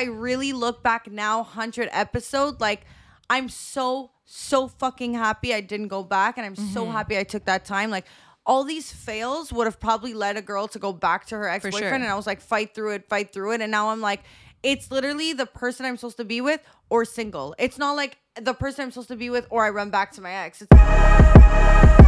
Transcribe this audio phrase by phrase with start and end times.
[0.00, 2.86] I really look back now, hundred episode, like
[3.28, 6.92] I'm so so fucking happy I didn't go back, and I'm so Mm-hmm.
[6.92, 7.90] happy I took that time.
[7.90, 8.06] Like
[8.46, 11.64] all these fails would have probably led a girl to go back to her ex
[11.66, 11.94] boyfriend, sure.
[11.96, 14.22] and I was like, fight through it, fight through it, and now I'm like.
[14.62, 16.60] It's literally the person I'm supposed to be with
[16.90, 17.54] or single.
[17.58, 20.20] It's not like the person I'm supposed to be with or I run back to
[20.20, 20.60] my ex.
[20.60, 20.68] It's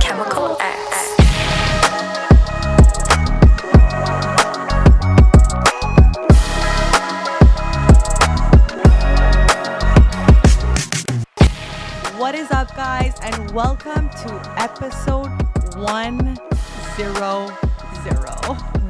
[0.04, 2.31] Chemical X.
[12.32, 15.28] What is up, guys, and welcome to episode
[15.76, 16.38] 100.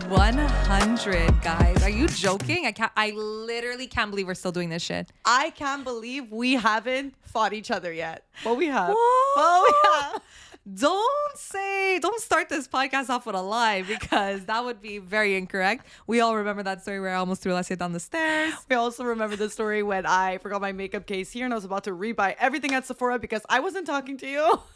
[0.09, 1.83] 100 guys.
[1.83, 2.67] Are you joking?
[2.67, 2.93] I can't.
[2.97, 5.11] I literally can't believe we're still doing this shit.
[5.25, 8.25] I can't believe we haven't fought each other yet.
[8.45, 8.91] But we have.
[8.91, 9.35] What?
[9.35, 10.23] But we have.
[10.63, 11.99] Don't say.
[11.99, 15.87] Don't start this podcast off with a lie because that would be very incorrect.
[16.07, 18.55] We all remember that story where I almost threw Alessia down the stairs.
[18.69, 21.65] We also remember the story when I forgot my makeup case here and I was
[21.65, 24.61] about to rebuy everything at Sephora because I wasn't talking to you.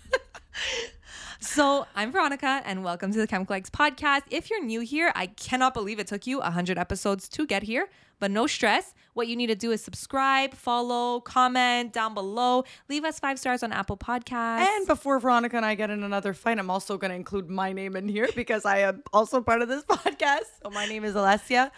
[1.39, 4.23] So I'm Veronica, and welcome to the Chemical X podcast.
[4.31, 7.89] If you're new here, I cannot believe it took you 100 episodes to get here,
[8.19, 8.95] but no stress.
[9.15, 13.63] What you need to do is subscribe, follow, comment down below, leave us five stars
[13.63, 14.61] on Apple Podcasts.
[14.67, 17.73] And before Veronica and I get in another fight, I'm also going to include my
[17.73, 20.45] name in here because I am also part of this podcast.
[20.63, 21.71] So my name is Alessia.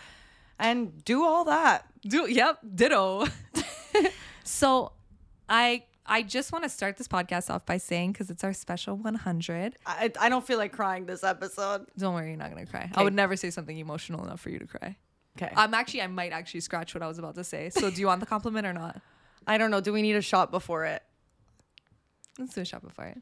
[0.58, 1.86] And do all that.
[2.02, 3.26] do yep, ditto.
[4.44, 4.92] so
[5.48, 8.96] I I just want to start this podcast off by saying because it's our special
[8.96, 9.76] 100.
[9.86, 11.86] I, I don't feel like crying this episode.
[11.98, 12.90] Don't worry, you're not gonna cry.
[12.94, 14.96] I would never say something emotional enough for you to cry.
[15.40, 15.52] Okay.
[15.56, 17.70] I'm actually I might actually scratch what I was about to say.
[17.70, 19.00] So do you want the compliment or not?
[19.46, 19.80] I don't know.
[19.80, 21.02] Do we need a shot before it?
[22.38, 23.18] Let's do a shot before it.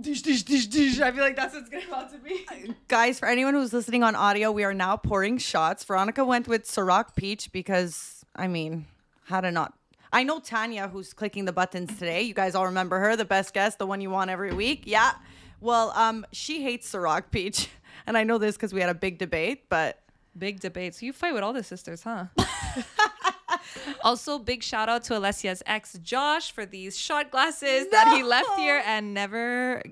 [0.00, 1.00] Dish, dish, dish, dish.
[1.00, 2.46] I feel like that's what's going about to be.
[2.88, 5.84] Guys, for anyone who's listening on audio, we are now pouring shots.
[5.84, 8.86] Veronica went with Ciroc Peach because, I mean,
[9.24, 9.74] how to not.
[10.10, 12.22] I know Tanya, who's clicking the buttons today.
[12.22, 14.84] You guys all remember her, the best guest, the one you want every week.
[14.86, 15.12] Yeah.
[15.60, 17.68] Well, um, she hates Ciroc Peach.
[18.06, 20.02] And I know this because we had a big debate, but
[20.38, 20.94] Big debate.
[20.94, 22.26] So you fight with all the sisters, huh?
[24.04, 28.50] also, big shout out to Alessia's ex Josh for these shot glasses that he left
[28.56, 29.82] here and never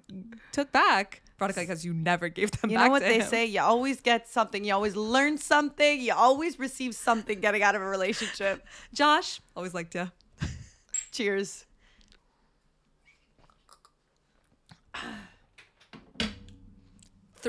[0.52, 1.22] took back.
[1.38, 2.86] Veronica, because you never gave them you back.
[2.86, 3.26] know what to they him.
[3.26, 3.46] say?
[3.46, 4.64] You always get something.
[4.64, 6.00] You always learn something.
[6.00, 8.64] You always receive something getting out of a relationship.
[8.94, 10.10] Josh, always liked you.
[11.12, 11.64] Cheers.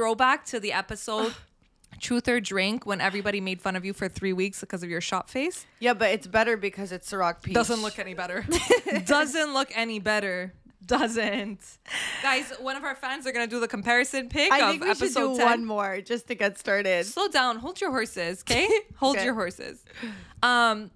[0.04, 1.34] Throwback to the episode
[2.00, 5.02] Truth or Drink when everybody made fun of you for three weeks because of your
[5.02, 5.66] shop face.
[5.82, 7.54] Yeah, but it's better because it's Ciroc Peach.
[7.54, 8.46] Doesn't look any better.
[9.06, 10.54] Doesn't look any better.
[10.86, 11.60] Doesn't.
[12.24, 14.88] Guys, one of our fans are gonna do the comparison pic I of think we
[14.96, 15.46] should episode do 10.
[15.46, 17.06] one more just to get started.
[17.06, 19.26] slow down hold your horses okay hold Okay.
[19.26, 19.84] your horses
[20.42, 20.90] um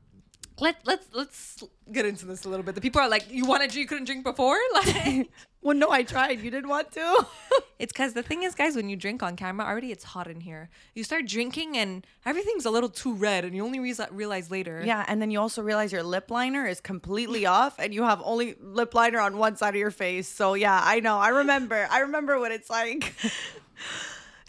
[0.63, 3.69] let let's let's get into this a little bit the people are like you wanted
[3.69, 5.29] to you couldn't drink before like
[5.63, 6.41] Well, no, I tried.
[6.41, 7.25] You didn't want to.
[7.79, 10.41] it's because the thing is guys when you drink on camera already it's hot in
[10.41, 14.51] here you start drinking and everything's a little too red and you only realize, realize
[14.51, 18.03] later yeah, and then you also realize your lip liner is completely off, and you
[18.03, 20.27] have only lip liner on one side of your face.
[20.27, 21.17] So yeah, I know.
[21.17, 21.87] I remember.
[21.89, 23.13] I remember what it's like.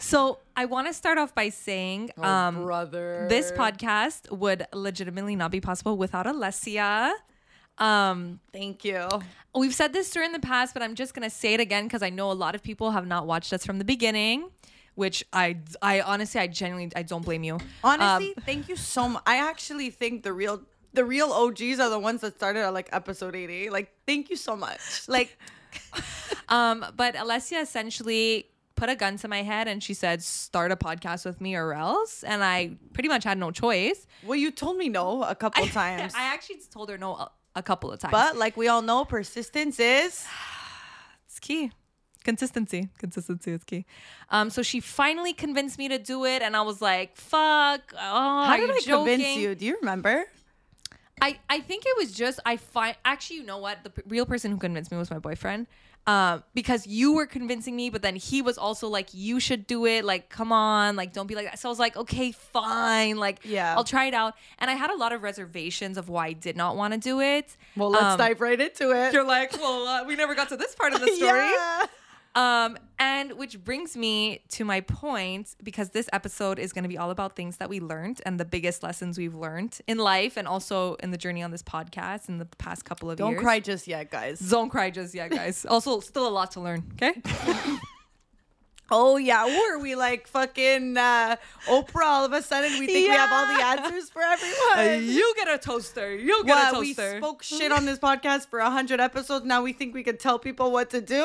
[0.05, 3.25] So i want to start off by saying um brother.
[3.29, 7.11] this podcast would legitimately not be possible without alessia
[7.77, 9.03] um Thank you.
[9.53, 12.09] We've said this during the past, but I'm just gonna say it again because I
[12.09, 14.49] know a lot of people have not watched us from the beginning.
[14.95, 17.59] Which I, I honestly, I genuinely, I don't blame you.
[17.83, 19.23] Honestly, Um, thank you so much.
[19.25, 20.61] I actually think the real.
[20.93, 23.69] The real OGs are the ones that started at like episode 80.
[23.69, 24.79] Like, thank you so much.
[25.09, 25.37] Like,
[26.47, 30.75] um, but Alessia essentially put a gun to my head and she said, "Start a
[30.75, 34.05] podcast with me or else." And I pretty much had no choice.
[34.23, 36.13] well, you told me no a couple times.
[36.15, 38.11] I actually told her no a, a couple of times.
[38.11, 40.25] but like we all know, persistence is.
[41.27, 41.71] it's key.
[42.23, 42.89] Consistency.
[42.97, 43.85] Consistency is key.
[44.31, 47.93] Um, so she finally convinced me to do it, and I was like, "Fuck!
[47.93, 49.53] Oh, How did I convince you?
[49.55, 50.25] Do you remember?
[51.21, 54.25] I, I think it was just I find actually you know what the p- real
[54.25, 55.65] person who convinced me was my boyfriend
[56.07, 59.85] um because you were convincing me but then he was also like you should do
[59.85, 60.05] it.
[60.05, 60.95] Like come on.
[60.95, 61.57] Like don't be like that.
[61.59, 63.17] So I was like okay fine.
[63.17, 63.73] Like Yeah.
[63.75, 64.35] I'll try it out.
[64.59, 67.21] And I had a lot of reservations of why I did not want to do
[67.21, 67.57] it.
[67.75, 69.13] Well, let's Um, dive right into it.
[69.13, 71.39] you're like well uh, we never got to this part of the story.
[71.49, 71.85] Yeah.
[72.35, 76.97] Um, and which brings me to my point because this episode is going to be
[76.97, 80.47] all about things that we learned and the biggest lessons we've learned in life and
[80.47, 83.29] also in the journey on this podcast in the past couple of years.
[83.29, 84.39] Don't cry just yet, guys.
[84.39, 85.65] Don't cry just yet, guys.
[85.65, 86.83] also, still a lot to learn.
[86.93, 87.21] Okay.
[88.91, 91.37] Oh yeah, were we like fucking uh,
[91.67, 92.05] Oprah?
[92.05, 95.07] All of a sudden, we think we have all the answers for everyone.
[95.11, 96.15] you get a toaster.
[96.15, 99.43] You get What, a we spoke shit on this podcast for hundred episodes.
[99.43, 101.15] Now we think we could tell people what to do.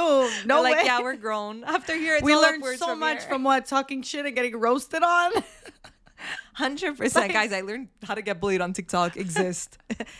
[0.47, 0.83] No We're like, way.
[0.87, 1.63] yeah, we're grown.
[1.67, 3.29] After here, it's we learned so much here.
[3.29, 5.33] from what talking shit and getting roasted on.
[6.55, 7.53] Hundred percent, guys.
[7.53, 9.17] I learned how to get bullied on TikTok.
[9.17, 9.79] Exist,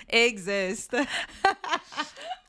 [0.09, 0.95] exist.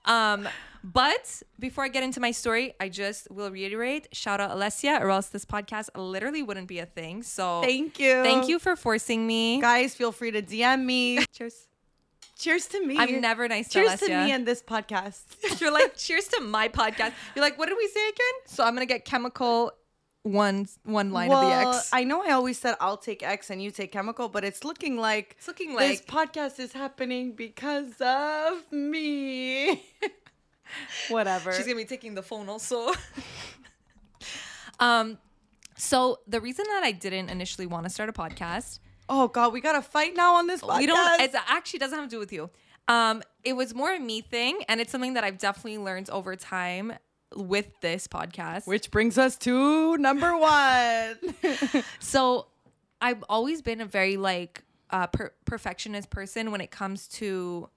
[0.05, 0.47] um,
[0.83, 5.10] but before I get into my story, I just will reiterate: shout out Alessia, or
[5.10, 7.24] else this podcast literally wouldn't be a thing.
[7.24, 8.24] So Thank you.
[8.24, 9.62] thank you for forcing me.
[9.62, 9.94] guys.
[9.95, 11.24] Feel free to DM me.
[11.33, 11.68] Cheers.
[12.38, 12.98] Cheers to me.
[12.98, 15.22] I'm never nice to Cheers to me and this podcast.
[15.62, 17.13] You're like, cheers to my podcast.
[17.36, 18.36] You're like, what did we say again?
[18.45, 19.74] So I'm gonna get chemical
[20.24, 21.89] one one line of the X.
[21.94, 24.98] I know I always said I'll take X and you take chemical, but it's looking
[24.98, 29.83] like it's looking like this podcast is happening because of me.
[31.09, 31.53] Whatever.
[31.53, 32.91] she's gonna be taking the phone also.
[34.79, 35.18] um,
[35.77, 38.79] so the reason that I didn't initially want to start a podcast,
[39.09, 40.77] oh God, we got to fight now on this podcast.
[40.79, 41.21] we don't.
[41.21, 42.50] It actually doesn't have to do with you.
[42.88, 46.35] Um, it was more a me thing, and it's something that I've definitely learned over
[46.35, 46.94] time
[47.35, 48.68] with this podcast.
[48.68, 51.18] Which brings us to number one.
[52.00, 52.47] So
[53.01, 57.69] I've always been a very like uh, per- perfectionist person when it comes to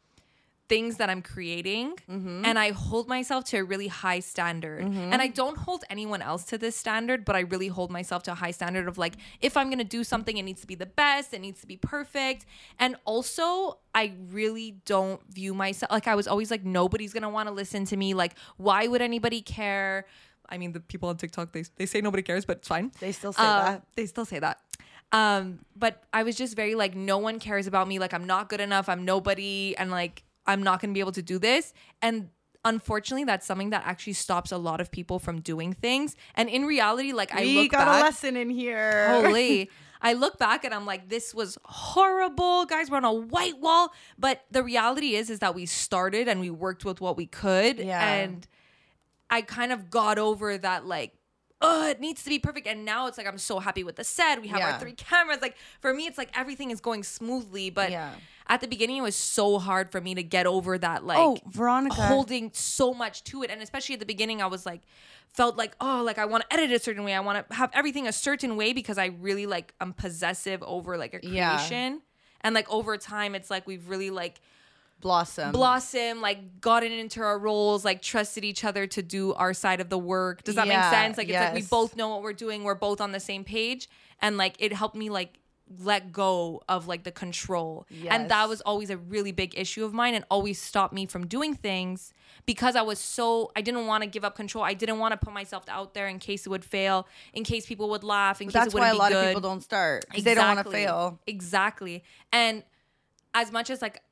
[0.68, 4.82] things that I'm creating, and I hold myself to a really high standard.
[4.82, 8.32] And I don't hold anyone else to this standard, but I really hold myself to
[8.32, 10.86] a high standard of like if I'm gonna do something, it needs to be the
[10.86, 12.46] best, it needs to be perfect.
[12.78, 17.48] And also, I really don't view myself like I was always like nobody's gonna want
[17.48, 18.14] to listen to me.
[18.14, 20.06] Like, why would anybody care?
[20.48, 22.90] I mean, the people on TikTok they they say nobody cares, but it's fine.
[23.00, 23.82] They still say Uh, that.
[23.96, 24.60] They still say that.
[25.12, 27.98] Um, but I was just very like, no one cares about me.
[28.00, 28.88] Like, I'm not good enough.
[28.88, 29.76] I'm nobody.
[29.76, 31.72] And like, I'm not going to be able to do this.
[32.02, 32.30] And
[32.64, 36.16] unfortunately, that's something that actually stops a lot of people from doing things.
[36.34, 38.00] And in reality, like, I look back, We look got back.
[38.00, 39.08] a lesson in here.
[39.22, 39.70] Holy.
[40.02, 42.66] I look back and I'm like, this was horrible.
[42.66, 43.90] Guys, we're on a white wall.
[44.18, 47.78] But the reality is, is that we started and we worked with what we could.
[47.78, 48.06] Yeah.
[48.14, 48.46] And
[49.30, 51.14] I kind of got over that, like,
[51.64, 52.66] oh, it needs to be perfect.
[52.66, 54.40] And now it's like, I'm so happy with the set.
[54.40, 54.72] We have Yeah.
[54.74, 55.38] our three cameras.
[55.42, 57.70] Like, for me, it's like everything is going smoothly.
[57.70, 58.12] But Yeah.
[58.46, 61.18] at the beginning, it was so hard for me to get over that, oh, like,
[61.18, 62.06] Oh, Veronica.
[62.06, 64.82] holding so much to it and especially at the beginning i was like
[65.28, 67.70] felt like oh like i want to edit a certain way i want to have
[67.72, 71.56] everything a certain way because i really like i'm possessive over like a Yeah.
[71.56, 72.02] creation
[72.42, 74.40] and like over time it's like we've really like
[75.00, 75.52] Blossom.
[75.52, 79.90] blossom like gotten into our roles like trusted each other to do our side of
[79.90, 82.32] the work does that Yeah, make sense like it's like we both know what we're
[82.32, 83.88] doing we're both on the same page
[84.22, 85.38] and like it helped me like
[85.80, 89.92] let go of like the control and that was always a really big issue of
[89.92, 92.12] mine and always stopped me from doing things
[92.46, 94.62] because I was so I didn't want to give up control.
[94.62, 97.64] I didn't want to put myself out there in case it would fail, in case
[97.64, 99.24] people would laugh, in case That's it why wouldn't a lot good.
[99.24, 100.04] of people don't start.
[100.10, 101.18] 'cause They don't want to fail.
[101.26, 102.04] Exactly.
[102.32, 102.62] And
[103.32, 104.02] as much as like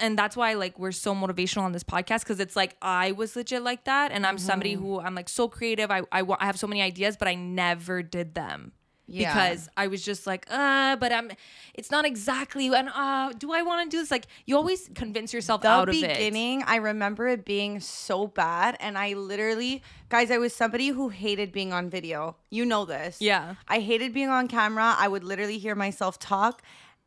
[0.00, 3.36] and that's why like we're so motivational on this podcast because it's like I was
[3.36, 4.82] legit like that and I'm somebody Mm-hmm.
[4.84, 5.90] who I'm like so creative.
[5.90, 8.72] I, I I have so many ideas, but I never did them.
[9.12, 9.34] Yeah.
[9.34, 11.32] Because I was just like, uh, but I'm,
[11.74, 14.08] it's not exactly, and uh, do I want to do this?
[14.08, 16.00] Like, you always convince yourself the out of it.
[16.06, 21.08] beginning, I remember it being so bad, and I literally, guys, I was somebody who
[21.08, 22.36] hated being on video.
[22.50, 23.16] You know this.
[23.20, 23.56] Yeah.
[23.66, 24.94] I hated being on camera.
[24.96, 26.62] I would literally hear myself talk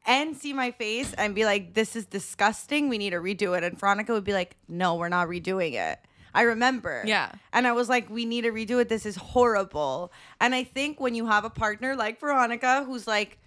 [0.05, 2.89] and see my face and be like, "This is disgusting.
[2.89, 5.99] We need to redo it." And Veronica would be like, "No, we're not redoing it."
[6.35, 7.03] I remember.
[7.05, 7.31] Yeah.
[7.51, 8.89] And I was like, we need to redo it.
[8.89, 10.11] This is horrible.
[10.41, 13.37] And I think when you have a partner like Veronica who's like,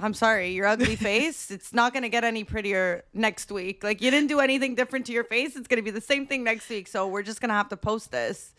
[0.00, 3.82] I'm sorry, your ugly face, it's not going to get any prettier next week.
[3.82, 5.56] Like, you didn't do anything different to your face.
[5.56, 6.88] It's going to be the same thing next week.
[6.88, 8.54] So, we're just going to have to post this.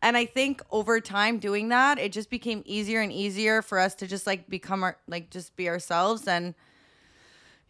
[0.00, 3.96] And I think over time doing that, it just became easier and easier for us
[3.96, 6.28] to just like become our, like, just be ourselves.
[6.28, 6.54] And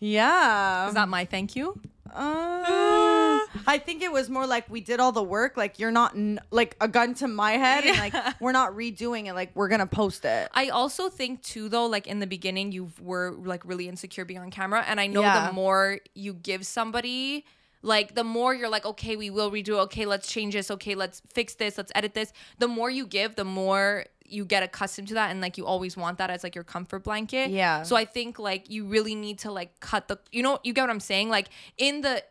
[0.00, 0.88] yeah.
[0.88, 1.80] Is that my thank you?
[2.10, 5.56] Uh, I think it was more like we did all the work.
[5.56, 9.26] Like you're not n- like a gun to my head, and like we're not redoing
[9.26, 9.34] it.
[9.34, 10.48] Like we're gonna post it.
[10.54, 14.40] I also think too though, like in the beginning you were like really insecure being
[14.40, 14.84] on camera.
[14.86, 15.46] And I know Yeah.
[15.48, 17.44] the more you give somebody,
[17.82, 19.82] like the more you're like, okay, we will redo it.
[19.88, 20.70] Okay, let's change this.
[20.70, 21.76] Okay, let's fix this.
[21.76, 22.32] Let's edit this.
[22.58, 25.96] The more you give, the more you get accustomed to that and like you always
[25.96, 27.50] want that as like your comfort blanket.
[27.50, 27.82] Yeah.
[27.82, 30.82] So I think like you really need to like cut the you know, you get
[30.82, 31.28] what I'm saying?
[31.28, 32.22] Like in the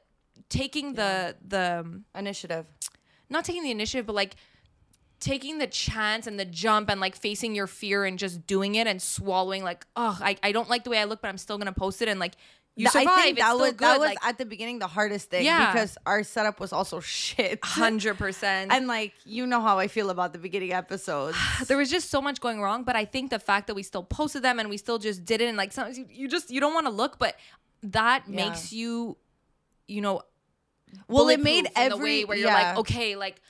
[0.50, 2.66] taking the the Initiative.
[3.30, 4.36] not taking the initiative, but like
[5.20, 8.86] taking the chance and the jump and like facing your fear and just doing it
[8.86, 11.58] and swallowing like oh I, I don't like the way I look but I'm still
[11.58, 12.36] gonna post it and like
[12.80, 15.30] you survive I think that was good that was like at the beginning the hardest
[15.32, 15.72] thing Yeah.
[15.72, 17.60] because our setup was also shit.
[17.64, 21.36] hundred percent and like you know how I feel about the beginning episodes.
[21.68, 24.04] there was just so much going wrong but i think the fact that we still
[24.04, 26.60] posted them and we still just did it and like sometimes you, you just you
[26.62, 27.36] don't want to look but
[27.84, 28.36] that Yeah.
[28.50, 29.18] makes you
[29.88, 30.22] you know
[31.08, 32.70] Well, it made bulletproof in the every way where you're yeah.
[32.70, 33.42] like okay like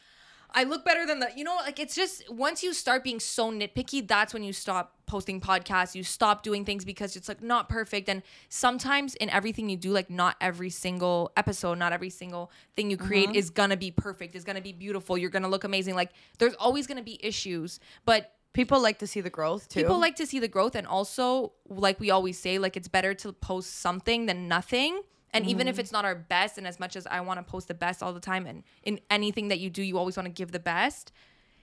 [0.51, 3.51] i look better than the you know like it's just once you start being so
[3.51, 7.69] nitpicky that's when you stop posting podcasts you stop doing things because it's like not
[7.69, 12.51] perfect and sometimes in everything you do like not every single episode not every single
[12.75, 13.35] thing you create Mm-hmm.
[13.37, 16.85] is gonna be perfect is gonna be beautiful you're gonna look amazing like there's always
[16.87, 19.81] gonna be issues but People like to see the growth too.
[19.81, 23.13] people like to see the growth and also like we always say like it's better
[23.13, 25.01] to post something than nothing
[25.33, 25.69] and even Mm-hmm.
[25.69, 28.01] if it's not our best and as much as i want to post the best
[28.01, 30.59] all the time and in anything that you do you always want to give the
[30.59, 31.11] best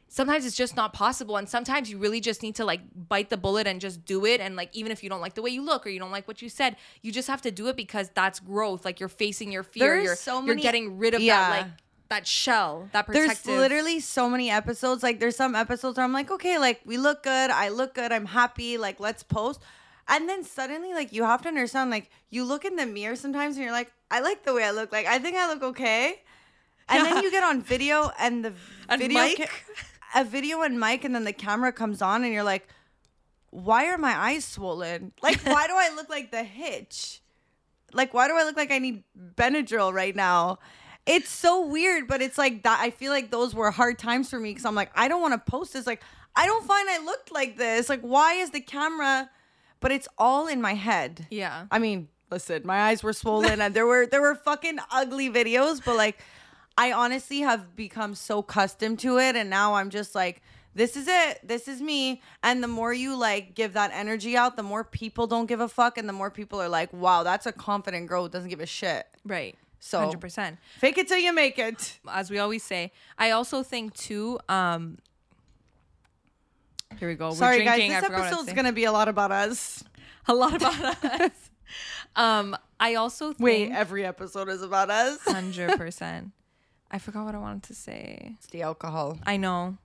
[0.08, 3.36] sometimes it's just not possible and sometimes you really just need to like bite the
[3.36, 5.62] bullet and just do it and like even if you don't like the way you
[5.64, 8.10] look or you don't like what you said you just have to do it because
[8.14, 11.20] that's growth like you're facing your fear There's you're, so many, you're getting rid of
[11.20, 11.40] Yeah.
[11.40, 11.66] that like
[12.10, 15.02] that shell that there's protective literally so many episodes.
[15.02, 18.12] Like there's some episodes where I'm like, okay, like we look good, I look good,
[18.12, 19.62] I'm happy, like let's post.
[20.06, 23.56] And then suddenly, like you have to understand, like you look in the mirror sometimes
[23.56, 24.92] and you're like, I like the way I look.
[24.92, 26.20] Like I think I look okay.
[26.90, 28.52] And then you get on video and the
[28.90, 29.38] And video, mic.
[29.38, 29.48] ca-
[30.14, 32.68] a video and mic, and then the camera comes on and you're like,
[33.54, 35.12] why are my eyes swollen?
[35.22, 37.20] Like why do I look like the hitch?
[37.92, 39.04] Like why do I look like I need
[39.36, 40.58] Benadryl right now?
[41.06, 42.80] It's so weird, but it's like that.
[42.80, 45.34] I feel like those were hard times for me because I'm like, I don't want
[45.34, 45.86] to post this.
[45.86, 46.02] Like,
[46.34, 47.88] I don't find I looked like this.
[47.88, 49.30] Like, why is the camera?
[49.80, 51.26] But it's all in my head.
[51.30, 55.30] yeah I mean, listen, my eyes were swollen and there were there were fucking ugly
[55.30, 56.18] videos, but like,
[56.76, 60.42] I honestly have become so accustomed to it, and now I'm just like.
[60.76, 61.38] This is it.
[61.46, 62.20] This is me.
[62.42, 65.68] And the more you like give that energy out, the more people don't give a
[65.68, 68.58] fuck, and the more people are like, "Wow, that's a confident girl who doesn't give
[68.58, 72.00] a shit." right So- 100% Fake it till you make it.
[72.10, 72.90] as we always say.
[73.16, 74.40] I also think too.
[74.48, 74.98] Um,
[76.98, 77.28] here we go.
[77.28, 77.90] We're Sorry, drinking.
[77.92, 78.00] guys.
[78.02, 79.84] This forgot what I episode's gonna be a lot about us.
[80.26, 81.50] a lot about us.
[82.16, 85.20] um, I also think Wait, every episode is about us.
[85.24, 86.32] hundred percent.
[86.94, 88.36] I forgot what I wanted to say.
[88.38, 89.18] It's the alcohol.
[89.26, 89.78] I know.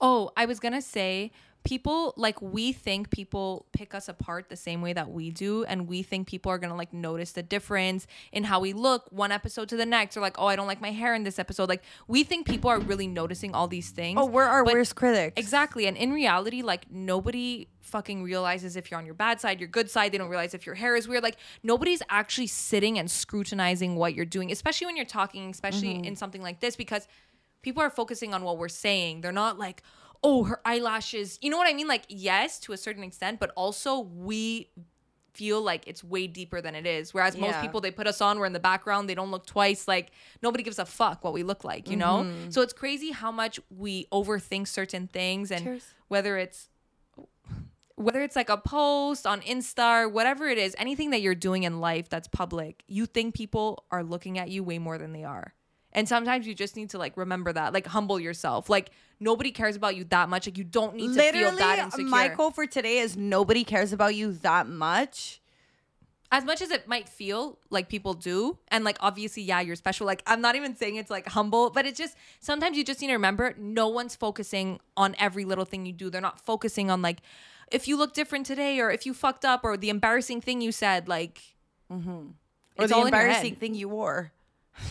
[0.00, 1.32] Oh, I was gonna say
[1.64, 5.88] people like we think people pick us apart the same way that we do and
[5.88, 9.68] we think people are gonna like notice the difference in how we look one episode
[9.70, 11.82] to the next or like oh i don't like my hair in this episode like
[12.06, 15.32] we think people are really noticing all these things Oh, we're our But- worst critics.
[15.36, 15.86] Exactly.
[15.86, 19.90] And in reality, like nobody fucking realizes if you're on your bad side, your good
[19.90, 20.12] side.
[20.12, 21.22] They don't realize if your hair is weird.
[21.22, 26.04] Like nobody's actually sitting and scrutinizing what you're doing, especially when you're talking, especially Mm-hmm.
[26.04, 27.08] in something like this, because
[27.62, 29.20] people are focusing on what we're saying.
[29.22, 29.82] They're not like,
[30.24, 31.38] oh, her eyelashes.
[31.42, 31.86] You know what I mean?
[31.86, 34.70] Like, yes, to a certain extent, but also we
[35.34, 37.12] feel like it's way deeper than it is.
[37.12, 39.86] Whereas most people they put us on, we're in the background, they don't look twice.
[39.86, 40.12] Like
[40.42, 42.24] nobody gives a fuck what we look like, you know?
[42.24, 42.50] Mm-hmm.
[42.50, 45.84] So it's crazy how much we overthink certain things and Cheers.
[46.08, 46.68] whether it's
[47.96, 51.80] whether it's like a post on Insta whatever it is, anything that you're doing in
[51.80, 55.54] life that's public, you think people are looking at you way more than they are.
[55.94, 58.68] And sometimes you just need to like remember that, like humble yourself.
[58.68, 60.46] Like nobody cares about you that much.
[60.46, 62.06] Like you don't need to feel that insecure.
[62.06, 65.40] my quote for today is nobody cares about you that much.
[66.32, 70.04] as much as it might feel like people do and like obviously yeah you're special
[70.04, 73.06] like i'm not even saying it's like humble but it's just sometimes you just need
[73.06, 77.02] to remember no one's focusing on every little thing you do they're not focusing on
[77.02, 77.20] like
[77.70, 80.72] if you look different today or if you fucked up or the embarrassing thing you
[80.72, 81.40] said like
[81.92, 82.30] mm-hmm.
[82.76, 84.32] Or it's the all in your embarrassing thing you wore.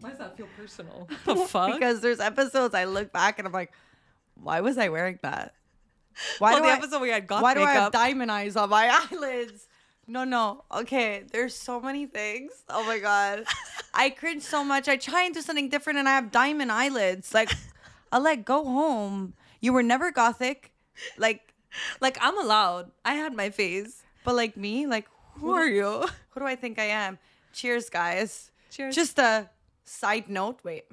[0.00, 3.52] why does that feel personal the fuck Because there's episodes I look back and I'm
[3.52, 3.72] like,
[4.34, 5.54] why was I wearing that?
[6.38, 8.56] Why Well, do the I, episode we had goth why do I have diamond eyes
[8.56, 9.68] on my eyelids?
[10.06, 10.64] No, no.
[10.74, 12.50] Okay, there's so many things.
[12.68, 13.44] Oh my god,
[13.94, 14.88] I cringe so much.
[14.88, 17.32] I try and do something different, and I have diamond eyelids.
[17.32, 17.52] Like,
[18.12, 19.34] I'll like go home.
[19.60, 20.72] You were never gothic,
[21.16, 21.54] like,
[22.00, 26.40] like i'm allowed i had my phase but like me, like, who are you who
[26.40, 27.18] do I think I am?
[27.52, 28.50] Cheers, guys.
[28.70, 28.94] Cheers.
[28.94, 29.48] Just a
[29.90, 30.60] side note.
[30.62, 30.84] Wait.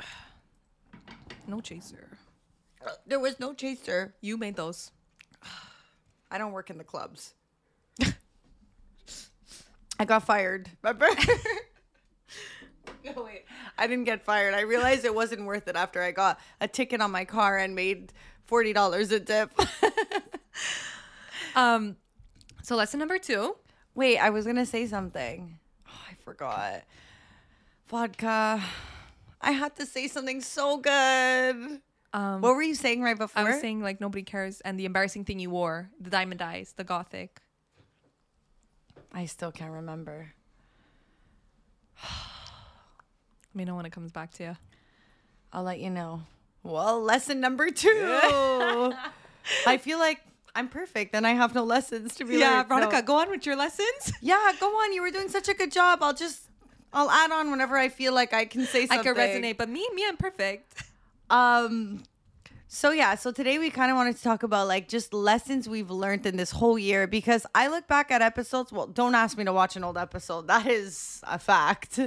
[1.46, 2.08] no chaser
[3.06, 4.14] There was no chaser.
[4.20, 4.90] you made those
[6.30, 7.34] I don't work in the clubs.
[9.98, 10.70] I got fired.
[10.82, 11.08] Remember?
[13.04, 13.44] no, wait.
[13.76, 14.54] I didn't get fired.
[14.54, 17.74] I realized it wasn't worth it after I got a ticket on my car and
[17.74, 18.12] made
[18.48, 19.52] $40 a tip.
[21.56, 21.96] um
[22.62, 23.56] so lesson number two
[23.94, 25.58] wait, I was going to say something.
[26.28, 26.82] Forgot.
[27.88, 28.62] Vodka.
[29.40, 31.80] I had to say something so good.
[32.12, 33.40] Um, What were you saying right before?
[33.42, 36.74] I was saying like nobody cares, and the embarrassing thing you wore, the diamond eyes,
[36.76, 37.40] the gothic.
[39.10, 40.34] I still can't remember.
[42.02, 44.56] Let me know when it comes back to you.
[45.50, 46.24] I'll let you know.
[46.62, 47.88] Well, lesson number two.
[49.66, 50.20] I feel like
[50.58, 52.88] I'm perfect and I have no lessons to be like, no.
[53.02, 54.12] go on with your lessons.
[54.20, 54.92] Yeah, go on.
[54.92, 56.02] You were doing such a good job.
[56.02, 56.42] I'll just
[56.92, 58.98] I'll add on whenever I feel like I can say something.
[58.98, 60.82] I could resonate, but me, me, I'm perfect.
[61.30, 62.02] Um
[62.66, 65.92] so yeah, so today we kind of wanted to talk about like just lessons we've
[65.92, 69.44] learned in this whole year because I look back at episodes, well, don't ask me
[69.44, 70.48] to watch an old episode.
[70.48, 72.00] That is a fact.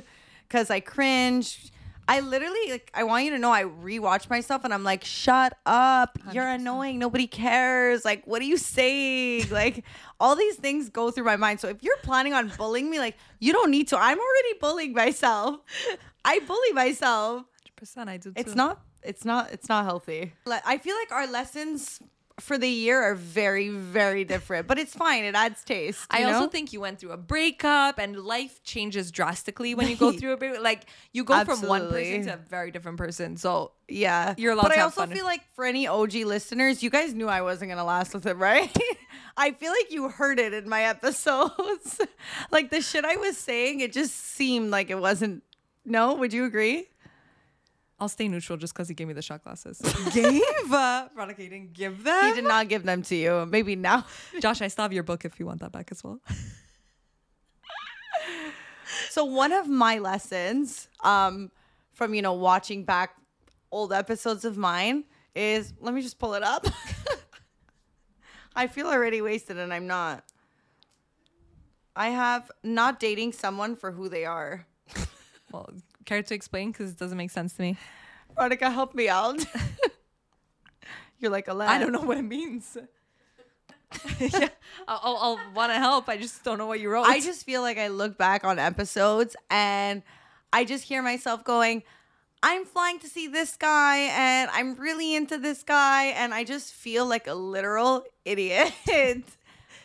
[0.49, 1.71] Cuz I cringe.
[2.07, 5.53] I literally like I want you to know I rewatch myself and I'm like, "Shut
[5.65, 6.17] up.
[6.33, 6.99] You're annoying.
[6.99, 8.03] Nobody cares.
[8.03, 9.83] Like, what are you saying?" like
[10.19, 11.59] all these things go through my mind.
[11.59, 13.97] So if you're planning on bullying me, like, you don't need to.
[13.97, 15.59] I'm already bullying myself.
[16.25, 18.29] I bully myself Percent, I do.
[18.31, 18.39] Too.
[18.39, 21.99] it's not it's not it's not healthy Like, i feel like our lessons
[22.41, 25.23] for the year are very very different but it's fine.
[25.23, 29.11] It adds taste I you also think you went through a breakup, and life changes
[29.11, 30.63] drastically when you go through a breakup.
[30.63, 33.37] Like you go from one person to a very different person.
[33.37, 34.35] So yeah.
[34.37, 35.11] You're allowed but i also fun.
[35.11, 38.35] feel like for any og listeners you guys knew i wasn't gonna last with it
[38.35, 38.75] right?
[39.37, 41.99] I feel like you heard it in my episodes.
[42.51, 45.43] Like the shit i was saying it just seemed like it wasn't
[45.83, 46.13] no?
[46.15, 46.87] Would you agree
[48.01, 49.79] I'll stay neutral just because he gave me the shot glasses.
[50.13, 52.25] gave Veronica, you didn't give them.
[52.25, 54.05] he did not give them to you maybe now
[54.41, 56.19] Josh, I still have your book if you want that back as well.
[59.09, 61.49] So one of my lessons um
[61.93, 63.15] from you know watching back
[63.71, 66.65] old episodes of mine is let me just pull it up.
[68.55, 70.25] I feel already wasted and I'm not.
[71.95, 74.65] I have not dating someone for who they are.
[75.51, 75.69] Well,
[76.11, 77.77] care to explain because it doesn't make sense to me.
[78.35, 79.45] Veronica, help me out.
[81.19, 82.77] You're like a I don't know what it means.
[84.19, 84.49] yeah,
[84.87, 86.09] I'll, I'll, I'll want to help.
[86.09, 87.05] I just don't know what you wrote.
[87.05, 90.03] I just feel like I look back on episodes and
[90.51, 91.83] I just hear myself going,
[92.43, 96.05] I'm flying to see this guy and I'm really into this guy.
[96.07, 98.73] And I just feel like a literal idiot.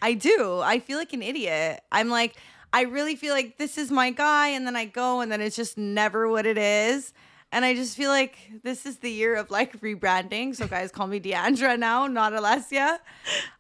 [0.03, 0.61] I do.
[0.61, 1.83] I feel like an idiot.
[1.93, 2.37] I'm like,
[2.77, 4.49] I really feel like this is my guy.
[4.49, 7.15] And then I go and then it's just never what it is.
[7.51, 10.55] And I just feel like this is the year of like rebranding.
[10.55, 12.99] So guys call me Deandra now, not Alessia.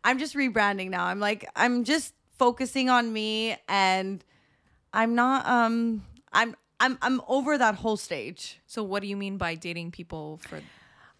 [0.04, 1.06] I'm just rebranding now.
[1.06, 4.22] I'm like, I'm just focusing on me and
[4.92, 8.60] I'm not um I'm I'm I'm over that whole stage.
[8.66, 10.60] so, what do you mean by dating people for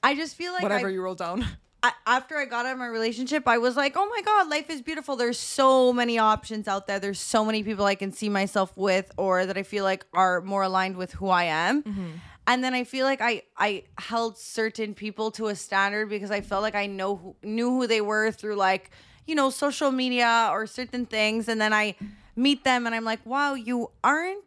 [0.03, 1.47] I just feel like whatever I, you roll down?
[1.87, 4.71] I, after I got out of my relationship, I was like, oh my God, life
[4.71, 5.15] is beautiful.
[5.15, 6.99] There's so many options out there.
[6.99, 10.41] There's so many people I can see myself with or that I feel like are
[10.41, 11.85] more aligned with who I am.
[11.85, 12.09] Mm-hmm.
[12.49, 16.41] And then I feel like I, I held certain people to a standard because I
[16.41, 18.91] felt like I know who, knew who they were through like,
[19.25, 21.49] you know, social media or certain things.
[21.49, 21.95] And then I
[22.35, 24.43] meet them and I'm like, wow, you aren't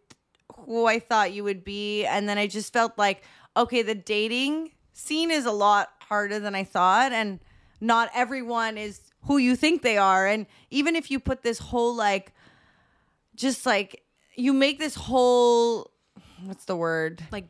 [0.66, 2.06] who I thought you would be.
[2.06, 3.24] And then I just felt like,
[3.56, 7.12] okay, the dating scene is a lot harder than I thought.
[7.12, 7.40] And
[7.80, 10.28] not everyone is who you think they are.
[10.28, 12.34] And even if you put this whole, like,
[13.36, 14.04] just like,
[14.36, 15.92] you make this whole,
[16.44, 17.24] what's the word?
[17.32, 17.46] Like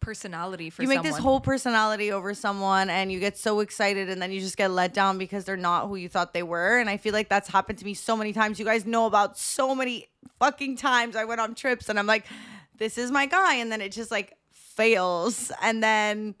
[0.00, 0.84] personality for someone.
[0.84, 1.12] you make someone.
[1.12, 4.70] this whole personality over someone and you get so excited and then you just get
[4.70, 7.50] let down because they're not who you thought they were and i feel like that's
[7.50, 11.24] happened to me so many times you guys know about so many fucking times i
[11.26, 12.24] went on trips and i'm like
[12.78, 16.34] this is my guy and then it just like fails and then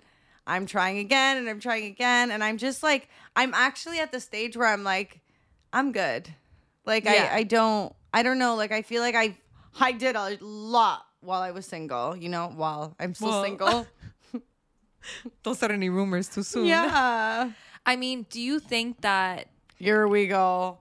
[0.46, 4.20] i'm trying again and i'm trying again and i'm just like i'm actually at the
[4.20, 5.20] stage where i'm like
[5.72, 6.28] i'm good
[6.86, 7.28] like Yeah.
[7.32, 9.36] i i don't i don't know like i feel like i
[9.80, 13.86] i did a lot while i was single you know while i'm still Well, single
[15.42, 16.66] Don't start any rumors too soon.
[16.66, 17.52] Yeah.
[17.86, 19.48] I mean, do you think that?
[19.76, 20.78] Here we go.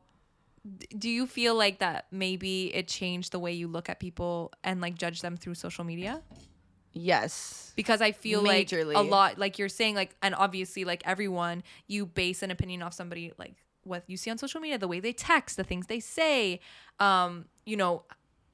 [0.98, 4.82] Do you feel like that maybe it changed the way you look at people and
[4.82, 6.22] like judge them through social media?
[6.93, 7.71] Yes.
[7.75, 12.06] because I feel like a lot, like you're saying, like, and obviously, like everyone, you
[12.06, 15.13] base an opinion off somebody, like what you see on social media, the way they
[15.13, 16.60] text, the things they say,
[16.99, 18.04] um, you know,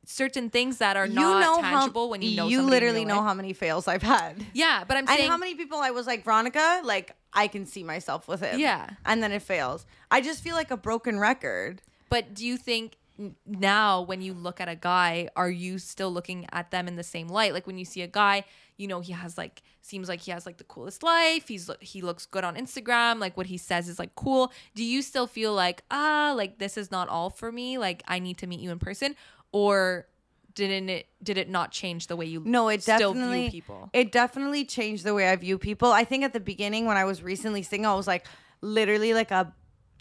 [0.06, 2.48] certain things that are you not tangible when you know.
[2.48, 3.26] you literally know life.
[3.26, 4.46] how many fails I've had.
[4.54, 7.66] Yeah, but I'm And saying how many people I was like, Veronica, like I can
[7.66, 8.60] see myself with it.
[8.60, 8.90] Yeah.
[9.06, 9.86] And then it fails.
[10.12, 11.82] I just feel like a broken record.
[12.10, 12.98] But do you think
[13.46, 17.04] now when you look at a guy, are you still looking at them in the
[17.04, 17.54] same light?
[17.54, 18.44] Like when you see a guy,
[18.78, 21.48] you know, he has like seems like he has like the coolest life.
[21.48, 23.20] He's he looks good on Instagram.
[23.20, 24.52] Like what he says is like cool.
[24.74, 27.78] Do you still feel like ah, like this is not all for me?
[27.78, 29.16] Like I need to meet you in person,
[29.52, 30.08] or
[30.54, 33.90] didn't it did it not change the way you No, it still definitely view people?
[33.94, 35.92] It definitely changed the way I view people.
[35.92, 38.26] I think at the beginning when I was recently single, I was like
[38.62, 39.54] literally like a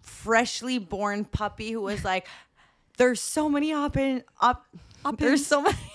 [0.03, 2.27] freshly born puppy who was like,
[2.97, 3.97] "There's so many op
[4.41, 4.67] op,
[5.19, 5.77] there's so many."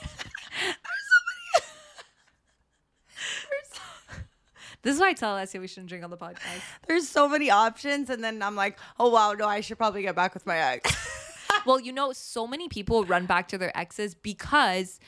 [4.82, 6.62] This is why I tell Alessia we shouldn't drink on the podcast.
[6.88, 10.16] There's so many options, and then I'm like, "Oh wow, no, I should probably get
[10.16, 10.96] back with my ex."
[11.66, 15.02] well, you know, so many people run back to their exes because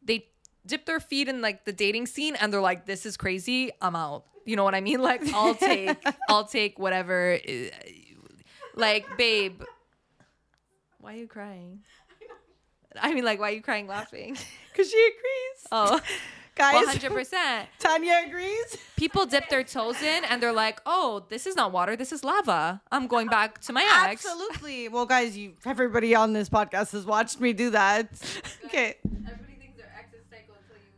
[0.00, 0.28] they
[0.64, 3.72] dip their feet in like the dating scene and they're like, "This is crazy.
[3.82, 5.02] I'm out." You know what I mean?
[5.02, 7.34] Like, I'll take, I'll take whatever.
[7.34, 7.50] uh,
[8.76, 9.60] Like, babe,
[11.06, 11.78] why are you crying?
[13.00, 14.36] I mean, like, why are you crying, laughing?
[14.72, 15.66] Because she agrees.
[15.72, 16.00] Oh,
[16.56, 17.68] Guys, one hundred percent.
[17.78, 18.76] Tanya agrees.
[18.96, 21.96] People dip their toes in and they're like, "Oh, this is not water.
[21.96, 22.80] This is lava.
[22.90, 24.88] I'm going back to my ex." Absolutely.
[24.88, 28.08] Well, guys, you everybody on this podcast has watched me do that.
[28.64, 28.94] Okay.
[29.04, 30.92] Everybody thinks their ex is psycho until you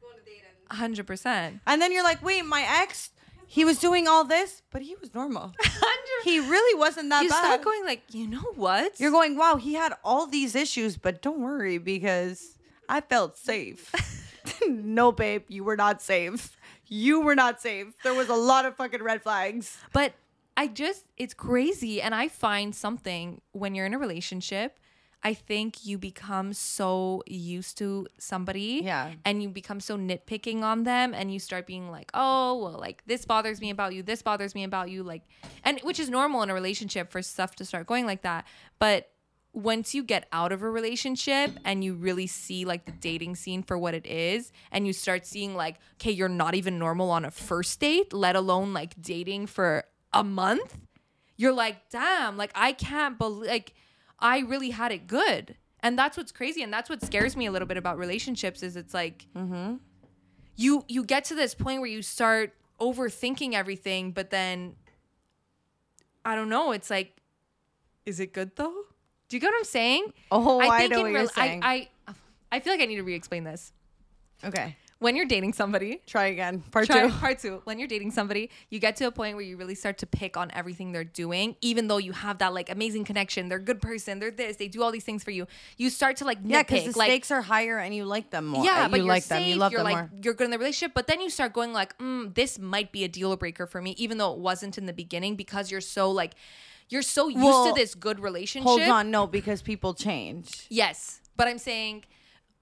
[0.00, 1.60] go on a date and Hundred percent.
[1.66, 3.10] And then you're like, wait, my ex,
[3.50, 5.52] he was doing all this, but he was normal.
[6.24, 7.22] he really wasn't that bad.
[7.24, 7.44] You bad.
[7.44, 9.00] start going like, you know what?
[9.00, 12.56] you're going, wow, he had all these issues, but don't worry because
[12.88, 13.92] I felt safe.
[14.68, 16.56] no, babe, you were not safe.
[16.86, 17.88] You were not safe.
[18.04, 19.76] There was a lot of fucking red flags.
[19.92, 20.12] But
[20.56, 22.00] I just, it's crazy.
[22.00, 24.78] And I find something when you're in a relationship,
[25.22, 28.80] I think you become so used to somebody.
[28.82, 29.12] Yeah.
[29.24, 33.02] And you become so nitpicking on them and you start being like, oh, well, like
[33.06, 34.02] this bothers me about you.
[34.02, 35.02] This bothers me about you.
[35.02, 35.22] Like,
[35.62, 38.46] and which is normal in a relationship for stuff to start going like that.
[38.78, 39.10] But
[39.52, 43.62] once you get out of a relationship and you really see like the dating scene
[43.62, 47.24] for what it is and you start seeing like okay you're not even normal on
[47.24, 50.78] a first date let alone like dating for a month
[51.36, 53.74] you're like damn like i can't believe like
[54.20, 57.52] i really had it good and that's what's crazy and that's what scares me a
[57.52, 59.74] little bit about relationships is it's like mm-hmm.
[60.56, 64.74] you you get to this point where you start overthinking everything but then
[66.24, 67.20] i don't know it's like
[68.06, 68.74] is it good though
[69.28, 71.60] do you get what i'm saying Oh, I, know in what you're saying.
[71.62, 72.14] I, I
[72.52, 73.72] I feel like I need to re-explain this.
[74.44, 74.76] okay.
[75.00, 76.60] When you're dating somebody, Try again.
[76.70, 77.14] Part try, two.
[77.20, 77.62] part two.
[77.64, 80.36] When you're dating somebody, you get to a point where you really start to pick
[80.36, 83.48] on everything they're doing, even though you have that like amazing connection.
[83.48, 84.18] They're a good person.
[84.18, 84.56] They're this.
[84.56, 85.46] They do all these things for you.
[85.78, 88.46] You start to like Yeah, because the like, stakes are higher and you like them
[88.46, 88.62] more.
[88.62, 89.38] yeah, but you're like safe.
[89.40, 89.48] them.
[89.48, 90.20] You love you're them like more.
[90.22, 93.02] you're good in the relationship, but then you start going like, mm, this might be
[93.02, 96.10] a deal breaker for me, even though it wasn't in the beginning because you're so
[96.10, 96.34] like,
[96.90, 98.66] you're so used Well, to this good relationship.
[98.68, 100.66] Hold on, no, because people change.
[100.68, 102.04] Yes, but I'm saying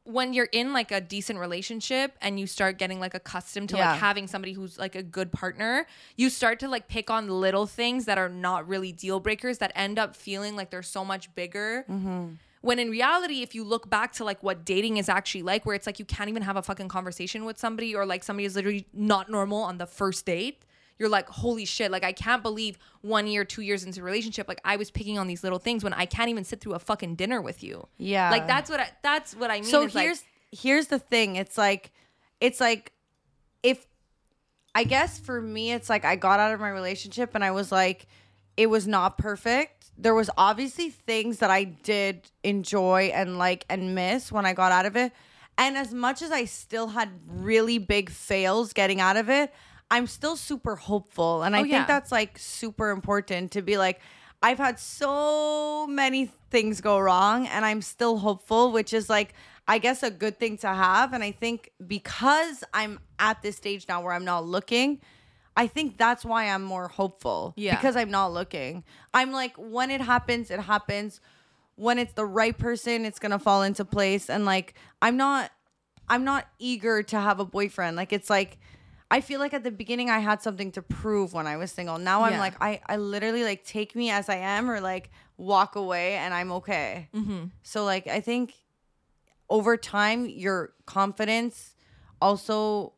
[0.08, 3.90] when you're in like a decent relationship and you start getting like accustomed to Yeah.
[3.90, 7.66] like having somebody who's like a good partner, you start to like pick on little
[7.66, 11.34] things that are not really deal breakers that end up feeling like they're so much
[11.34, 11.84] bigger.
[11.90, 12.26] Mm-hmm.
[12.62, 15.76] When in reality, if you look back to like what dating is actually like, where
[15.76, 18.56] it's like you can't even have a fucking conversation with somebody, or like somebody is
[18.56, 20.64] literally not normal on the first date,
[20.98, 24.48] you're like, holy shit, like I can't believe one year, two years into a relationship,
[24.48, 26.78] like I was picking on these little things when I can't even sit through a
[26.78, 27.86] fucking dinner with you.
[27.98, 28.30] Yeah.
[28.30, 29.64] Like that's what I that's what I mean.
[29.64, 31.92] so is, like- here's here's the thing it's like
[32.40, 32.92] it's like
[33.62, 33.86] if
[34.74, 37.70] i guess for me it's like i got out of my relationship and i was
[37.70, 38.06] like
[38.56, 43.94] it was not perfect there was obviously things that i did enjoy and like and
[43.94, 45.12] miss when i got out of it
[45.58, 49.52] and as much as i still had really big fails getting out of it
[49.90, 51.86] i'm still super hopeful and i Oh, think yeah.
[51.86, 54.00] that's like super important to be like
[54.42, 59.34] i've had so many things go wrong and i'm still hopeful which is like
[59.70, 61.12] I guess a good thing to have.
[61.12, 64.98] And I think because I'm at this stage now where I'm not looking,
[65.58, 67.52] I think that's why I'm more hopeful.
[67.54, 67.76] Yeah.
[67.76, 68.82] Because I'm not looking.
[69.12, 71.20] I'm like, when it happens, it happens.
[71.74, 74.30] When it's the right person, it's gonna fall into place.
[74.30, 74.72] And like,
[75.02, 75.50] I'm not,
[76.08, 77.94] I'm not eager to have a boyfriend.
[77.94, 78.56] Like, it's like,
[79.10, 81.98] I feel like at the beginning I had something to prove when I was single.
[81.98, 82.40] Now I'm Yeah.
[82.40, 86.34] like, I, I literally like take me as I am or like walk away and
[86.34, 87.08] I'm okay.
[87.14, 87.44] Mm-hmm.
[87.62, 88.52] So like, I think
[89.48, 91.74] over time your confidence
[92.20, 92.92] also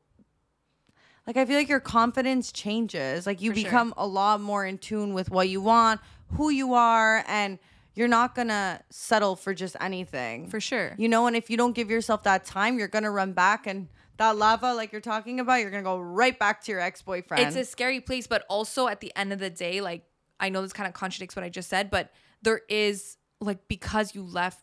[1.27, 3.65] like i feel like your confidence changes like you For sure.
[3.71, 6.01] become a lot more in tune with what you want
[6.37, 7.59] who you are and
[7.95, 10.95] you're not gonna settle for just anything for sure.
[10.99, 13.87] you know and if you don't give yourself that time you're gonna run back and
[14.21, 17.57] that lava like you're talking about you're gonna go right back to your ex-boyfriend It's
[17.57, 20.05] a scary place, but also at the end of the day, like
[20.39, 24.15] I know this kind of contradicts what I just said, but there is like because
[24.15, 24.63] you left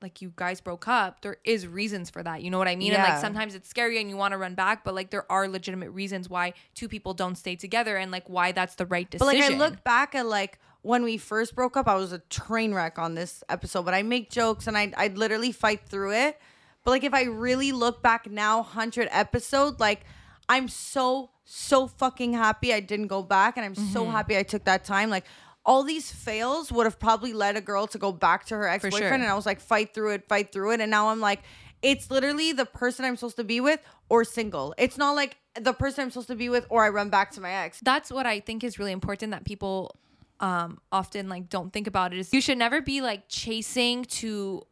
[0.00, 2.42] like you guys broke up, there is reasons for that.
[2.42, 2.92] You know what I mean?
[2.92, 5.48] And like sometimes it's scary and you want to run back, but like there are
[5.48, 9.32] legitimate reasons why two people don't stay together and like why that's the right decision.
[9.32, 12.18] But like I look back at like when we first broke up, I was a
[12.18, 16.12] train wreck on this episode, but I make jokes and I I'd literally fight through
[16.12, 16.40] it.
[16.84, 20.04] But like if I really look back now, 100 episode, like
[20.48, 24.64] I'm so so fucking happy I didn't go back and I'm so happy I took
[24.64, 25.10] that time.
[25.10, 25.26] Like
[25.64, 29.04] all these fails would have probably led a girl to go back to her ex-boyfriend
[29.04, 29.14] sure.
[29.14, 31.42] and I was like fight through it, fight through it and now I'm like
[31.82, 34.72] it's literally the person I'm supposed to be with or single.
[34.78, 37.40] It's not like the person I'm supposed to be with or I run back to
[37.40, 37.80] my ex.
[37.82, 39.96] that's what I think is really important that people
[40.40, 44.62] um often like don't think about it is you should never be like chasing to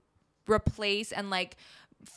[0.49, 1.57] replace and like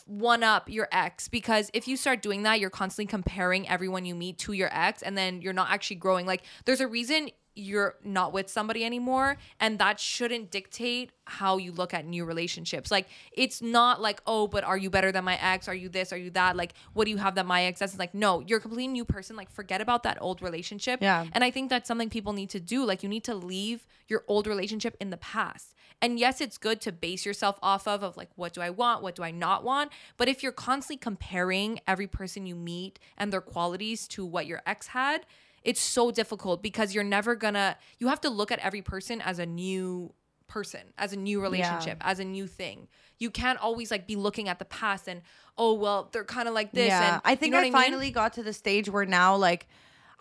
[0.06, 4.15] one up your ex because if you start doing that you're constantly comparing everyone you
[4.15, 6.26] meet to your ex and then you're not actually growing.
[6.26, 11.72] Like there's a reason you're not with somebody anymore and that shouldn't dictate how you
[11.72, 15.38] look at new relationships like it's not like oh but are you better than my
[15.42, 17.80] ex are you this are you that like what do you have that my ex
[17.80, 21.26] doesn't like no you're a completely new person like forget about that old relationship Yeah.
[21.34, 22.84] and I think that's something people need to do.
[22.86, 25.74] Like you need to leave your old relationship in the past.
[26.02, 29.02] And yes, it's good to base yourself off of of like what do I want,
[29.04, 29.92] what do I not want?
[30.18, 34.62] But if you're constantly comparing every person you meet and their qualities to what your
[34.66, 35.26] ex had,
[35.63, 39.39] it's so difficult because you're never gonna you have to look at every person as
[39.39, 40.13] a new
[40.47, 42.88] person, as a new relationship, as a new thing.
[43.17, 45.21] You can't always like be looking at the past and
[45.58, 47.73] oh well, they're kind of like this Yeah, and I you think know I, mean?
[47.73, 49.67] finally got to the stage where now, like,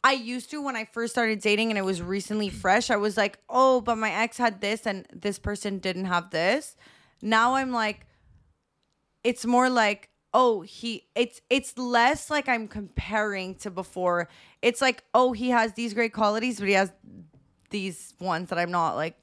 [0.04, 2.90] I used to when I first started dating and it was recently fresh.
[2.90, 6.76] I was like, oh, but my ex had this and this person didn't have this.
[7.20, 8.06] Now I'm like,
[9.22, 11.06] it's more like, oh, he.
[11.14, 14.28] It's it's less like I'm comparing to before.
[14.60, 16.92] It's like, oh, he has these great qualities, but he has
[17.70, 19.16] these ones that I'm not like.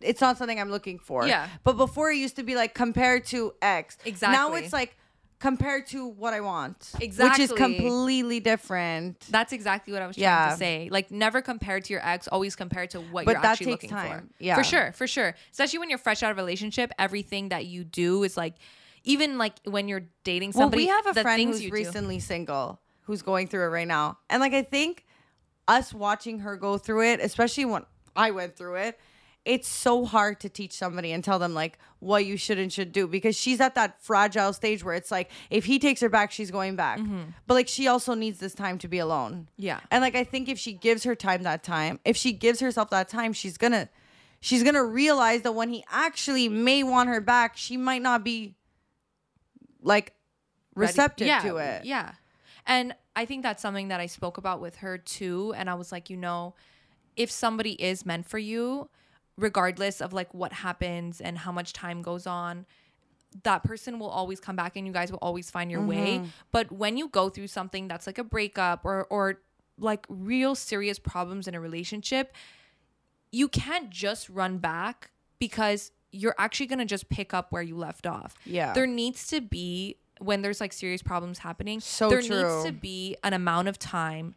[0.00, 1.26] It's not something I'm looking for.
[1.26, 1.48] Yeah.
[1.62, 3.96] But before it used to be like compared to X.
[4.04, 4.36] Exactly.
[4.36, 4.96] Now it's like
[5.38, 6.92] compared to what I want.
[7.00, 7.42] Exactly.
[7.44, 9.20] Which is completely different.
[9.30, 10.50] That's exactly what I was trying Yeah.
[10.50, 10.88] to say.
[10.90, 14.20] Like never compare to your ex, always compare to what But you're actually looking time.
[14.20, 14.44] for.
[14.44, 14.56] Yeah.
[14.56, 15.34] For sure, for sure.
[15.50, 18.54] Especially when you're fresh out of a relationship, everything that you do is like
[19.04, 20.86] even like when you're dating somebody.
[20.86, 23.88] Well, we have a friend who's you do- recently single who's going through it right
[23.88, 24.18] now.
[24.28, 25.04] And like I think
[25.68, 27.84] us watching her go through it, especially when
[28.16, 28.98] I went through it,
[29.44, 32.92] it's so hard to teach somebody and tell them like what you should and should
[32.92, 36.32] do because she's at that fragile stage where it's like if he takes her back,
[36.32, 36.98] she's going back.
[36.98, 37.22] Mm-hmm.
[37.46, 39.48] But like she also needs this time to be alone.
[39.58, 39.80] Yeah.
[39.90, 42.88] And like I think if she gives her time that time, if she gives herself
[42.90, 43.90] that time, she's gonna
[44.40, 48.54] she's gonna realize that when he actually may want her back, she might not be
[49.84, 50.14] like
[50.74, 51.84] receptive yeah, to it.
[51.84, 52.12] Yeah.
[52.66, 55.54] And I think that's something that I spoke about with her too.
[55.56, 56.54] And I was like, you know,
[57.16, 58.88] if somebody is meant for you,
[59.36, 62.66] regardless of like what happens and how much time goes on,
[63.42, 66.18] that person will always come back and you guys will always find your way.
[66.18, 66.26] Mm-hmm.
[66.52, 69.40] But when you go through something that's like a breakup or or
[69.78, 72.32] like real serious problems in a relationship,
[73.32, 77.76] you can't just run back because you're actually going to just pick up where you
[77.76, 78.34] left off.
[78.46, 78.72] Yeah.
[78.72, 82.42] There needs to be when there's like serious problems happening, So there true.
[82.42, 84.34] needs to be an amount of time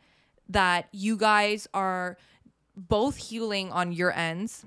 [0.50, 2.18] that you guys are
[2.76, 4.66] both healing on your ends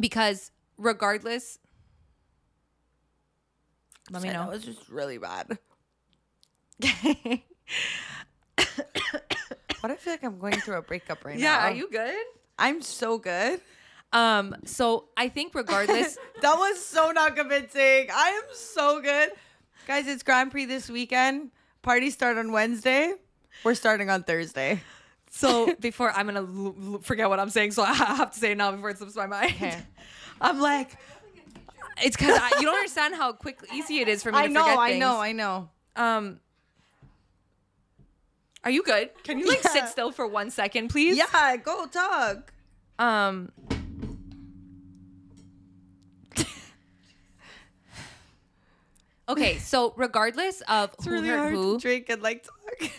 [0.00, 1.58] because regardless
[4.10, 4.50] let me I know.
[4.50, 5.58] It's just really bad.
[9.80, 11.42] But I feel like I'm going through a breakup right now.
[11.42, 12.14] Yeah, are you good?
[12.58, 13.60] I'm so good.
[14.12, 18.08] Um so I think regardless That was so not convincing.
[18.12, 19.30] I am so good.
[19.86, 21.50] Guys, it's Grand Prix this weekend.
[21.82, 23.14] Parties start on Wednesday.
[23.64, 24.80] We're starting on Thursday.
[25.30, 28.52] So before I'm gonna l- l- forget what I'm saying, so I have to say
[28.52, 29.52] it now before it slips my mind.
[29.56, 29.76] Okay.
[30.40, 30.96] I'm like,
[32.02, 34.62] it's because you don't understand how quick easy it is for me I to know,
[34.62, 35.00] forget I things.
[35.00, 35.68] know, I know.
[35.96, 36.40] Um,
[38.64, 39.10] are you good?
[39.24, 39.70] Can you like Yeah.
[39.70, 41.16] sit still for one second, please?
[41.16, 42.52] Yeah, go talk.
[42.98, 43.50] Um.
[49.28, 52.90] Okay, so regardless of It's who really who, drink and like talk.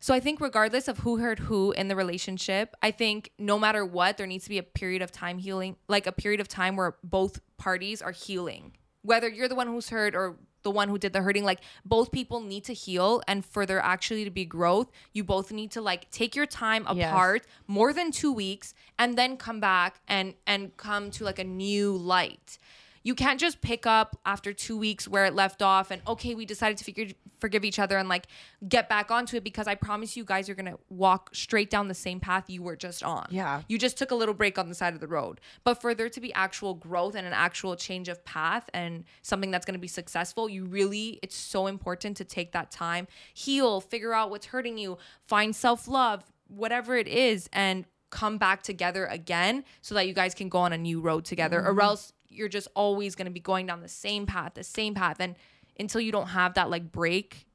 [0.00, 3.86] So I think regardless of who hurt who in the relationship, I think no matter
[3.86, 6.74] what, there needs to be a period of time healing, like a period of time
[6.74, 8.72] where both parties are healing.
[9.02, 12.10] Whether you're the one who's hurt or the one who did the hurting, like both
[12.10, 15.80] people need to heal and for there actually to be growth, you both need to
[15.80, 17.08] like take your time Yes.
[17.08, 21.44] apart more than 2 weeks and then come back and and come to like a
[21.44, 22.58] new light.
[23.02, 26.44] You can't just pick up after 2 weeks where it left off and okay, we
[26.44, 27.06] decided to figure
[27.42, 28.28] forgive each other and like
[28.68, 31.88] get back onto it because I promise you guys are going to walk straight down
[31.88, 33.26] the same path you were just on.
[33.30, 33.62] Yeah.
[33.68, 35.40] You just took a little break on the side of the road.
[35.64, 39.50] But for there to be actual growth and an actual change of path and something
[39.50, 43.80] that's going to be successful, you really, it's so important to take that time, heal,
[43.80, 47.50] figure out what's hurting you, find self love, whatever it is.
[47.52, 51.24] And come back together again so that you guys can go on a new road
[51.24, 51.80] together or mm-hmm.
[51.80, 55.16] else you're just always going to be going down the same path the same path
[55.20, 55.36] and
[55.78, 57.46] until you don't have that like break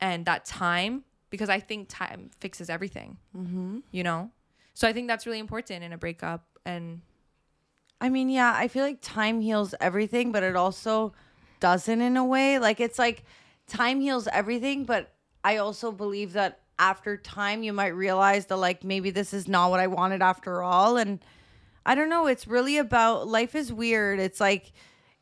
[0.00, 3.78] and that time because i think time fixes everything mm-hmm.
[3.90, 4.30] you know
[4.74, 7.00] so i think that's really important in a breakup and
[8.00, 11.12] I mean, yeah, I feel like time heals everything, but it also
[11.60, 12.58] doesn't in a way.
[12.58, 13.24] Like it's like
[13.66, 18.84] time heals everything, but I also believe that after time you might realize that like
[18.84, 21.18] maybe this is not what I wanted after all and
[21.88, 24.20] I don't know, it's really about life is weird.
[24.20, 24.72] It's like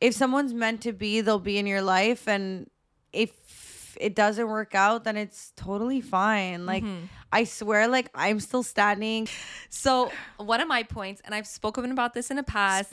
[0.01, 2.69] if someone's meant to be, they'll be in your life and
[3.13, 6.65] if it doesn't work out, then it's totally fine.
[6.65, 7.05] Like mm-hmm.
[7.31, 9.29] I swear like I'm still standing.
[9.69, 12.89] so one of my points and i've spoken about this in the past Guys,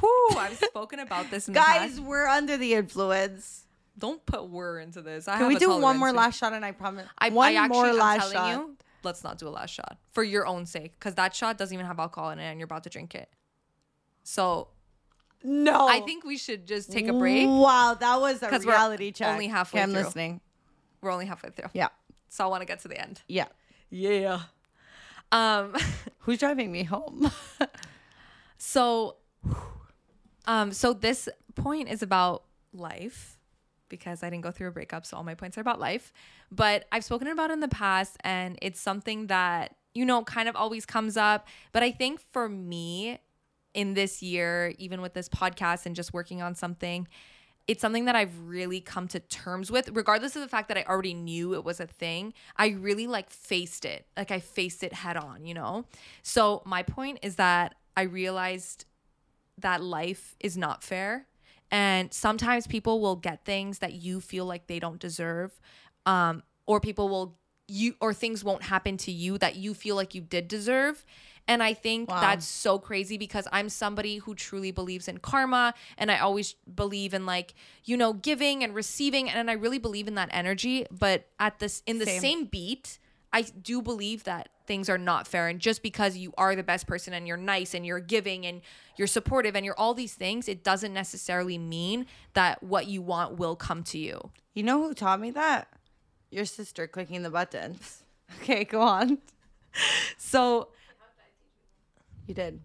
[0.00, 3.66] Whew, i've spoken about this in the past we're under the influence.
[3.98, 6.54] don't put word into this I Can have we a do one more last shot
[6.54, 8.58] and I promise I, one I actually, more I'm last telling shot.
[8.68, 11.74] you, let's not do a last shot for your own sake, because that shot doesn't
[11.74, 13.28] even have alcohol in it, and you're about to drink it.
[14.22, 14.68] So
[15.42, 15.88] No.
[15.88, 17.46] I think we should just take a break.
[17.48, 19.28] Wow, that was a 'Cause we're reality check.
[19.28, 20.02] only halfway Okay, I'm through.
[20.02, 20.40] listening.
[21.00, 21.88] We're only halfway through, Yeah.
[22.28, 23.22] so I want to get to the end.
[23.26, 23.48] Yeah.
[23.90, 24.42] Yeah.
[25.32, 25.74] Um.
[26.20, 27.30] Who's driving me home?
[28.64, 29.16] So,
[30.46, 33.31] um, so this point is about life
[33.92, 36.12] because I didn't go through a breakup, so all my points are about life.
[36.50, 40.48] But I've spoken about it in the past, and it's something that you know kind
[40.48, 41.46] of always comes up.
[41.70, 43.20] But I think for me,
[43.74, 47.06] in this year, even with this podcast and just working on something,
[47.68, 50.84] it's something that I've really come to terms with, regardless of the fact that I
[50.88, 52.34] already knew it was a thing.
[52.56, 54.06] I really like faced it.
[54.16, 55.84] Like I faced it head on, you know?
[56.22, 58.84] So my point is that I realized
[59.58, 61.26] that life is not fair.
[61.72, 65.58] And sometimes people will get things that you feel like they don't deserve.
[66.06, 70.14] Um, or people will you or things won't happen to you that you feel like
[70.14, 71.04] you did deserve.
[71.48, 72.20] And I think Wow.
[72.20, 77.14] that's so crazy because I'm somebody who truly believes in karma and I always believe
[77.14, 77.54] in like,
[77.84, 81.82] you know, giving and receiving and I really believe in that energy, but at this
[81.86, 82.20] in the Same.
[82.20, 82.98] same beat,
[83.32, 86.86] I do believe that things are not fair and just because you are the best
[86.86, 88.60] person and you're nice and you're giving and
[88.96, 93.38] you're supportive and you're all these things, it doesn't necessarily mean that what you want
[93.38, 94.30] will come to you.
[94.54, 95.68] you know who taught me that?
[96.30, 98.04] Your sister clicking the buttons.
[98.40, 99.18] Okay, go on.
[100.16, 100.68] So
[102.26, 102.60] You did.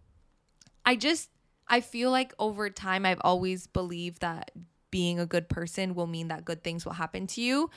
[0.85, 1.29] I just
[1.67, 4.51] I feel like over time I've always believed that
[4.91, 7.69] being a good person will mean that good things will happen to you.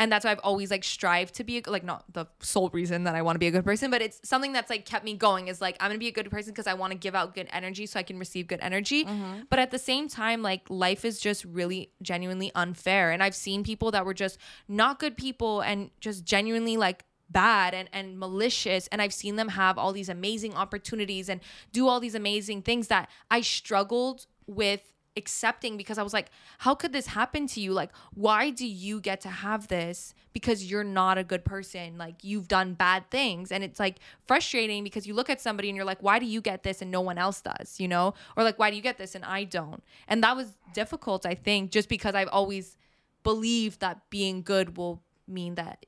[0.00, 3.04] And that's why I've always like strived to be a, like not the sole reason
[3.04, 5.14] that I want to be a good person, but it's something that's like kept me
[5.14, 7.14] going is like I'm going to be a good person because I want to give
[7.14, 9.04] out good energy so I can receive good energy.
[9.04, 9.42] Mm-hmm.
[9.50, 13.10] But at the same time like life is just really genuinely unfair.
[13.10, 17.74] And I've seen people that were just not good people and just genuinely like bad
[17.74, 18.86] and, and malicious.
[18.88, 21.40] And i've seen them have all these amazing opportunities and
[21.72, 26.74] do all these amazing things that i struggled with accepting because i was like how
[26.74, 27.72] could this happen to you?
[27.72, 31.96] Like why do you get to have this because you're not a good person?
[31.96, 33.50] Like you've done bad things.
[33.50, 33.96] And it's like
[34.26, 36.90] frustrating because you look at somebody and you're like why do you get this and
[36.90, 38.14] no one else does you know?
[38.36, 39.82] Or like why do you get this and i don't?
[40.06, 42.76] And that was difficult i think just because i've always
[43.24, 45.86] believed that being good will mean that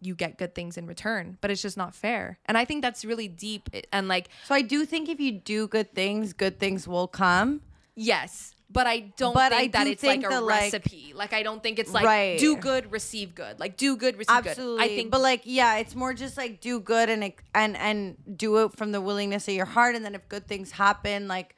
[0.00, 2.38] you get good things in return, but it's just not fair.
[2.46, 5.66] And I think that's really deep and like So I do think if you do
[5.66, 7.62] good things, good things will come.
[7.94, 11.12] Yes, but I don't But I think that do it's like a that, like- recipe.
[11.14, 12.38] Like I don't think it's like Right.
[12.38, 13.60] do good, receive good.
[13.60, 14.78] Like do good, receive Absolutely.
[14.86, 14.92] good.
[14.92, 18.64] I think but like, yeah, it's more just like do good and and and do
[18.64, 21.54] it from the willingness of your heart, and then if good things happen, like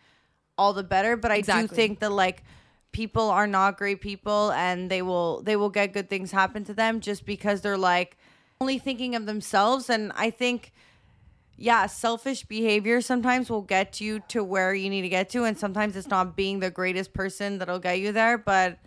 [0.58, 1.16] all the better.
[1.16, 1.76] But I do Exactly.
[1.76, 2.42] think that like
[2.92, 6.74] people are not great people, and they will they will get good things happen to
[6.74, 8.18] them just because they're like
[8.60, 9.88] only thinking of themselves.
[9.88, 10.72] And I think.
[11.56, 15.58] Yeah, selfish behavior sometimes will get you to where you need to get to, and
[15.58, 18.36] sometimes it's not being the greatest person that'll get you there.
[18.36, 18.78] But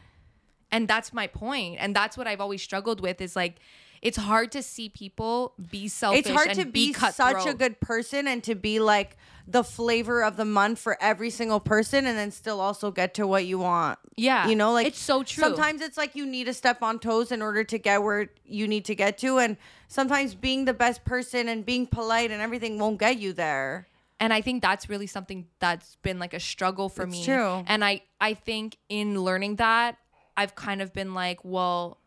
[0.72, 1.78] and that's my point.
[1.80, 3.58] And that's what I've always struggled with is like
[4.02, 6.20] it's hard to see people be selfish.
[6.22, 10.24] it's hard and to be, such a good person and to be like the flavor
[10.24, 13.58] of the month for every single person and then still also get to what you
[13.60, 13.98] want.
[14.16, 14.48] Yeah.
[14.48, 15.44] You know, like It's so true.
[15.44, 18.68] Sometimes it's like you need to step on toes in order to get where you
[18.68, 19.58] need to get to and
[19.88, 23.88] sometimes being the best person and being polite and everything won't get you there.
[24.20, 27.64] and i think that's really something that's been like a struggle for It's me true.
[27.68, 29.98] and i i think in learning that
[30.36, 31.98] i've kind of been like well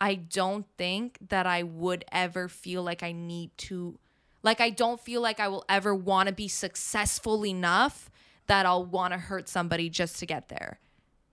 [0.00, 3.98] i don't think that i would ever feel like i need to
[4.42, 8.10] like i don't feel like i will ever want to be successful enough
[8.46, 10.78] that i'll want to hurt somebody just to get there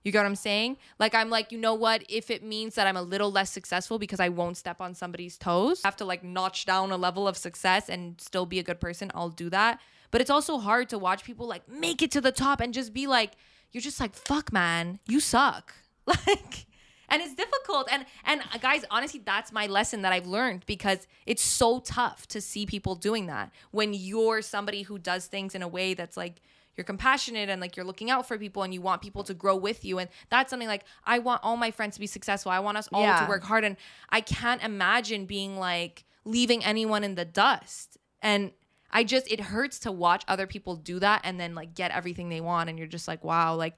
[0.03, 0.77] You get what I'm saying?
[0.99, 2.01] Like I'm like, you know what?
[2.07, 5.37] If it means that I'm a little less successful because I won't step on somebody's
[5.37, 8.63] toes, I have to like notch down a level of success and still be a
[8.63, 9.81] good person, I'll do that.
[10.11, 12.93] But it's also hard to watch people like make it to the top and just
[12.93, 13.31] be like,
[13.73, 15.73] you're just like, fuck man, you suck.
[16.07, 16.66] Like
[17.09, 17.87] and it's difficult.
[17.91, 22.27] And and uh, guys honestly that's my lesson that i've learned because it's so tough
[22.27, 26.17] to see people doing that when you're somebody who does things in a way that's
[26.17, 26.41] like
[26.75, 29.55] you're compassionate and like you're looking out for people and you want people to grow
[29.55, 29.97] with you.
[29.97, 32.51] And that's something like i want all my friends to be successful.
[32.51, 33.21] I want us all Yeah.
[33.23, 33.63] to work hard.
[33.63, 33.77] And
[34.09, 37.97] i can't imagine being like leaving anyone in the dust.
[38.21, 38.51] And
[38.91, 42.29] i just it hurts to watch other people do that and then like get everything
[42.29, 43.55] they want and you're just like wow.
[43.55, 43.75] Like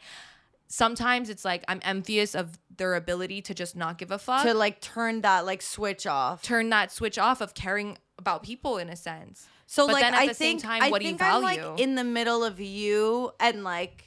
[0.70, 4.54] sometimes it's like i'm envious of their ability to just not give a fuck to
[4.54, 6.42] like turn that like switch off.
[6.44, 10.14] turn that switch off of caring about people in a sense So But like then
[10.14, 11.62] at I the same think time, I what do you think I'm value?
[11.72, 14.06] like in the middle of you and like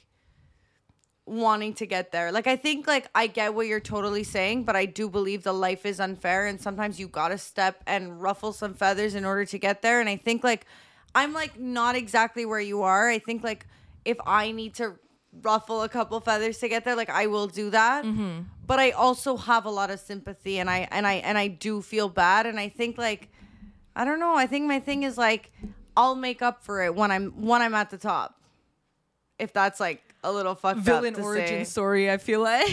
[1.25, 2.31] wanting to get there.
[2.33, 5.53] Like I think like I get what you're totally saying, but I do believe the
[5.53, 9.45] life is unfair and sometimes you got to step and ruffle some feathers in order
[9.45, 10.65] to get there and I think like
[11.15, 13.09] I'm like not exactly where you are.
[13.09, 13.65] I think like
[14.03, 14.95] if I need to
[15.41, 18.05] ruffle a couple feathers to get there, like I will do that.
[18.05, 18.41] Mm-hmm.
[18.65, 21.81] But I also have a lot of sympathy and I and I and I do
[21.81, 23.29] feel bad and I think like
[23.95, 24.35] I don't know.
[24.35, 25.51] I think my thing is like
[25.95, 28.39] I'll make up for it when I'm when I'm at the top.
[29.39, 31.63] If that's like a little fucked villain up to origin say.
[31.65, 32.67] story i feel like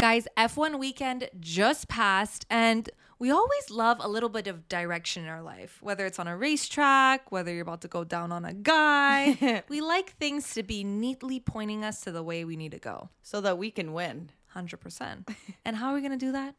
[0.00, 5.28] guys f1 weekend just passed and we always love a little bit of direction in
[5.28, 8.52] our life whether it's on a racetrack whether you're about to go down on a
[8.52, 12.78] guy we like things to be neatly pointing us to the way we need to
[12.78, 15.28] go so that we can win 100%
[15.64, 16.54] and how are we going to do that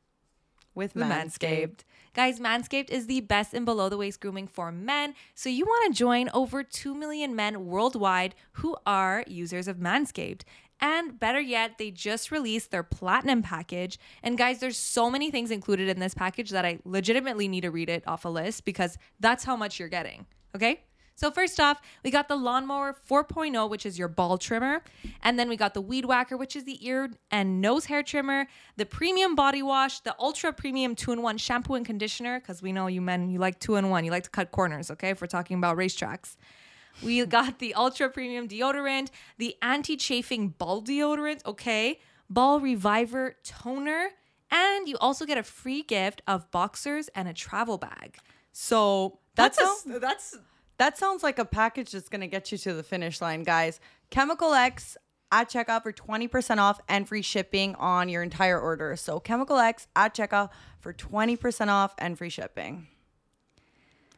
[0.78, 1.80] with with Manscaped.
[2.14, 5.16] Guys, Manscaped is the best in below the waist grooming for men.
[5.36, 10.44] So you want to join over 2 million men worldwide who are users of Manscaped.
[10.80, 13.98] And better yet, they just released their platinum package.
[14.22, 17.72] And guys, there's so many things included in this package that I legitimately need to
[17.72, 20.26] read it off a list because that's how much you're getting.
[20.56, 20.82] Okay?
[21.18, 24.84] So first off, we got the lawnmower 4.0, which is your ball trimmer,
[25.24, 28.46] and then we got the weed whacker, which is the ear and nose hair trimmer,
[28.76, 33.02] the premium body wash, the ultra premium two-in-one shampoo and conditioner, because we know you
[33.02, 35.10] men you like two-in-one, you like to cut corners, okay?
[35.10, 36.36] If we're talking about racetracks.
[37.04, 42.00] We got the ultra premium deodorant, the anti-chafing ball deodorant, okay?
[42.30, 44.10] Ball reviver toner,
[44.50, 48.18] and you also get a free gift of boxers and a travel bag.
[48.52, 50.38] So That's that's a, that's
[50.78, 53.80] That sounds like a package that's going to get you to the finish line, guys.
[54.10, 54.98] Chemical X
[55.32, 58.96] at checkout for 20% off and free shipping on your entire order.
[58.96, 62.88] So Chemical X at checkout for 20% off and free shipping.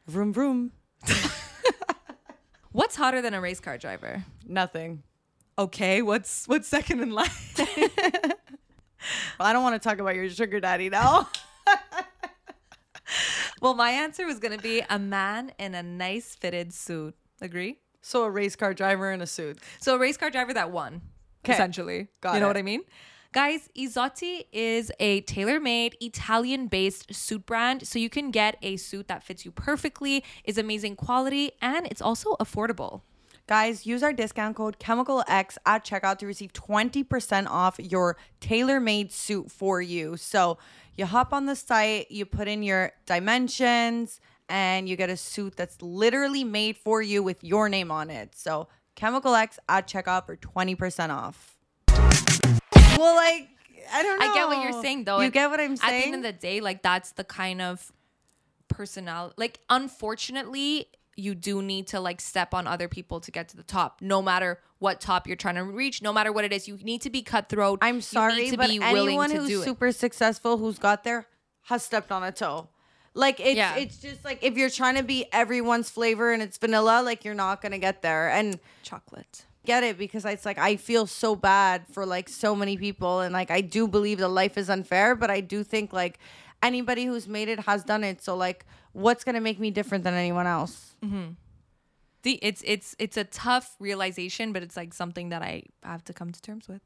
[0.07, 0.71] Vroom vroom.
[2.80, 4.23] What's hotter than a race car driver?
[4.47, 5.03] Nothing.
[5.57, 7.27] Okay, what's what's second in line?
[9.38, 11.27] I don't want to talk about your sugar daddy now.
[13.61, 17.15] well, my answer was gonna be a man in a nice fitted suit.
[17.41, 17.80] Agree?
[18.01, 19.59] so a race car driver in a suit.
[19.82, 21.01] So a race car driver that won,
[21.43, 21.51] 'Kay.
[21.55, 22.07] essentially.
[22.21, 22.49] Got you know it.
[22.51, 22.84] what I mean?
[23.32, 29.23] Guys, Izotti is a tailor-made Italian-based suit brand, so you can get a suit that
[29.23, 33.01] fits you perfectly, is amazing quality, and it's also affordable.
[33.45, 39.11] Guys, use our discount code ChemicalX at checkout to receive 20% off your tailor made
[39.11, 40.17] suit for you.
[40.17, 40.57] So
[40.97, 44.19] you hop on the site, you put in your dimensions,
[44.49, 48.34] and you get a suit that's literally made for you with your name on it.
[48.34, 51.59] So Chemical X at checkout for 20% off.
[53.00, 53.47] Well, like,
[53.93, 54.26] I don't know.
[54.26, 55.18] I get what you're saying though.
[55.18, 55.93] You and get what I'm saying?
[55.93, 57.91] At the end of the day, like that's the kind of
[58.68, 59.34] personality.
[59.38, 63.64] Like, unfortunately, you do need to like step on other people to get to the
[63.64, 64.02] top.
[64.02, 67.02] No matter what top you're trying to reach, no matter what it is, you need
[67.02, 67.80] to be cutthroat.
[67.82, 69.66] I'm sorry, but anyone who's do it.
[69.66, 71.28] super successful who's got there
[71.64, 72.70] has stepped on a toe.
[73.14, 73.76] Like it's Yeah.
[73.76, 77.36] it's just like if you're trying to be everyone's flavor and it's vanilla, like you're
[77.36, 78.30] not gonna get there.
[78.30, 79.45] And chocolate.
[79.70, 83.32] Get it because it's like I feel so bad for like so many people and
[83.39, 86.17] like I do believe that life is unfair, but I do think like
[86.63, 88.24] anybody who's made it has done it.
[88.24, 90.95] So like what's gonna make me different than anyone else?
[91.05, 91.34] Mm-hmm.
[92.24, 96.13] The, it's it's it's a tough realization, but it's like something that I have to
[96.13, 96.82] come to terms with.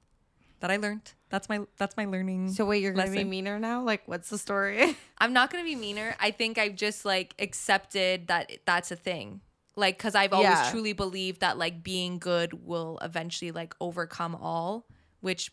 [0.60, 1.14] That I learned.
[1.30, 2.52] That's my that's my learning.
[2.52, 3.82] So wait, you're gonna be meaner now?
[3.82, 4.98] Like what's the story?
[5.24, 6.16] I'm not gonna be meaner.
[6.20, 9.40] I think I've just like accepted that that's a thing.
[9.76, 10.70] Like, cause I've always Yeah.
[10.70, 14.86] truly believed that like being good will eventually like overcome all,
[15.22, 15.52] which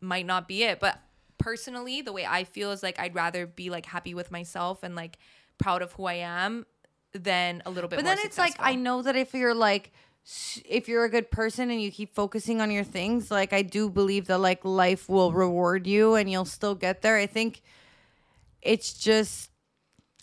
[0.00, 0.80] might not be it.
[0.80, 0.98] But
[1.38, 4.94] personally, the way I feel is like I'd rather be like happy with myself and
[4.94, 5.18] like
[5.58, 6.66] proud of who I am
[7.12, 7.96] than a little bit.
[7.96, 8.54] But then it's like.
[8.58, 9.92] I know that if you're like
[10.64, 13.88] if you're a good person and you keep focusing on your things, like I do
[13.88, 17.16] believe that like life will reward you and you'll still get there.
[17.16, 17.62] I think
[18.60, 19.50] it's just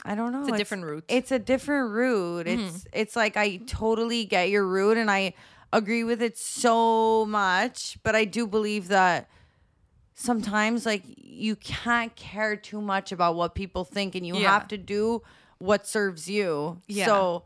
[0.06, 0.42] I don't know.
[0.44, 1.04] It's a different route.
[1.08, 2.48] It's a different route.
[2.48, 5.34] It's it's like I totally get your route and I
[5.72, 9.30] agree with it so much, but I do believe that
[10.14, 14.52] sometimes like you can't care too much about what people think and you Yeah.
[14.54, 15.22] have to do
[15.58, 16.82] what serves you.
[16.88, 17.06] Yeah.
[17.06, 17.44] So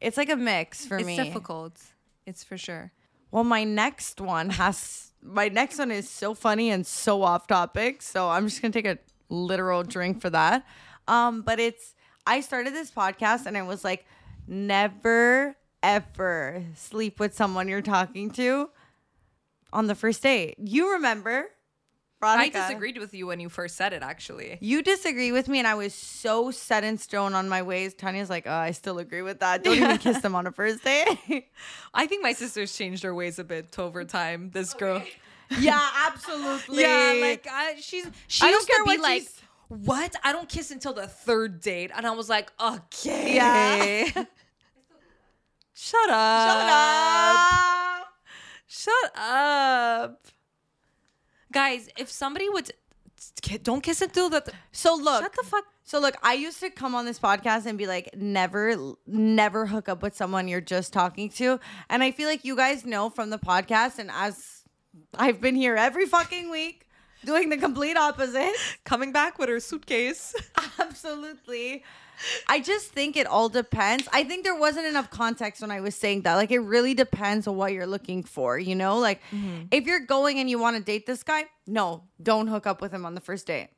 [0.00, 1.16] it's like a mix for it's me.
[1.18, 1.80] It's difficult.
[2.26, 2.92] It's for sure.
[3.30, 8.02] Well, my next one has my next one is so funny and so off topic.
[8.02, 8.98] So I'm just gonna take a
[9.28, 10.66] literal drink for that.
[11.06, 11.94] Um, but it's
[12.30, 14.06] I started this podcast and I was like
[14.46, 18.70] never ever sleep with someone you're talking to
[19.72, 20.54] on the first date.
[20.58, 21.46] You remember?
[22.22, 24.02] I disagreed with you when you first said it.
[24.02, 27.94] Actually, You disagree with me, and I was so set in stone on my ways.
[27.94, 29.64] Tanya's like, oh, I still agree with that.
[29.64, 31.46] Don't even kiss them on a first date.
[31.94, 34.50] I think my sister's changed her ways a bit over time.
[34.52, 35.02] This girl.
[35.58, 36.82] yeah, absolutely.
[36.82, 39.40] Yeah, like I, she's she I don't care be what like, she's-
[39.70, 40.14] "What?
[40.24, 44.04] I don't kiss until the third date," and I was like, "Okay, Yeah.
[45.74, 48.06] shut up, Shut up.
[48.66, 50.26] shut up,
[51.52, 52.70] guys." If somebody would
[53.62, 54.42] don't kiss until the
[54.72, 55.64] So look, shut the fuck.
[55.84, 59.88] So look, I used to come on this podcast and be like, never, never hook
[59.88, 61.58] up with someone you're just talking to.
[61.88, 64.62] And I feel like you guys know from the podcast, and as
[65.18, 66.86] I've been here every fucking week
[67.24, 68.52] doing the complete opposite.
[68.84, 70.34] Coming back with her suitcase.
[70.78, 71.84] Absolutely.
[72.48, 74.08] I just think it all depends.
[74.12, 76.34] I think there wasn't enough context when I was saying that.
[76.34, 78.98] Like, it really depends on what you're looking for, you know?
[78.98, 79.64] Like, mm-hmm.
[79.70, 82.92] if you're going and you want to date this guy, no, don't hook up with
[82.92, 83.70] him on the first date.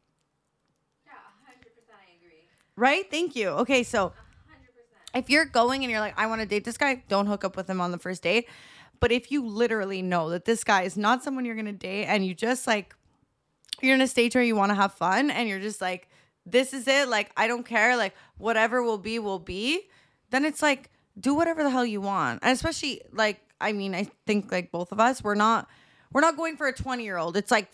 [1.07, 1.13] Yeah,
[1.49, 1.55] 100%
[1.93, 2.39] I agree.
[2.77, 3.09] Right?
[3.11, 3.51] Thank you.
[3.51, 5.21] Okay, so 100%.
[5.21, 7.57] if you're going and you're like, I want to date this guy, don't hook up
[7.57, 8.49] with him on the first date.
[8.99, 12.25] But if you literally know that this guy is not someone you're gonna date and
[12.25, 12.95] you just like
[13.83, 16.09] you're in a stage where you want to have fun and you're just like,
[16.45, 19.81] this is it, like I don't care, like whatever will be, will be,
[20.31, 22.41] then it's like do whatever the hell you want.
[22.43, 25.69] And especially like, I mean, I think like both of us, we're not
[26.13, 27.37] we're not going for a 20 year old.
[27.37, 27.71] It's like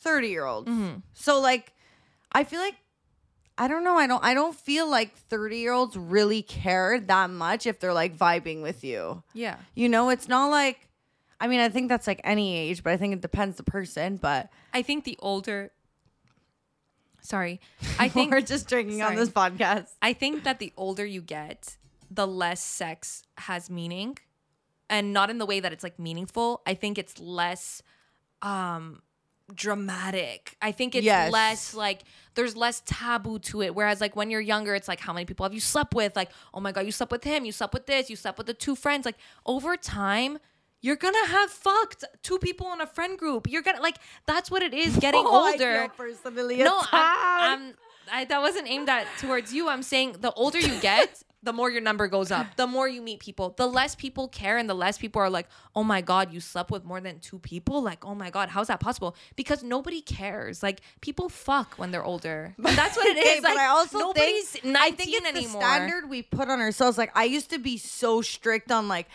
[0.00, 0.68] 30 year olds.
[0.68, 0.98] Mm-hmm.
[1.14, 1.72] So like
[2.32, 2.76] I feel like
[3.58, 3.96] I don't know.
[3.96, 4.24] I don't.
[4.24, 8.62] I don't feel like thirty year olds really care that much if they're like vibing
[8.62, 9.24] with you.
[9.34, 9.56] Yeah.
[9.74, 10.87] You know, it's not like.
[11.40, 14.16] I mean, I think that's like any age, but I think it depends the person.
[14.16, 15.70] But I think the older.
[17.20, 17.60] Sorry,
[17.98, 19.88] I think we're just drinking on this podcast.
[20.00, 21.76] I think that the older you get,
[22.10, 24.18] the less sex has meaning.
[24.90, 26.62] And not in the way that it's like meaningful.
[26.66, 27.82] I think it's less
[28.40, 29.02] um
[29.54, 30.56] dramatic.
[30.62, 31.30] I think it's Yes.
[31.32, 33.74] less like there's less taboo to it.
[33.74, 36.16] Whereas like when you're younger, it's like how many people have you slept with?
[36.16, 38.46] Like, oh my god, you slept with him, you slept with this, you slept with
[38.46, 39.04] the two friends.
[39.04, 40.38] Like over time,
[40.80, 43.48] you're gonna have fucked two people in a friend group.
[43.50, 45.78] You're gonna like that's what it is getting Oh, I older.
[45.80, 46.78] feel personally No.
[46.92, 47.74] I'm, I'm,
[48.10, 49.68] I, that wasn't aimed at towards you.
[49.68, 52.46] I'm saying the older you get, the more your number goes up.
[52.56, 55.46] The more you meet people, the less people care, and the less people are like,
[55.76, 58.68] "Oh my god, you slept with more than two people." Like, "Oh my god, how's
[58.68, 60.62] that possible?" Because nobody cares.
[60.62, 62.54] Like, people fuck when they're older.
[62.58, 63.24] But that's what it is.
[63.24, 65.60] Okay, like, but I also nobody's think 19 I think it's anymore.
[65.60, 66.96] the standard we put on ourselves.
[66.96, 69.06] Like I used to be so strict on like.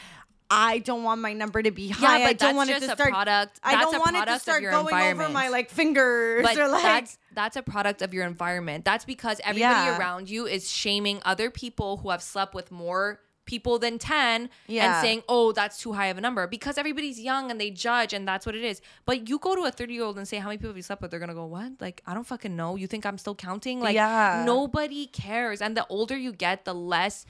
[0.49, 2.19] I don't want my number to be high.
[2.19, 3.09] but I don't want it to a start.
[3.11, 6.83] product- I don't want it to start going over my like fingers but or like.
[6.83, 8.85] that's that's a product of your environment.
[8.85, 9.97] That's because everybody Yeah.
[9.97, 14.85] around you is shaming other people who have slept with more people than 10 Yeah.
[14.95, 18.13] and saying, "Oh, that's too high of a number." Because everybody's young and they judge
[18.13, 18.81] and that's what it is.
[19.05, 21.11] But you go to a 30-year-old and say, "How many people have you slept with?"
[21.11, 21.73] They're going to go, "What?
[21.81, 22.77] Like, I don't fucking know.
[22.77, 24.43] You think I'm still counting?" Like Yeah.
[24.45, 25.61] nobody cares.
[25.61, 27.25] And the older you get, the less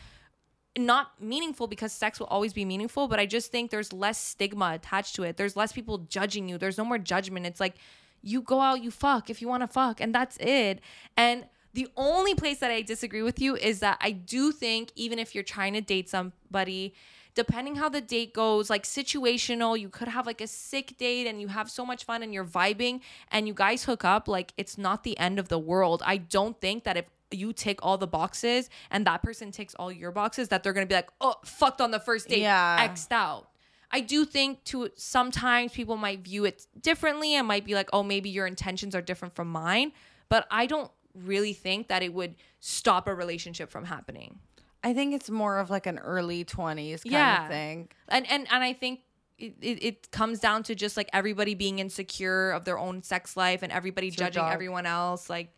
[0.77, 4.71] not meaningful because sex will always be meaningful, but I just think there's less stigma
[4.73, 5.37] attached to it.
[5.37, 6.57] There's less people judging you.
[6.57, 7.45] There's no more judgment.
[7.45, 7.75] It's like
[8.21, 10.79] you go out, you fuck if you want to fuck, and that's it.
[11.15, 15.19] And the only place that I disagree with you is that I do think even
[15.19, 16.93] if you're trying to date somebody,
[17.35, 21.41] depending how the date goes, like situational, you could have like a sick date and
[21.41, 23.01] you have so much fun and you're vibing
[23.31, 26.01] and you guys hook up, like it's not the end of the world.
[26.05, 27.05] I don't think that if
[27.35, 30.85] you tick all the boxes and that person ticks all your boxes that they're gonna
[30.85, 32.87] be like, oh, fucked on the first date, Yeah.
[32.89, 33.49] xed out.
[33.91, 38.01] I do think to sometimes people might view it differently and might be like, oh,
[38.01, 39.91] maybe your intentions are different from mine.
[40.29, 44.39] But I don't really think that it would stop a relationship from happening.
[44.83, 47.43] I think it's more of like an early twenties kind Yeah.
[47.43, 47.89] of thing.
[48.09, 49.01] And and and I think
[49.37, 53.37] it, it, it comes down to just like everybody being insecure of their own sex
[53.37, 55.29] life and everybody your judging everyone else.
[55.29, 55.53] Like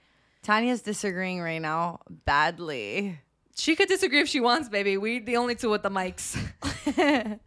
[0.45, 3.19] Tanya's disagreeing right now badly.
[3.55, 4.95] She could disagree if she wants, baby.
[4.95, 6.37] We the only two with the mics.
[6.61, 7.39] I mean,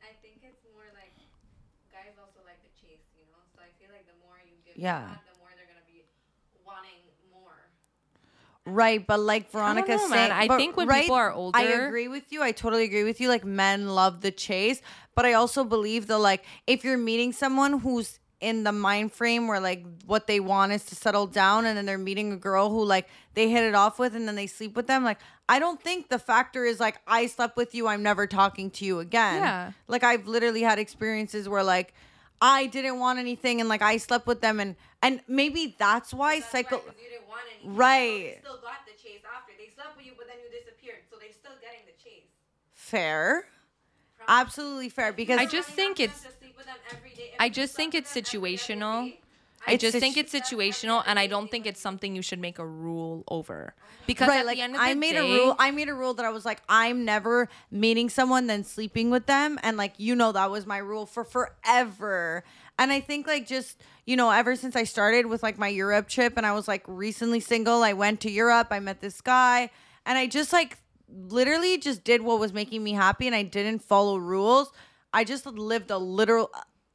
[0.00, 1.12] I think it's more like
[1.92, 3.36] guys also like the chase, you know.
[3.54, 5.00] So I feel like the more you give Yeah.
[5.00, 6.00] them the more they're gonna be
[6.64, 7.52] wanting more.
[8.64, 10.30] Right, but like Veronica know, man.
[10.30, 12.42] said, I but, think when right, people are older, I agree with you.
[12.42, 13.28] I totally agree with you.
[13.28, 14.80] Like men love the chase,
[15.14, 19.48] but I also believe that like if you're meeting someone who's in the mind frame
[19.48, 22.68] where like what they want is to settle down and then they're meeting a girl
[22.68, 25.18] who like they hit it off with and then they sleep with them like
[25.48, 28.84] I don't think the factor is like I slept with you I'm never talking to
[28.84, 29.36] you again.
[29.42, 29.72] Yeah.
[29.88, 31.94] Like I've literally had experiences where like
[32.42, 36.40] I didn't want anything and like I slept with them and and maybe that's why
[36.40, 37.74] That's psycho why, 'cause you didn't want anything.
[37.76, 38.34] Right.
[38.44, 39.52] So still got the chase after.
[39.58, 41.00] They slept with you, but then you disappeared.
[41.10, 42.28] So they're still getting the chase.
[42.74, 43.46] fair.
[44.28, 46.26] Absolutely fair because I just think Running it's-
[46.68, 47.30] after them to sleep with them every day.
[47.34, 49.12] If I just think it's them every other situational.
[49.68, 52.38] I It's just situ- think it's situational, and I don't think it's something you should
[52.38, 53.74] make a rule over.
[54.06, 55.88] Because right at like the end of the i made day, a rule i made
[55.88, 59.76] a rule that i was like i'm never meeting someone then sleeping with them and
[59.76, 62.44] like you know that was my rule for forever
[62.78, 66.08] and i think like just you know ever since i started with like my europe
[66.08, 69.68] trip and i was like recently single i went to europe i met this guy
[70.04, 70.78] and i just like
[71.28, 74.70] literally just did what was making me happy and i didn't follow rules
[75.16, 76.50] i just lived a literal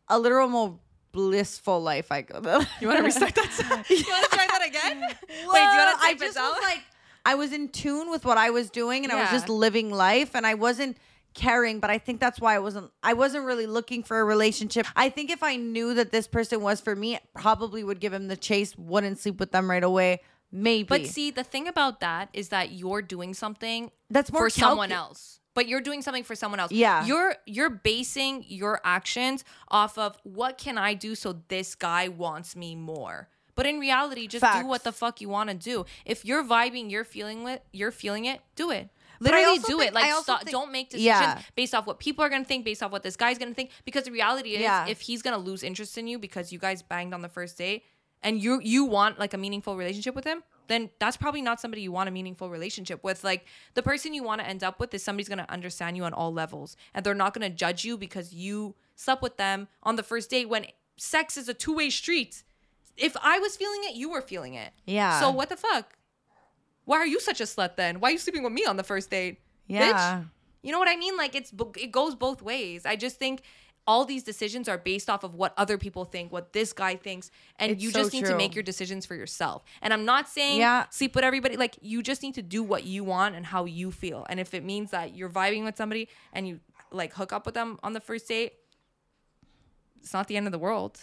[0.08, 0.80] a literal more
[1.12, 2.40] blissful life i go
[2.80, 3.86] you want to restart that?
[3.90, 5.02] you want to try that again?
[5.02, 6.84] Wait, do you want to I just was like,
[7.26, 10.36] I was in tune with what I was doing, and I was just living life,
[10.36, 10.98] and I wasn't
[11.34, 11.80] caring.
[11.80, 12.92] But I think that's why I wasn't.
[13.04, 14.88] I wasn't really looking for a relationship.
[14.96, 18.28] I think if I knew that this person was for me, probably would give him
[18.28, 18.78] the chase.
[18.78, 20.22] Wouldn't sleep with them right away.
[20.52, 20.88] Maybe.
[20.88, 24.92] But see, the thing about that is that you're doing something That's more for someone
[24.92, 25.40] else.
[25.54, 26.72] But you're doing something for someone else.
[26.72, 27.06] Yeah.
[27.06, 32.56] You're you're basing your actions off of what can I do so this guy wants
[32.56, 33.28] me more.
[33.56, 35.86] But in reality, just do what the fuck you want to do.
[36.06, 38.90] If you're vibing, you're feeling it, you're feeling it, do it.
[39.20, 39.94] Literally do think- it.
[39.94, 41.42] Like stop, think- don't make decisions Yeah.
[41.56, 43.70] based off what people are gonna think, based off what this guy's gonna think.
[43.86, 44.88] Because the reality is, Yeah.
[44.88, 47.84] if he's gonna lose interest in you because you guys banged on the first date,
[48.24, 51.82] and you you want like a meaningful relationship with him, then that's probably not somebody
[51.82, 53.24] you want a meaningful relationship with.
[53.24, 56.14] Like the person you want to end up with is somebody's gonna understand you on
[56.14, 60.04] all levels, and they're not gonna judge you because you slept with them on the
[60.04, 60.66] first date when
[60.98, 62.44] sex is a two way street.
[62.98, 64.72] If I was feeling it, you were feeling it.
[64.86, 65.20] Yeah.
[65.20, 65.98] So what the fuck?
[66.86, 68.00] Why are you such a slut then?
[68.00, 69.40] Why are you sleeping with me on the first date?
[69.68, 69.92] Yeah.
[69.94, 70.26] Bitch?
[70.64, 71.18] You know what I mean?
[71.18, 72.86] Like it's it goes both ways.
[72.86, 73.42] I just think
[73.92, 77.30] all these decisions are based off of what other people think, what this guy thinks,
[77.60, 79.66] and It's you so just need to make your decisions for yourself.
[79.82, 80.86] And I'm not saying Yeah.
[80.90, 81.58] sleep with everybody.
[81.58, 84.26] Like you just need to do what you want and how you feel.
[84.30, 87.54] And if it means that you're vibing with somebody and you like hook up with
[87.54, 88.54] them on the first date,
[90.02, 90.94] it's not the end of the world.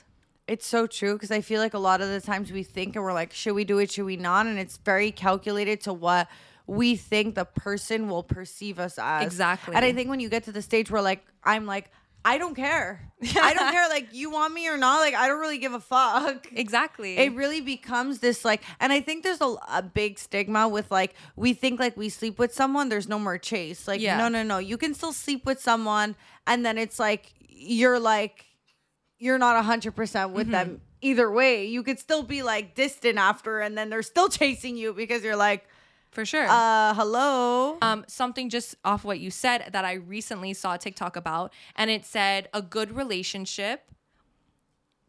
[0.46, 3.04] It's so true because I feel like a lot of the times we think and
[3.04, 3.90] we're like, should we do it?
[3.92, 4.46] Should we not?
[4.46, 6.26] And it's very calculated to what
[6.66, 9.24] we think the person will perceive us as.
[9.24, 9.74] Exactly.
[9.74, 11.90] And I think when you get to the stage where like I'm like,
[12.28, 13.10] I don't care.
[13.40, 13.88] I don't care.
[13.88, 15.00] Like you want me or not.
[15.00, 16.46] Like I don't really give a fuck.
[16.52, 17.16] Exactly.
[17.16, 21.14] It really becomes this like, and I think there's a, a big stigma with like
[21.36, 23.88] we think like we sleep with someone, there's no more chase.
[23.88, 24.18] Like Yeah.
[24.18, 24.58] no, no, no.
[24.58, 26.16] You can still sleep with someone,
[26.46, 28.44] and then it's like you're like
[29.18, 30.76] you're not hundred percent with them mm-hmm.
[31.00, 31.64] either way.
[31.64, 35.34] You could still be like distant after, and then they're still chasing you because you're
[35.34, 35.66] like,
[36.10, 36.46] for sure.
[36.48, 37.78] uh, hello.
[37.82, 41.90] um, something just off what you said that I recently saw a TikTok about, and
[41.90, 43.90] it said a good relationship,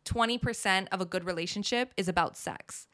[0.05, 2.87] 20% of a good relationship is about sex.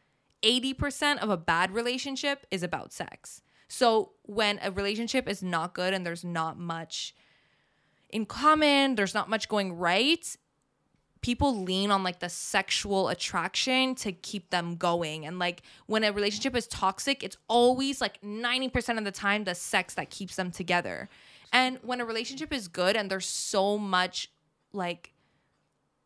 [0.44, 3.42] 80% of a bad relationship is about sex.
[3.68, 7.16] So when a relationship is not good and there's not much
[8.10, 10.38] in common, there's not much going right,
[11.26, 15.26] people lean on like the sexual attraction to keep them going.
[15.26, 19.56] And like when a relationship is toxic, it's always like 90% of the time the
[19.56, 21.10] sex that keeps them together.
[21.52, 24.30] And when a relationship is good and there's so much
[24.72, 25.14] like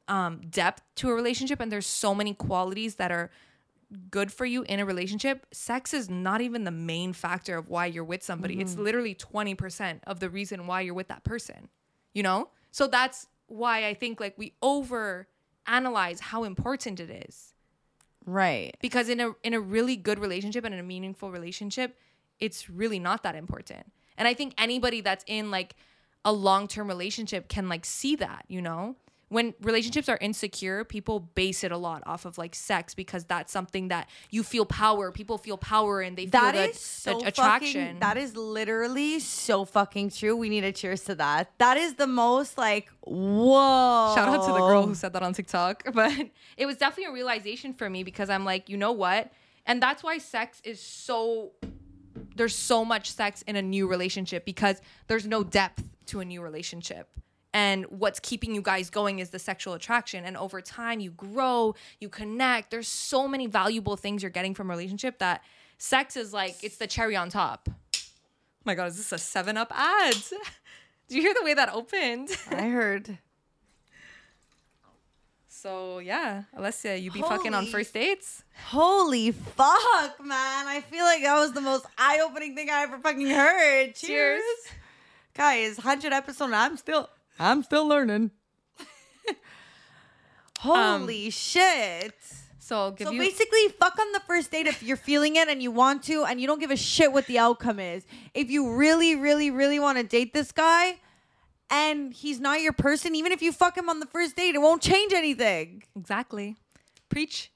[0.07, 3.29] um depth to a relationship and there's so many qualities that are
[4.09, 7.87] good for you in a relationship, sex is not even the main factor of why
[7.87, 8.61] you're with somebody.
[8.61, 11.67] It's literally 20% of the reason why you're with that person.
[12.13, 12.49] You know?
[12.71, 15.27] So that's why I think like we over
[15.67, 17.53] analyze how important it is.
[18.25, 18.75] right.
[18.81, 21.97] Because in a in a really good relationship and in a meaningful relationship,
[22.39, 23.91] it's really not that important.
[24.17, 25.75] And I think anybody that's in like
[26.25, 28.95] a long-term relationship can like see that, you know?
[29.29, 33.51] When relationships are insecure, people base it a lot off of like sex because that's
[33.51, 35.11] something that you feel power.
[35.11, 37.85] People feel power and they feel That the, so the attraction.
[37.85, 40.35] Fucking, that is literally so fucking true.
[40.35, 41.51] We need a cheers to that.
[41.59, 44.13] That is the most like whoa.
[44.15, 45.83] Shout out to the girl who said that on TikTok.
[45.99, 49.31] But it was definitely a realization for me because I'm like, you know what?
[49.65, 51.51] And that's why sex is so
[52.35, 56.41] there's so much sex in a new relationship because there's no depth to a new
[56.41, 57.09] relationship.
[57.53, 60.23] And what's keeping you guys going is the sexual attraction.
[60.23, 62.69] And over time, you grow, you connect.
[62.69, 65.41] There's so many valuable things you're getting from a relationship that
[65.77, 67.67] sex is like, it's the cherry on top.
[67.69, 70.15] Oh my God, is this a 7 Up ad?
[71.07, 72.29] Do you hear the way that opened?
[72.51, 73.17] I heard.
[75.47, 78.43] So, yeah, Alessia, you be fucking on first dates?
[78.67, 80.67] Holy fuck, man.
[80.67, 83.95] I feel like that was the most eye opening thing I ever fucking heard.
[83.95, 84.41] Cheers.
[85.33, 88.31] Guys, 100 episode and I'm still I'm still learning.
[90.59, 92.13] Holy shit.
[92.59, 93.19] So, I'll give So you.
[93.19, 96.39] basically, fuck on the first date if you're feeling it and you want to, and
[96.39, 98.05] you don't give a shit what the outcome is.
[98.33, 100.97] If you really, really, really want to date this guy,
[101.71, 104.59] and he's not your person, even if you fuck him on the first date, it
[104.59, 105.81] won't change anything.
[105.95, 106.57] Exactly.
[107.09, 107.51] Preach.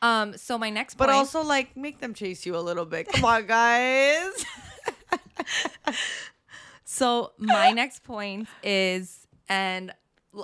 [0.00, 3.08] Um, so my next But point, also, like, make them chase you a little bit.
[3.08, 4.32] Come on, guys.
[6.84, 9.92] so my next point is, and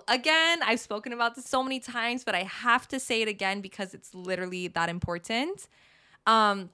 [0.08, 3.60] again, I've spoken about this so many times, but I have to say it again
[3.60, 5.68] because it's literally that important.
[6.26, 6.70] Um,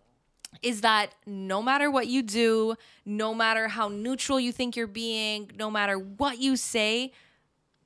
[0.63, 5.51] is that no matter what you do, no matter how neutral you think you're being,
[5.59, 7.13] no matter what you say,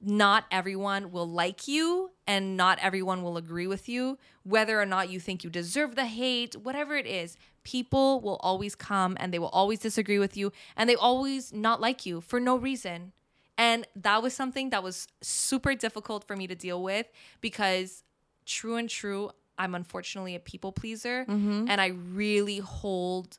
[0.00, 4.18] not everyone will like you and not everyone will agree with you.
[4.44, 8.74] Whether or not you think you deserve the hate, whatever it is, people will always
[8.74, 12.40] come and they will always disagree with you and they always not like you for
[12.40, 13.12] no reason.
[13.58, 17.06] And that was something that was super difficult for me to deal with
[17.40, 18.02] because
[18.46, 21.66] true and true, I'm unfortunately a people pleaser mm-hmm.
[21.68, 23.38] and I really hold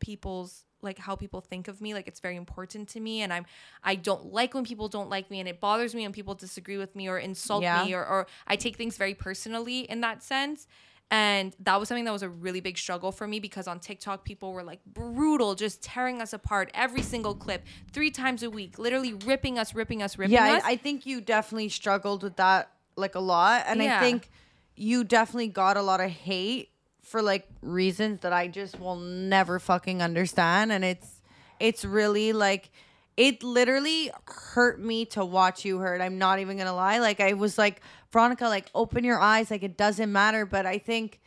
[0.00, 3.46] people's like how people think of me like it's very important to me and i'm
[3.82, 6.76] i don't like when people don't like me and it bothers me when people disagree
[6.76, 7.84] with me or insult Yeah.
[7.84, 10.66] me or, or i take things very personally in that sense
[11.10, 14.24] and that was something that was a really big struggle for me because on tiktok
[14.24, 18.78] people were like brutal just tearing us apart every single clip three times a week
[18.78, 22.36] literally ripping us ripping us ripping yeah, us I, I think you definitely struggled with
[22.36, 23.64] that, like, a lot.
[23.66, 23.98] And Yeah.
[23.98, 24.30] I think
[24.76, 26.70] you definitely got a lot of hate
[27.02, 30.72] for, like, reasons that I just will never fucking understand.
[30.72, 31.20] And it's,
[31.60, 32.70] it's really, like,
[33.16, 36.00] it literally hurt me to watch you hurt.
[36.00, 36.98] I'm not even gonna lie.
[36.98, 37.80] Like, I was like,
[38.14, 39.50] Veronica, like, open your eyes.
[39.50, 40.46] Like, it doesn't matter.
[40.46, 41.20] But I think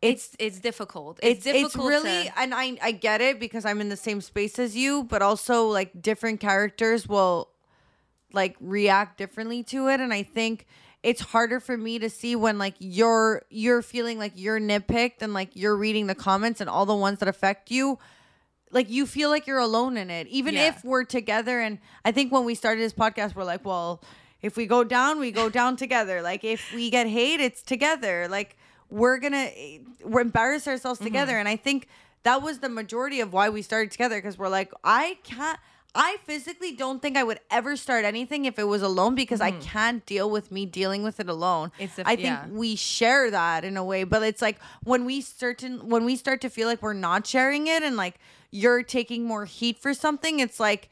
[0.00, 3.64] it's it's difficult it's it's, it's difficult really to- and I I get it because
[3.64, 7.48] I'm in the same space as you, but also like different characters will
[8.32, 10.66] like react differently to it and I think
[11.02, 15.32] it's harder for me to see when like you're you're feeling like you're nitpicked and
[15.34, 17.98] like you're reading the comments and all the ones that affect you
[18.70, 20.68] like you feel like you're alone in it even Yeah.
[20.68, 24.02] if we're together and i think when we started this podcast we're like well
[24.42, 26.22] if we go down we go down together.
[26.22, 28.28] Like if we get hate it's together.
[28.28, 28.56] Like
[28.90, 31.06] we're gonna eh, we're embarrass ourselves mm-hmm.
[31.06, 31.38] together.
[31.38, 31.88] And i think
[32.24, 35.58] that was the majority of why we started together because we're like i can't
[35.94, 39.52] I physically don't think I would ever start anything if it was alone because I
[39.52, 39.60] mm-hmm.
[39.62, 41.72] can't deal with me dealing with it alone.
[41.78, 42.46] It's a- I think yeah.
[42.48, 46.40] we share that in a way but it's like when we certain when we start
[46.42, 48.20] to feel like we're not sharing it and like
[48.50, 50.88] you're taking more heat for something it's like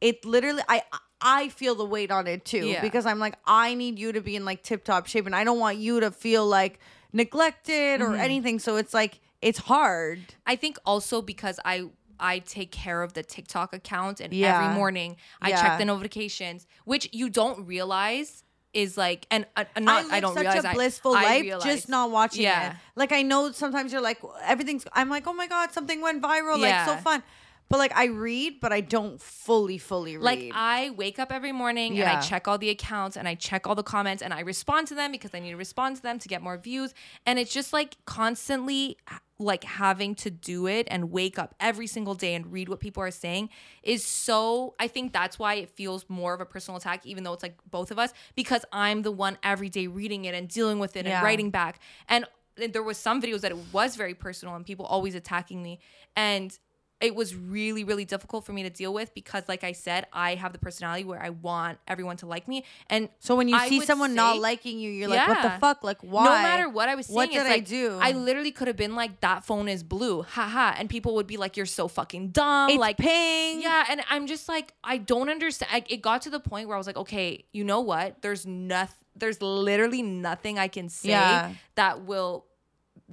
[0.00, 0.82] it literally i
[1.22, 2.80] i feel the weight on it too Yeah.
[2.80, 5.44] because i'm like i need you to be in like tip top shape and i
[5.44, 6.78] don't want you to feel like
[7.12, 8.12] neglected Mm-hmm.
[8.12, 13.02] or anything so it's like it's hard I think also because I I take care
[13.02, 14.54] of the TikTok account and Yeah.
[14.62, 15.62] every morning I Yeah.
[15.62, 18.44] check the notifications, which you don't realize
[18.74, 21.22] is like and uh, uh, not live I, don't such realize a I- blissful I
[21.22, 21.64] life realize.
[21.64, 22.72] just not watching Yeah.
[22.72, 22.76] it.
[22.96, 24.84] Like I know sometimes you're like everything's.
[24.92, 26.58] I'm like, oh my god, something went viral.
[26.60, 27.22] Like so fun.
[27.70, 30.24] But like I read, but I don't fully, fully read.
[30.24, 33.66] Like I wake up every morning and I check all the accounts and I check
[33.66, 36.18] all the comments and I respond to them because I need to respond to them
[36.18, 36.92] to get more views.
[37.24, 38.96] And it's just like constantly
[39.38, 43.02] like having to do it and wake up every single day and read what people
[43.02, 43.48] are saying
[43.82, 47.32] is so I think that's why it feels more of a personal attack, even though
[47.32, 50.80] it's like both of us, because I'm the one every day reading it and dealing
[50.80, 51.18] with it Yeah.
[51.18, 51.78] and writing back.
[52.08, 55.78] And there was some videos that it was very personal and people always attacking me.
[56.16, 56.58] And
[57.00, 60.34] it was really really difficult for me to deal with because like i said i
[60.34, 63.68] have the personality where i want everyone to like me and so when you I
[63.68, 65.82] see someone not liking you, you're like, what the fuck?
[65.82, 66.24] Like why?
[66.24, 67.98] no matter what i was saying What it's did I like, do?
[68.02, 71.36] i literally could have been like that phone is blue haha and people would be
[71.36, 73.62] like you're so fucking dumb It's like pink.
[73.62, 76.76] yeah and i'm just like i don't understand I, it got to the point where
[76.76, 81.10] i was like okay you know what there's nothing there's literally nothing i can say
[81.10, 81.52] Yeah.
[81.74, 82.46] that will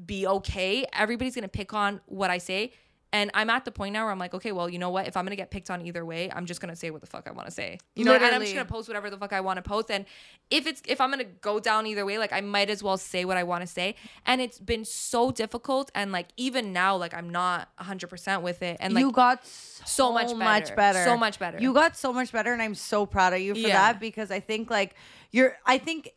[0.05, 2.71] be okay everybody's gonna pick on what i say
[3.13, 5.07] And I'm at the point now where I'm like, okay, well, you know what?
[5.07, 7.25] If I'm gonna get picked on either way, I'm just gonna say what the fuck
[7.25, 7.79] I want to say.
[7.95, 9.89] You know, and I'm just gonna post whatever the fuck I want to post.
[9.89, 10.05] And
[10.51, 13.23] if it's if I'm gonna go down either way, like I might as well say
[13.23, 13.95] what I want to say.
[14.25, 15.89] And it's been so difficult.
[15.95, 18.75] And like even now, like I'm not 100 percent with it.
[18.81, 20.75] And like you got so, so much much better.
[20.75, 21.03] better.
[21.05, 21.59] So much better.
[21.59, 23.91] You got so much better, and I'm so proud of you for Yeah.
[23.91, 24.95] that because I think like
[25.31, 25.57] you're.
[25.65, 26.09] I think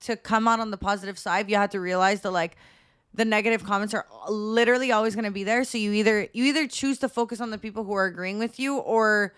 [0.00, 2.56] to come out on the positive side, you have to realize that like
[3.16, 5.64] the negative comments are literally always going to be there.
[5.64, 8.60] So you either you either choose to focus on the people who are agreeing with
[8.60, 9.34] you, or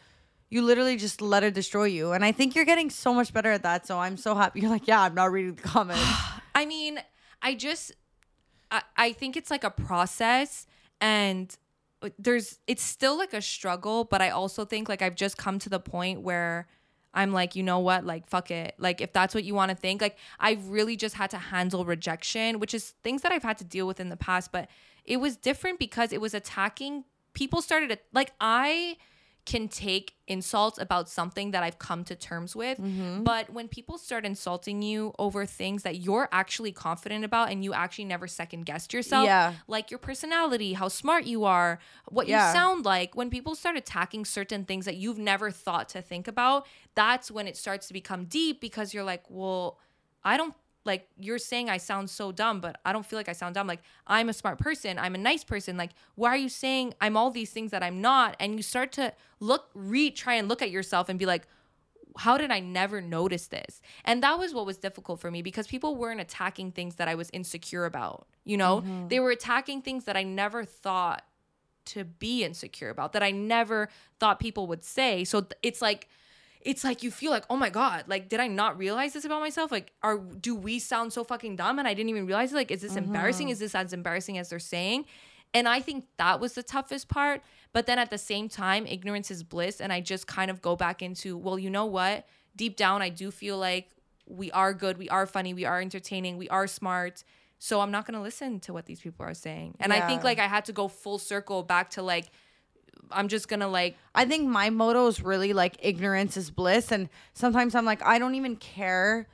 [0.50, 2.12] you literally just let it destroy you.
[2.12, 3.86] And I think you're getting so much better at that.
[3.86, 4.60] So I'm so happy.
[4.60, 6.04] You're like, yeah, I'm not reading the comments.
[6.54, 6.98] I mean,
[7.40, 7.92] I just
[8.70, 10.66] I, I think it's like a process
[11.00, 11.56] and
[12.02, 15.58] uh, there's it's still like a struggle, but I also think like I've just come
[15.60, 16.66] to the point where
[17.14, 18.04] I'm like, you know what?
[18.04, 18.74] Like fuck it.
[18.78, 21.84] Like if that's what you want to think, like I've really just had to handle
[21.84, 24.68] rejection, which is things that I've had to deal with in the past, but
[25.04, 28.96] it was different because it was attacking people started to, like I
[29.48, 32.78] can take insults about something that I've come to terms with.
[32.78, 33.22] Mm-hmm.
[33.24, 37.72] But when people start insulting you over things that you're actually confident about and you
[37.72, 39.54] actually never second guessed yourself, Yeah.
[39.66, 41.78] like your personality, how smart you are,
[42.08, 42.46] what Yeah.
[42.46, 46.28] you sound like, when people start attacking certain things that you've never thought to think
[46.28, 49.78] about, that's when it starts to become deep because you're like, well,
[50.22, 50.54] I don't
[50.88, 53.68] like you're saying I sound so dumb, but I don't feel like I sound dumb.
[53.68, 55.76] Like I'm a smart person, I'm a nice person.
[55.76, 58.34] Like why are you saying I'm all these things that I'm not?
[58.40, 61.46] And you start to look, re try and look at yourself and be like,
[62.16, 63.80] how did I never notice this?
[64.04, 67.14] And that was what was difficult for me because people weren't attacking things that I
[67.14, 68.26] was insecure about.
[68.44, 69.06] You know, mm-hmm.
[69.08, 71.22] they were attacking things that I never thought
[71.86, 75.24] to be insecure about, that I never thought people would say.
[75.24, 76.08] So it's like,
[76.62, 79.40] it's like you feel like, oh my god, like did I not realize this about
[79.40, 79.70] myself?
[79.70, 82.56] Like, are do we sound so fucking dumb and I didn't even realize it?
[82.56, 83.04] Like, is this mm-hmm.
[83.04, 83.48] embarrassing?
[83.48, 85.04] Is this as embarrassing as they're saying?
[85.54, 87.42] And I think that was the toughest part.
[87.72, 89.80] But then at the same time, ignorance is bliss.
[89.80, 92.26] And I just kind of go back into, well, you know what?
[92.56, 93.90] Deep down, I do feel like
[94.26, 97.24] we are good, we are funny, we are entertaining, we are smart.
[97.58, 99.76] So I'm not gonna listen to what these people are saying.
[99.80, 102.26] And I think like I had to go full circle back to like,
[103.12, 106.92] I'm just gonna like I think my motto is really like ignorance is bliss.
[106.92, 109.28] And sometimes I'm like, I don't even care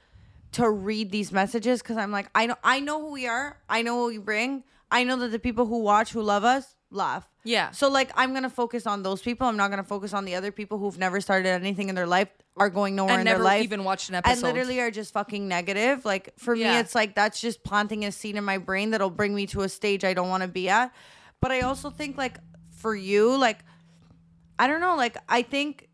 [0.52, 3.58] to read these messages because I'm like, I know I know who we are.
[3.68, 4.64] I know what we bring.
[4.90, 7.28] I know that the people who watch, who love us, laugh.
[7.42, 7.72] Yeah.
[7.72, 9.46] So like I'm gonna focus on those people.
[9.46, 12.28] I'm not gonna focus on the other people who've never started anything in their life,
[12.56, 13.64] are going nowhere and in their life.
[13.64, 16.04] even watched an episode, and literally are just fucking negative.
[16.04, 19.34] Like for me, it's like that's just planting a seed in my brain that'll bring
[19.34, 20.94] me to a stage I don't want to be at.
[21.40, 22.38] But I also think like
[22.84, 23.60] for you, like
[24.58, 25.88] I don't know, like I think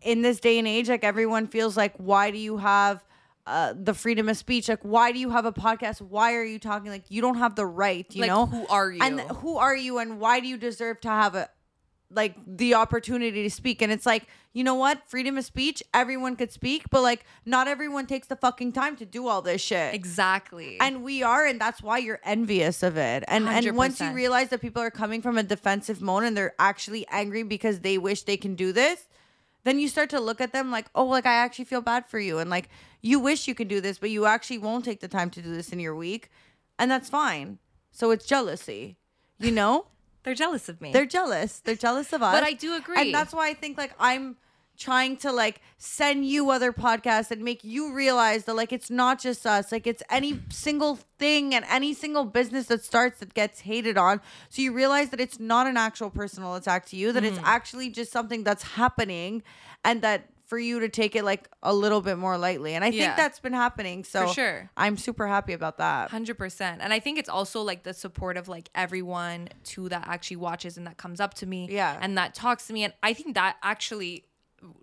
[0.00, 3.04] in this day and age, like everyone feels like, why do you have
[3.46, 4.70] uh, the freedom of speech?
[4.70, 6.00] Like, why do you have a podcast?
[6.00, 6.90] Why are you talking?
[6.90, 8.46] Like, you don't have the right, you Like, know?
[8.46, 9.02] who are you?
[9.02, 9.98] And who are you?
[9.98, 11.50] And why do you deserve to have a
[12.10, 13.82] like the opportunity to speak?
[13.82, 15.08] And it's like, you know what?
[15.08, 19.06] Freedom of speech, everyone could speak, but like, not everyone takes the fucking time to
[19.06, 19.94] do all this shit.
[19.94, 20.76] exactly.
[20.80, 23.24] And we are, and that's why you're envious of it.
[23.28, 26.54] And and once you realize that people are coming from a defensive mode and they're
[26.58, 29.06] actually angry because they wish they can do this,
[29.64, 32.18] then you start to look at them like, oh, like I actually feel bad for
[32.18, 32.68] you, and like
[33.02, 35.54] you wish you could do this, but you actually won't take the time to do
[35.54, 36.30] this in your week,
[36.78, 37.58] and that's fine.
[37.92, 38.96] So it's jealousy,
[39.38, 39.86] you know.
[40.22, 40.92] They're jealous of me.
[40.92, 41.60] They're jealous.
[41.60, 42.34] They're jealous of us.
[42.34, 43.00] But I do agree.
[43.00, 44.36] And that's why I think like I'm
[44.78, 49.20] trying to like send you other podcasts and make you realize that like it's not
[49.20, 49.70] just us.
[49.72, 54.22] Like it's any single thing and any single business that starts that gets hated on.
[54.48, 57.34] So you realize that it's not an actual personal attack to you, that Mm-hmm.
[57.36, 59.42] it's actually just something that's happening
[59.84, 62.74] and that for you to take it like a little bit more lightly.
[62.74, 63.04] And I Yeah.
[63.04, 64.02] think that's been happening.
[64.02, 64.70] So for sure.
[64.76, 66.10] I'm super happy about that.
[66.10, 70.08] Hundred percent, and I think it's also like the support of like everyone too that
[70.08, 71.96] actually watches and that comes up to me, Yeah.
[72.02, 74.24] and that talks to me, and I think that actually,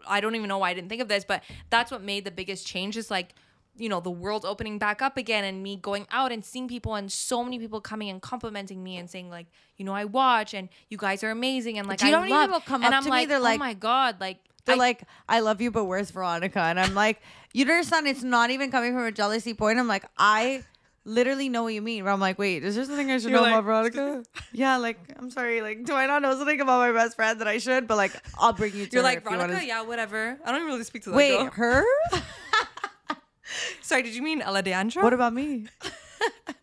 [0.08, 2.32] I don't even know why I didn't think of this, but that's what made the
[2.32, 3.36] biggest change is like,
[3.76, 6.96] you know, the world opening back up again, and me going out and seeing people,
[6.96, 10.54] and so many people coming and complimenting me and saying like, you know, I watch
[10.54, 13.00] and you guys are amazing, and like you I many love, people come and up
[13.00, 14.38] I'm to me, like, they're oh like- oh my god, like.
[14.68, 16.60] They're I- like, I love you, but where's Veronica?
[16.60, 17.20] And I'm like,
[17.54, 19.80] you don't understand, it's not even coming from a jealousy point.
[19.80, 20.64] I'm like, I
[21.06, 22.04] literally know what you mean.
[22.04, 24.24] But I'm like, wait, is there something I should You're know like- about Veronica?
[24.54, 25.62] yeah, like, I'm sorry.
[25.62, 27.88] Like, do I not know something about my best friend that I should?
[27.88, 30.38] But like, I'll bring you to You're like if you Veronica, yeah, whatever.
[30.46, 31.50] I don't even really speak to that Wait, girl.
[31.52, 31.84] her?
[33.82, 35.02] Sorry, did you mean Ella Deandra?
[35.02, 35.68] What about me?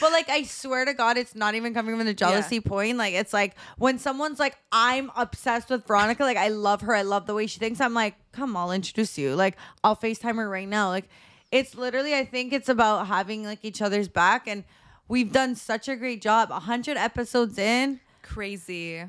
[0.00, 2.98] But like I swear to God, it's not even coming from the jealousy point.
[2.98, 7.02] Like it's like when someone's like, I'm obsessed with Veronica, like I love her, I
[7.02, 7.80] love the way she thinks.
[7.80, 9.34] I'm like, come, I'll introduce you.
[9.34, 10.88] Like I'll FaceTime her right now.
[10.88, 11.08] Like
[11.50, 14.46] it's literally, I think it's about having like each other's back.
[14.46, 14.64] And
[15.08, 16.50] we've done such a great job.
[16.50, 19.04] 100 episodes in, Crazy.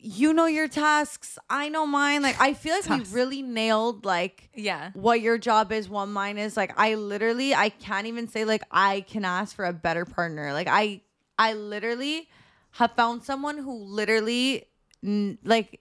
[0.00, 2.22] You know your tasks, I know mine.
[2.22, 3.10] Like I feel like Tasks.
[3.10, 4.90] we really nailed like Yeah.
[4.94, 6.56] what your job is, what mine is.
[6.56, 10.52] Like I literally I can't even say like I can ask for a better partner.
[10.52, 11.00] Like I
[11.38, 12.28] I literally
[12.72, 14.66] have found someone who literally
[15.02, 15.80] n- like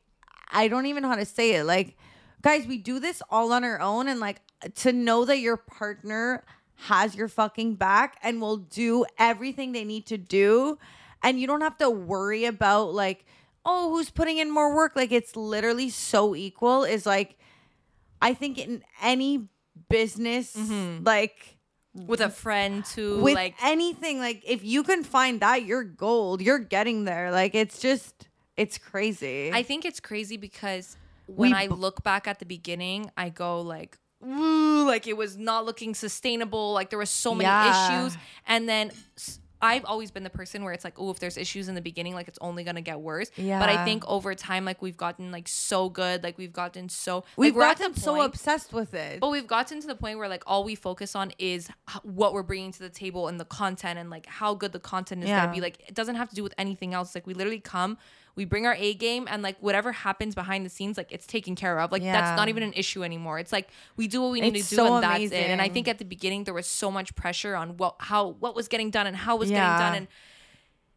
[0.51, 1.63] I don't even know how to say it.
[1.65, 1.95] Like
[2.41, 4.41] guys, we do this all on our own and like
[4.75, 6.43] to know that your partner
[6.75, 10.77] has your fucking back and will do everything they need to do
[11.23, 13.25] and you don't have to worry about like
[13.67, 17.37] oh who's putting in more work like it's literally so equal is like
[18.21, 19.47] I think in any
[19.89, 21.03] business, mm-hmm.
[21.05, 21.57] like
[21.93, 23.21] With a friend too.
[23.21, 26.41] with like anything, like if you can find that, you're gold.
[26.41, 27.31] You're getting there.
[27.31, 29.51] Like it's just, it's crazy.
[29.53, 30.97] I think it's crazy because
[31.27, 35.37] when We I look back at the beginning, I go like, ooh, like it was
[35.37, 36.73] not looking sustainable.
[36.73, 38.01] Like there were so many Yeah.
[38.01, 38.91] issues, and then.
[39.61, 42.13] I've always been the person where it's like, oh, if there's issues in the beginning,
[42.13, 43.31] like it's only gonna get worse.
[43.35, 43.59] Yeah.
[43.59, 47.23] But I think over time, like we've gotten like so good, like we've gotten so
[47.37, 49.19] We've like, gotten so point- obsessed with it.
[49.19, 51.69] But we've gotten to the point where like all we focus on is
[52.03, 55.23] what we're bringing to the table and the content and like how good the content
[55.23, 55.41] is Yeah.
[55.45, 55.61] gonna be.
[55.61, 57.15] Like it doesn't have to do with anything else.
[57.15, 57.97] Like we literally come,
[58.37, 61.55] we bring our A game, and like whatever happens behind the scenes, like it's taken
[61.55, 61.91] care of.
[61.91, 62.13] Like Yeah.
[62.13, 63.39] that's not even an issue anymore.
[63.39, 63.67] It's like
[63.97, 65.33] we do what we need It's to do, so and that's it.
[65.51, 68.55] And I think at the beginning there was so much pressure on what how what
[68.55, 69.55] was getting done and how was Yeah.
[69.59, 70.07] getting done and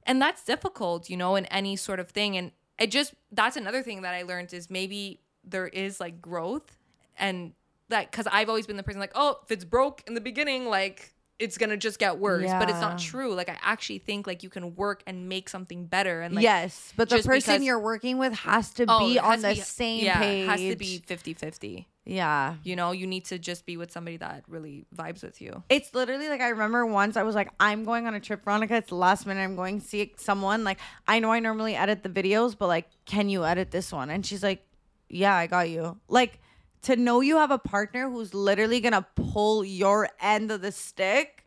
[0.05, 3.82] and that's difficult you know in any sort of thing and it just that's another
[3.82, 6.78] thing that i learned is maybe there is like growth
[7.18, 7.53] and
[7.91, 10.66] that because i've always been the person like oh if it's broke in the beginning
[10.66, 14.43] like it's gonna just get worse but it's not true like i actually think like
[14.43, 17.78] you can work and make something better and like yes, but the person because- you're
[17.80, 20.45] working with has to oh, be has on to the be- same yeah page.
[20.45, 22.55] it has to be 50-50 Yeah.
[22.62, 25.95] you know you need to just be with somebody that really vibes with you It's
[25.95, 28.76] literally like I remember once I was like, I'm going on a trip, Veronica.
[28.76, 29.43] It's the last minute.
[29.43, 30.64] I'm going to see someone.
[30.64, 34.11] Like, I know I normally edit the videos, but like, can you edit this one?
[34.11, 34.64] And she's like,
[35.09, 35.99] Yeah, I got you.
[36.09, 36.41] Like,
[36.83, 41.47] to know you have a partner who's literally gonna pull your end of the stick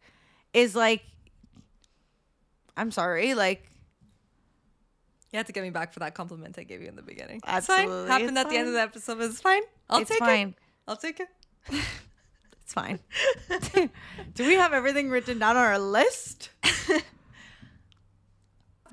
[0.53, 1.03] is like,
[2.77, 3.69] I'm sorry, like,
[5.31, 7.41] you have to get me back for that compliment i gave you in the beginning
[7.43, 10.11] Absolutely, it's fine happened it's at the end of the episode it's fine i'll it's
[10.11, 10.49] take fine.
[10.49, 10.55] it
[10.87, 11.27] i'll take it
[12.63, 12.99] It's fine.
[14.33, 16.49] Do we have everything written down on our list?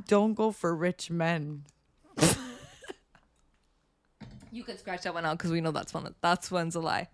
[0.08, 1.64] Don't go for rich men.
[4.52, 6.12] You can scratch that one out because we know that's one.
[6.20, 7.08] That's one's a lie.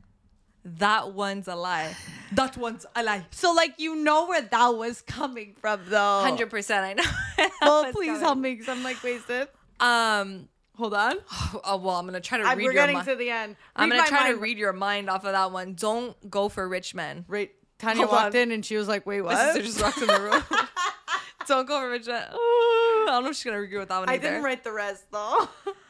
[0.65, 1.95] That one's a lie.
[2.33, 3.25] That one's a lie.
[3.31, 6.21] So, like, you know where that was coming from, though.
[6.23, 6.85] Hundred percent.
[6.85, 7.49] I know.
[7.63, 8.21] Well, please coming.
[8.21, 9.49] help me because I'm like wasted.
[9.81, 10.49] Um.
[10.77, 11.15] Hold on.
[11.65, 13.09] Oh, well, I'm gonna try to I, read we're your getting mind.
[13.09, 13.57] to the end.
[13.77, 15.75] I'm gonna my try to read your mind off of that one.
[15.75, 17.25] Don't go for rich men.
[17.29, 17.51] Right.
[17.79, 18.41] Tanya Hold walked on.
[18.43, 20.43] in and she was like, "Wait, My what?" sister just walked in the room.
[21.47, 22.23] Don't go for rich men.
[22.33, 24.29] Ooh, I don't know if she's gonna agree with that one I either.
[24.31, 25.49] didn't write the rest though.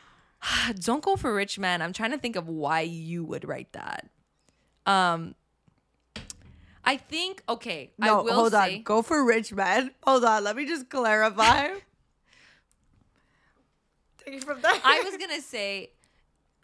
[0.81, 1.83] Don't go for rich men.
[1.83, 4.09] I'm trying to think of why you would write that.
[4.87, 5.35] Um.
[6.89, 7.91] I think okay.
[8.01, 8.83] I no, will hold say, on.
[8.85, 9.91] Go for rich men.
[10.05, 10.45] Hold on.
[10.45, 11.67] Let me just clarify.
[14.25, 14.73] Take it from there.
[14.85, 15.91] I was gonna say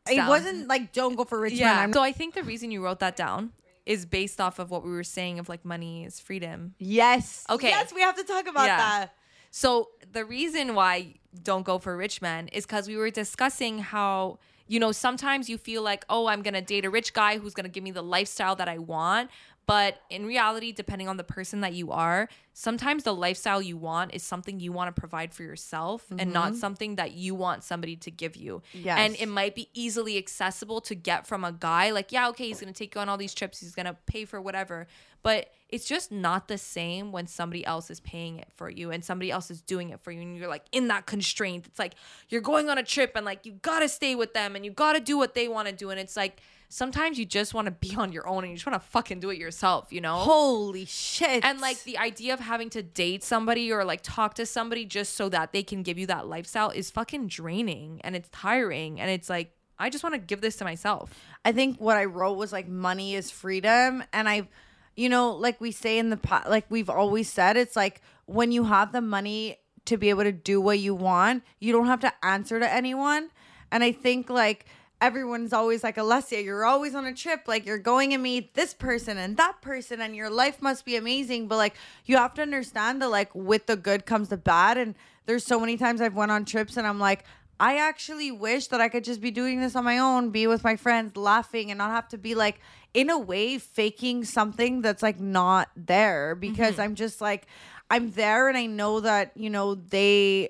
[0.08, 1.74] It wasn't like don't go for rich yeah.
[1.74, 1.78] men.
[1.78, 3.50] I'm so I think the reason you wrote that down
[3.84, 6.74] is based off of what we were saying of like money is freedom.
[6.78, 7.44] yes.
[7.50, 7.70] Okay.
[7.70, 8.76] Yes, we have to talk about Yeah.
[8.76, 9.14] that.
[9.54, 14.38] So the reason why don't go for rich men is because we were discussing how
[14.66, 17.68] you know sometimes you feel like oh I'm gonna date a rich guy who's gonna
[17.68, 19.30] give me the lifestyle that I want.
[19.66, 24.12] But in reality, depending on the person that you are, sometimes the lifestyle you want
[24.12, 26.56] is something you want to provide for yourself and not mm-hmm.
[26.56, 28.62] something that you want somebody to give you.
[28.72, 28.98] Yes.
[28.98, 31.90] And it might be easily accessible to get from a guy.
[31.92, 34.40] Like, yeah, okay, he's gonna take you on all these trips, he's gonna pay for
[34.40, 34.88] whatever.
[35.22, 39.04] But it's just not the same when somebody else is paying it for you and
[39.04, 41.66] somebody else is doing it for you and you're like in that constraint.
[41.66, 41.94] It's like
[42.28, 44.98] you're going on a trip and like you gotta stay with them and you gotta
[44.98, 45.90] do what they wanna do.
[45.90, 46.42] And it's like
[46.72, 49.36] sometimes you just wanna be on your own and you just wanna fucking do it
[49.36, 50.14] yourself, you know?
[50.14, 51.44] Holy shit.
[51.44, 55.14] and like the idea of having to date somebody or like talk to somebody just
[55.14, 59.10] so that they can give you that lifestyle is fucking draining and it's tiring and
[59.10, 61.12] it's like I just want to give this to myself.
[61.44, 64.48] I think what I wrote was like money is freedom, and I,
[64.94, 68.52] you know, like we say in the pot, like we've always said, it's like when
[68.52, 71.98] you have the money to be able to do what you want, you don't have
[72.00, 73.30] to answer to anyone.
[73.72, 74.66] And I think like
[75.02, 78.72] everyone's always like, Alessia, you're always on a trip, like you're going to meet this
[78.72, 81.48] person and that person, and your life must be amazing.
[81.48, 81.74] But like
[82.06, 84.94] you have to understand that like with the good comes the bad, and
[85.26, 87.24] there's so many times I've went on trips and I'm like.
[87.60, 90.64] I actually wish that I could just be doing this on my own, be with
[90.64, 92.58] my friends, laughing, and not have to be like,
[92.92, 97.46] in a way, faking something that's like not there because I'm just like,
[97.88, 100.48] I'm there and I know that, you know, they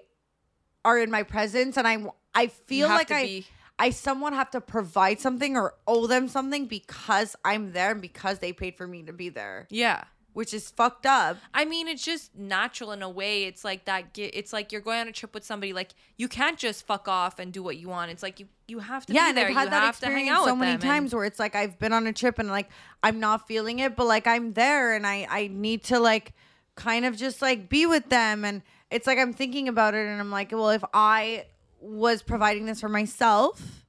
[0.86, 2.02] are in my presence and I
[2.34, 3.46] I feel like I be-
[3.86, 8.38] I somewhat have to provide something or owe them something because I'm there and because
[8.38, 10.04] they paid for me to be there, Yeah.
[10.34, 11.36] which is fucked up.
[11.52, 13.44] I mean, it's just natural in a way.
[13.44, 14.16] It's like that.
[14.16, 15.72] It's like you're going on a trip with somebody.
[15.72, 18.10] Like you can't just fuck off and do what you want.
[18.12, 19.48] It's like you you have to yeah, and there.
[19.48, 21.54] I've had you that have to hang experience out so many times where it's like
[21.54, 22.68] I've been on a trip and like
[23.02, 26.32] I'm not feeling it, but like I'm there and I I need to like
[26.76, 30.18] kind of just like be with them and it's like I'm thinking about it and
[30.20, 31.46] I'm like, well, if I
[31.82, 33.84] was providing this for myself,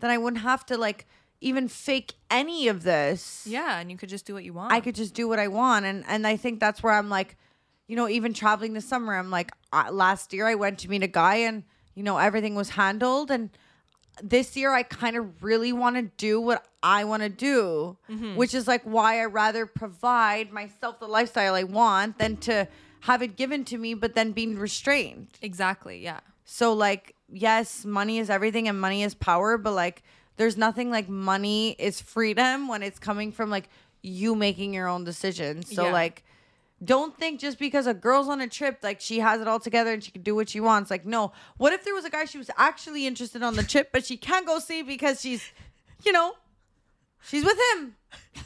[0.00, 1.06] then I wouldn't have to like
[1.40, 3.44] even fake any of this.
[3.46, 4.72] Yeah, and you could just do what you want.
[4.72, 7.36] I could just do what I want, and and I think that's where I'm like,
[7.88, 11.02] you know, even traveling this summer, I'm like, uh, last year I went to meet
[11.02, 11.64] a guy, and
[11.94, 13.50] you know everything was handled, and
[14.22, 17.96] this year I kind of really want to do what I want to do,
[18.36, 22.68] which is like why I rather provide myself the lifestyle I want than to
[23.00, 25.28] have it given to me, but then being restrained.
[25.40, 26.04] exactly.
[26.04, 26.20] Yeah.
[26.44, 30.02] So like yes, money is everything and money is power, but like
[30.36, 33.68] there's nothing like money is freedom when it's coming from like
[34.02, 35.72] you making your own decisions.
[35.74, 35.92] So Yeah.
[35.92, 36.24] like
[36.84, 39.92] don't think just because a girl's on a trip like she has it all together
[39.92, 40.90] and she can do what she wants.
[40.90, 43.90] Like no, what if there was a guy she was actually interested on the trip
[43.92, 45.44] but she can't go see because she's
[46.04, 46.32] you know,
[47.22, 47.94] she's with him.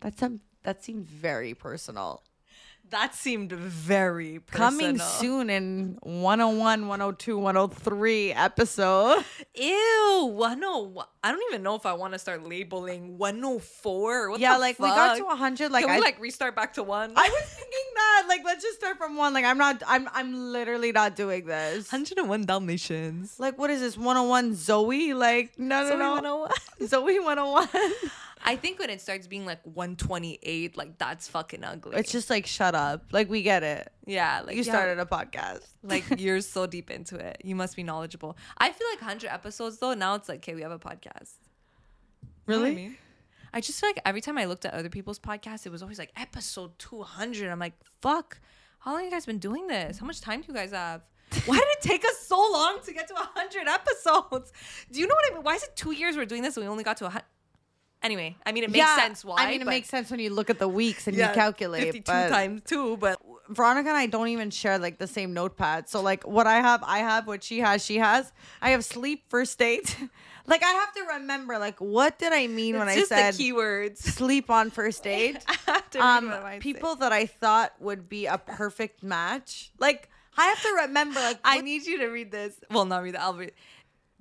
[0.00, 2.22] That's some that seemed very personal.
[2.90, 9.24] That seemed very Coming soon in 101, 102, 103 episode.
[9.54, 11.06] Ew, 101.
[11.24, 14.30] I don't even know if I want to start labeling 104.
[14.30, 15.18] What yeah, like we got fuck?
[15.18, 15.72] to 100.
[15.72, 17.12] Like Can I, we like restart back to one?
[17.16, 18.26] I was thinking that.
[18.28, 19.34] Like let's just start from one.
[19.34, 19.82] Like I'm not.
[19.86, 20.08] I'm.
[20.12, 21.90] I'm literally not doing this.
[21.90, 23.40] 101 Dalmatians.
[23.40, 23.96] Like what is this?
[23.96, 25.12] 101 Zoe?
[25.12, 26.36] Like no, no, Zoe no.
[26.78, 26.88] 101.
[26.88, 27.92] Zoe 101.
[28.46, 31.96] I think when it starts being like 128, like that's fucking ugly.
[31.96, 33.06] it's just like shut up.
[33.12, 33.92] Like we get it.
[34.06, 35.62] yeah, like You yeah, started a podcast.
[35.82, 37.38] like you're so deep into it.
[37.42, 38.36] You must be knowledgeable.
[38.56, 39.94] I feel like 100 episodes though.
[39.94, 41.32] Now it's like, okay, we have a podcast.
[42.46, 42.74] You know I Really?
[42.76, 42.96] mean?
[43.52, 45.98] I just feel like every time I looked at other people's podcasts, it was always
[45.98, 47.50] like episode 200.
[47.50, 48.38] I'm like, fuck,
[48.78, 49.98] how long have you guys been doing this?
[49.98, 51.02] How much time do you guys have?
[51.46, 54.52] Why did it take us so long to get to 100 episodes?
[54.92, 55.42] Do you know what I mean?
[55.42, 57.24] Why is it two years we're doing this and we only got to 100?
[58.06, 59.34] Anyway, I mean, it makes sense why.
[59.38, 61.82] I mean, it makes sense when you look at the weeks and Yeah, you calculate.
[61.82, 65.88] 52 but times two, but Veronica and I don't even share like the same notepad.
[65.88, 67.26] So like what I have, I have.
[67.26, 68.32] What she has, she has.
[68.62, 69.96] I have sleep first date.
[70.46, 73.42] like I have to remember like what did I mean when it's I said the
[73.42, 73.98] keywords.
[74.20, 75.38] sleep on first date?
[75.48, 76.58] I have to read um, I say.
[76.60, 79.72] people that I thought would be a perfect match.
[79.80, 81.18] Like I have to remember.
[81.18, 82.54] Like I need you to read this.
[82.70, 83.22] Well, not read that.
[83.22, 83.52] I'll read.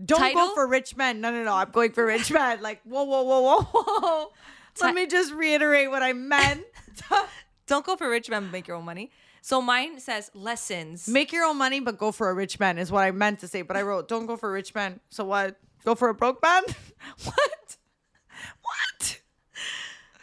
[0.04, 0.48] Don't title?
[0.48, 1.22] go for rich men.
[1.22, 1.54] No, no, no.
[1.54, 2.62] I'm going for rich men.
[2.62, 4.32] Like whoa, whoa, whoa, whoa, whoa.
[4.82, 6.64] Let me just reiterate what I meant.
[7.68, 9.10] Don't go for rich men, but make your own money.
[9.42, 11.08] So mine says lessons.
[11.08, 13.48] Make your own money, but go for a rich man is what I meant to
[13.48, 13.62] say.
[13.62, 15.00] But I wrote, don't go for a rich man.
[15.10, 15.58] So what?
[15.84, 16.64] Go for a broke man?
[17.24, 17.78] what?
[18.62, 19.22] What?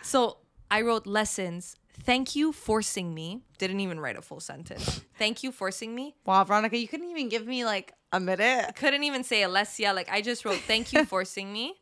[0.02, 0.38] So
[0.70, 1.76] I wrote lessons.
[2.00, 3.42] Thank you forcing me.
[3.58, 5.02] Didn't even write a full sentence.
[5.18, 6.16] Thank you forcing me.
[6.26, 8.74] Wow, Veronica, you couldn't even give me like a minute.
[8.76, 9.94] Couldn't even say Alessia.
[9.94, 11.74] Like I just wrote thank you forcing me.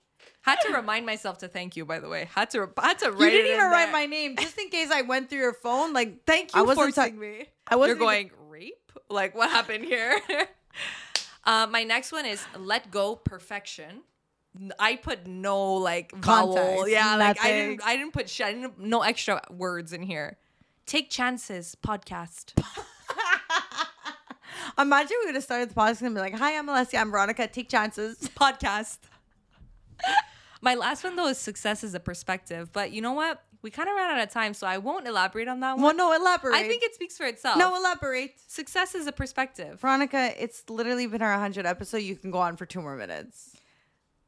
[0.42, 1.84] Had to remind myself to thank you.
[1.84, 3.20] By the way, had to had to write.
[3.20, 5.92] You didn't even write my name, just in case I went through your phone.
[5.92, 7.44] Like, Thank you I wasn't forcing ta- me.
[7.68, 7.88] I was.
[7.88, 8.92] You're wasn't even- going rape.
[9.10, 10.18] Like what happened here?
[11.44, 14.02] uh, my next one is let go perfection.
[14.78, 16.54] I put no like vowel.
[16.54, 17.82] Context, Yeah, like I didn't.
[17.84, 20.38] I didn't put sh- I didn't, no extra words in here.
[20.86, 21.76] Take chances.
[21.84, 22.60] Podcast.
[24.78, 27.00] Imagine we would have started the podcast and be like, "Hi, I'm Alessia.
[27.00, 27.46] I'm Veronica.
[27.46, 28.98] Take chances." podcast.
[30.62, 33.42] My last one though is success is a perspective, but you know what?
[33.62, 35.82] We kind of ran out of time, so I won't elaborate on that one.
[35.82, 36.54] Well, no, elaborate.
[36.54, 37.58] I think it speaks for itself.
[37.58, 38.32] no, elaborate.
[38.46, 39.80] success is a perspective.
[39.80, 41.98] Veronica, it's literally been our 100 episode.
[41.98, 43.54] You can go on for two more minutes.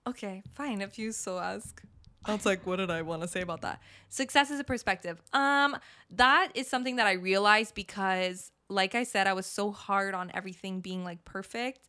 [0.06, 0.82] Okay, fine.
[0.82, 1.82] If you so ask.
[2.28, 3.80] Was like, what did I want to say about that?
[4.08, 5.20] Success is a perspective.
[5.32, 5.76] Um,
[6.10, 10.30] that is something that I realized because, like I said, I was so hard on
[10.34, 11.88] everything being like perfect.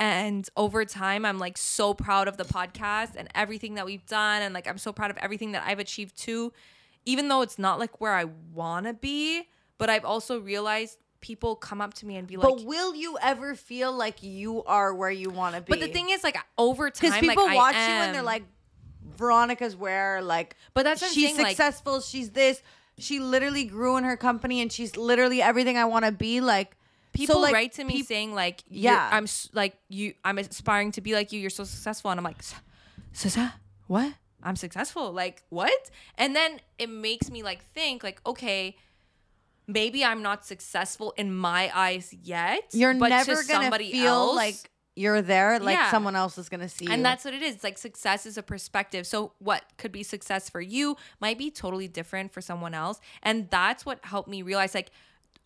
[0.00, 4.42] And over time, I'm like so proud of the podcast and everything that we've done.
[4.42, 6.52] And like, I'm so proud of everything that I've achieved too,
[7.04, 9.48] even though it's not like where I want to be.
[9.78, 13.16] But I've also realized people come up to me and be like, but will you
[13.22, 15.70] ever feel like you are where you want to be?
[15.70, 18.44] but the thing is, like, over time, because people like, watch you and they're like,
[19.16, 22.00] Veronica's where, like, But that's she's saying, like- successful.
[22.00, 22.62] she's this.
[22.98, 26.40] She literally grew in her company, and she's literally everything I want to be.
[26.40, 26.76] Like
[27.12, 29.08] people so, like, write to me peop- saying like Yeah.
[29.12, 32.42] i'm like you i'm aspiring to be like you you're so successful and i'm like
[33.12, 33.52] success
[33.86, 34.12] what
[34.42, 38.74] i'm successful like what and then it makes me like think like okay
[39.66, 42.64] maybe I'm not successful in my eyes yet.
[42.72, 44.56] You're but never to gonna somebody feel else, like
[44.96, 45.90] you're there, like Yeah.
[45.90, 46.92] someone else is gonna see you.
[46.92, 47.56] and that's what it is.
[47.56, 49.06] It's like success is a perspective.
[49.06, 53.00] So what could be success for you might be totally different for someone else.
[53.22, 54.90] And that's what helped me realize like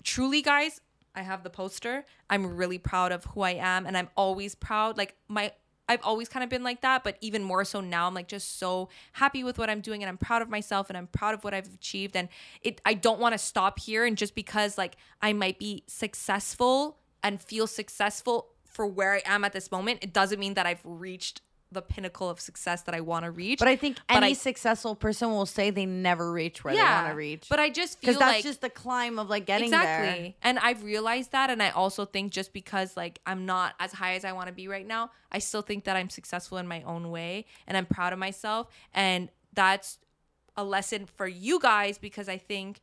[0.02, 0.80] truly guys,
[1.14, 2.04] I have the poster.
[2.30, 5.52] I'm really proud of who I am and I'm always proud like my
[5.90, 8.58] I've always kind of been like that, but even more so now I'm like just
[8.58, 11.44] so happy with what I'm doing and I'm proud of myself and I'm proud of
[11.44, 12.28] what I've achieved and
[12.62, 16.98] it I don't want to stop here and just because like I might be successful
[17.22, 20.80] and feel successful for where I am at this moment, it doesn't mean that I've
[20.84, 21.40] reached
[21.70, 23.58] the pinnacle of success that I want to reach.
[23.58, 26.80] but I think But any I- successful person will say they never reach where they
[26.80, 27.46] want to reach.
[27.50, 30.20] But I just feel because that's like just the climb of like getting exactly.
[30.22, 30.34] there.
[30.42, 34.14] And I've realized that and I also think just because like I'm not as high
[34.14, 36.82] as I want to be right now, I still think that I'm successful in my
[36.84, 39.98] own way and I'm proud of myself and that's
[40.56, 42.80] a lesson for you guys because I think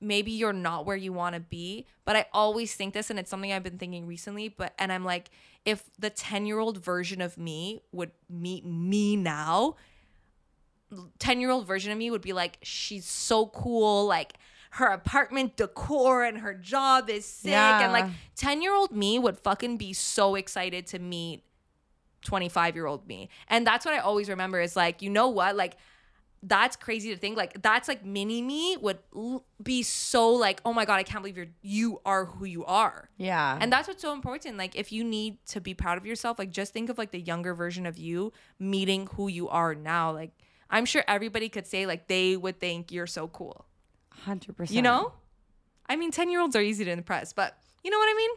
[0.00, 3.30] maybe you're not where you want to be but i always think this and it's
[3.30, 5.30] something i've been thinking recently but and i'm like
[5.64, 9.74] if the 10 year old version of me would meet me now
[11.18, 14.34] 10 year old version of me would be like she's so cool like
[14.70, 18.04] her apartment decor and her job is sick and like
[18.36, 21.42] 10 year old me would fucking be so excited to meet
[22.26, 23.30] 25 year old me.
[23.48, 25.56] And that's what i always remember is like you know what?
[25.56, 25.76] Like
[26.48, 30.72] that's crazy to think like that's like mini me would l- be so like oh
[30.72, 33.58] my god i can't believe you're you are who you are Yeah.
[33.60, 36.50] and that's what's so important like if you need to be proud of yourself like
[36.50, 40.30] just think of like the younger version of you meeting who you are now like
[40.70, 43.64] i'm sure everybody could say like they would think you're so cool
[44.10, 44.74] hundred percent.
[44.76, 45.12] you know
[45.88, 48.30] i mean 10 year olds are easy to impress but you know what i mean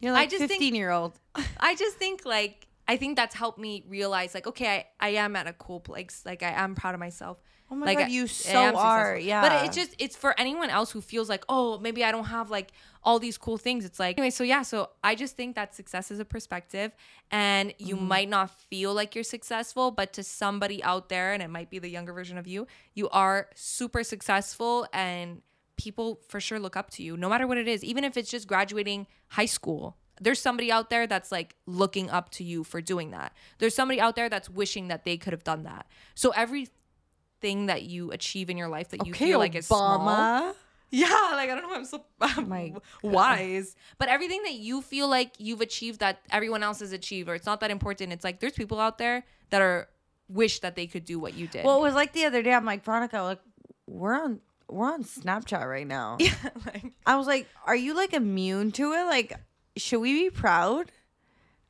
[0.00, 1.18] you're I like just think- fifteen year old.
[1.58, 5.36] I just think like I think that's helped me realize like okay I, I am
[5.36, 7.40] at a cool place like I am proud of myself.
[7.70, 9.42] Oh my like, God, you I so am are, yeah.
[9.42, 12.50] But it's just it's for anyone else who feels like oh maybe I don't have
[12.50, 12.72] like
[13.04, 13.84] all these cool things.
[13.84, 16.92] It's like anyway so yeah so I just think that success is a perspective
[17.30, 18.08] and you Mm-hmm.
[18.08, 21.78] might not feel like you're successful but to somebody out there and it might be
[21.78, 25.42] the younger version of you you are super successful and
[25.76, 28.30] people for sure look up to you no matter what it is even if it's
[28.30, 32.80] just graduating high school there's somebody out there that's like looking up to you for
[32.80, 36.30] doing that there's somebody out there that's wishing that they could have done that so
[36.30, 40.54] everything that you achieve in your life that you Okay, feel like is small
[40.90, 42.02] yeah like i don't know i'm so
[42.46, 42.72] My
[43.02, 47.34] wise but everything that you feel like you've achieved that everyone else has achieved or
[47.34, 49.88] it's not that important it's like there's people out there that are
[50.30, 52.52] wish that they could do what you did Well, it was like the other day.
[52.52, 53.40] I'm like Veronica, like
[53.86, 56.16] we're on we're on Snapchat right now.
[56.20, 56.34] yeah
[56.66, 59.04] like I was like, "Are you like immune to it?
[59.06, 59.32] Like,
[59.78, 60.92] should we be proud?"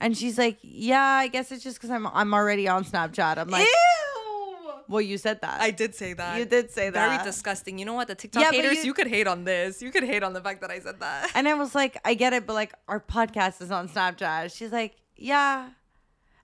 [0.01, 3.49] And she's like, "Yeah, I guess it's just because I'm I'm already on Snapchat." I'm
[3.49, 4.73] like, Ew!
[4.89, 5.61] "Well, you said that.
[5.61, 6.39] I did say that.
[6.39, 7.09] You did say that.
[7.11, 7.79] Very disgusting.
[7.79, 8.09] You know what?
[8.09, 9.83] The TikTok Yeah, haters, you- you, could hate on this.
[9.83, 11.31] You could hate on the fact that I said that.
[11.35, 14.73] And I was like, "I get it, but like our podcast is on Snapchat." She's
[14.73, 15.71] like, "Yeah."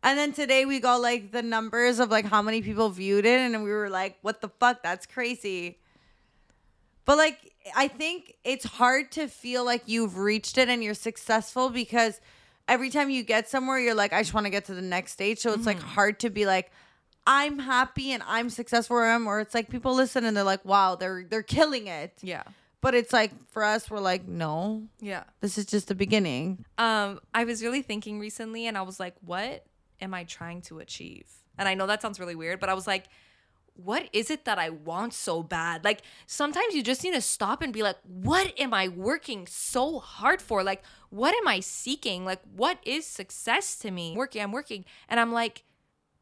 [0.03, 3.41] And then today we got like the numbers of like how many people viewed it,
[3.41, 4.83] and we were like, "What the fuck?
[4.83, 5.79] That's crazy."
[7.07, 11.71] But like, I think it's hard to feel like you've reached it and you're successful
[11.71, 12.21] because
[12.69, 15.13] every time you get somewhere, you're like, I just want to get to the next
[15.13, 15.39] stage.
[15.39, 16.71] So it's like hard to be like,
[17.27, 19.27] I'm happy and I'm successful where I am.
[19.27, 22.13] Or it's like people listen and they're like, wow, they're they're killing it.
[22.23, 22.43] Yeah.
[22.83, 25.25] But it's like for us, we're like, no, Yeah.
[25.41, 26.67] this is just the beginning.
[26.77, 29.65] Um, I was really thinking recently and I was like, what
[30.03, 31.27] am I trying to achieve?
[31.57, 33.05] And I know that sounds really weird, but I was like,
[33.77, 35.85] what is it that I want so bad?
[35.85, 39.99] Like sometimes you just need to stop and be like, what am I working so
[39.99, 40.63] hard for?
[40.63, 42.25] Like, what am I seeking?
[42.25, 44.15] Like, what is success to me?
[44.17, 44.85] Working, I'm working.
[45.09, 45.65] And I'm like,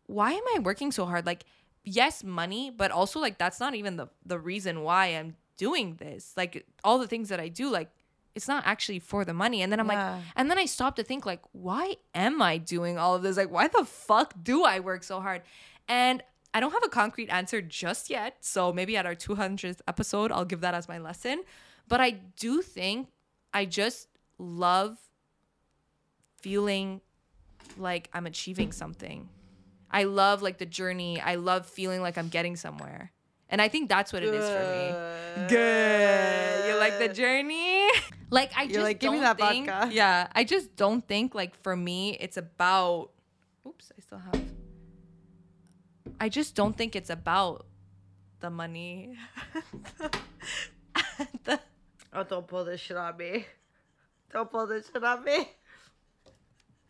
[0.06, 1.26] why am I working so hard?
[1.26, 1.44] Like,
[1.84, 6.32] yes, money, but also like that's not even the the reason why I'm doing this.
[6.36, 7.90] Like all the things that I do, like
[8.34, 9.60] it's not actually for the money.
[9.60, 10.14] And then I'm Yeah.
[10.14, 13.36] like, and then I stop to think like, why am I doing all of this?
[13.36, 15.42] Like, why the fuck do I work so hard?
[15.86, 16.22] And
[16.54, 18.36] I don't have a concrete answer just yet.
[18.40, 21.42] So maybe at our 200th episode, I'll give that as my lesson.
[21.88, 23.08] But I do think
[23.54, 24.08] I just
[24.38, 24.98] love
[26.40, 27.00] feeling
[27.78, 29.28] like I'm achieving something.
[29.90, 31.20] I love like the journey.
[31.20, 33.12] I love feeling like I'm getting somewhere.
[33.48, 35.48] And I think that's what it is for me.
[35.48, 36.68] Good.
[36.68, 37.88] You like the journey?
[38.32, 41.34] Like I just like, "Give me don't that think, vodka." Yeah, I just don't think
[41.34, 43.10] like for me it's about
[43.66, 44.40] Oops, I still have
[46.20, 47.66] I just don't think it's about
[48.40, 49.16] the money.
[51.44, 51.60] the,
[52.14, 53.46] Oh, don't pull this shit on me.
[54.32, 55.48] Don't pull this shit on me.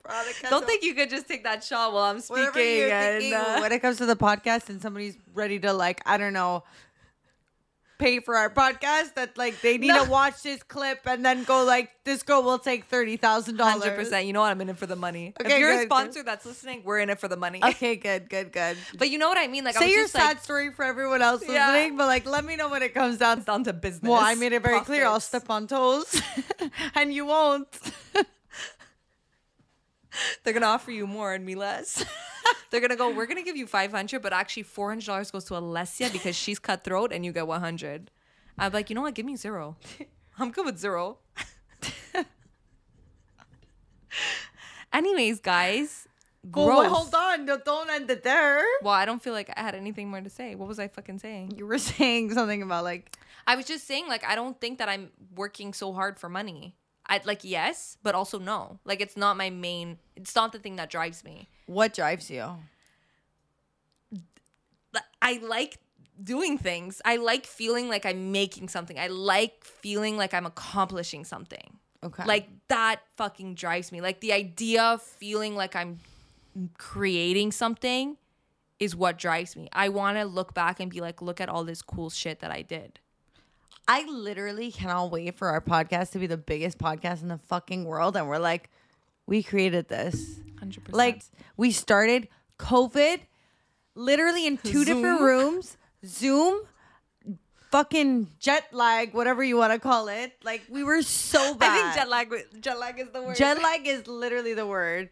[0.05, 2.90] Veronica, don't think you could just take that shot while I'm speaking.
[2.90, 6.19] And, thinking, uh, when it comes to the podcast and somebody's ready to like, I
[6.19, 6.65] don't know,
[8.03, 10.05] pay for our podcast that like they need No.
[10.05, 13.85] to watch this clip and then go like this girl will take thirty thousand dollars.
[13.85, 14.27] Hundred percent.
[14.27, 14.51] You know what?
[14.51, 15.33] I'm in it for the money.
[15.41, 15.89] Okay, if you're good, a good.
[15.89, 17.61] sponsor that's listening, we're in it for the money.
[17.73, 18.77] Okay, good, good, good.
[18.99, 19.65] But you know what I mean?
[19.65, 21.70] Like, I Say was your sad like, story for everyone else Yeah.
[21.73, 23.43] listening, but like let me know when it comes down.
[23.45, 24.11] down to business.
[24.11, 25.07] Well, I made it very clear.
[25.07, 26.20] I'll step on toes,
[26.97, 27.69] and you won't.
[30.45, 32.05] They're gonna offer you more and me less.
[32.70, 33.10] They're gonna go.
[33.14, 36.35] We're gonna give you five hundred, but actually four hundred dollars goes to Alessia because
[36.36, 38.10] she's cutthroat, and you get one hundred.
[38.59, 39.14] I'm like, you know what?
[39.14, 39.77] Give me zero.
[40.39, 41.19] I'm good with zero.
[44.93, 46.06] Anyways, guys.
[46.44, 47.47] Well, hold on.
[47.47, 48.62] Don't- Don't end it there.
[48.82, 50.55] Well, I don't feel like I had anything more to say.
[50.55, 51.52] What was I fucking saying?
[51.56, 53.16] You were saying something about like
[53.47, 56.77] I was just saying, like, I don't think that I'm working so hard for money.
[57.09, 58.78] I like yes, but also no.
[58.85, 59.98] Like, it's not my main.
[60.16, 61.48] It's not the thing that drives me.
[61.73, 62.57] What drives you.
[65.20, 65.78] I like
[66.23, 67.01] doing things.
[67.05, 68.99] I like feeling like I'm making something.
[68.99, 71.78] I like feeling like I'm accomplishing something.
[72.05, 72.24] Okay.
[72.24, 74.01] Like that fucking drives me.
[74.01, 76.01] Like the idea of feeling like I'm
[76.77, 78.16] creating something
[78.81, 79.69] is what drives me.
[79.73, 82.51] I want to look back and be like, look at all this cool shit that
[82.51, 82.99] I did.
[83.86, 87.85] I literally cannot wait for our podcast to be the biggest podcast in the fucking
[87.85, 88.70] world, and we're like,
[89.27, 90.40] we created this.
[90.61, 90.93] 100%.
[90.93, 91.23] Like
[91.57, 92.28] we started
[92.59, 93.20] COVID
[93.94, 96.62] literally in two different rooms, Zoom,
[97.70, 100.32] fucking jet lag, whatever you want to call it.
[100.44, 101.73] Like we were so bad.
[101.73, 103.36] I think jet lag jet lag is the word.
[103.36, 105.11] Jet lag is literally the word.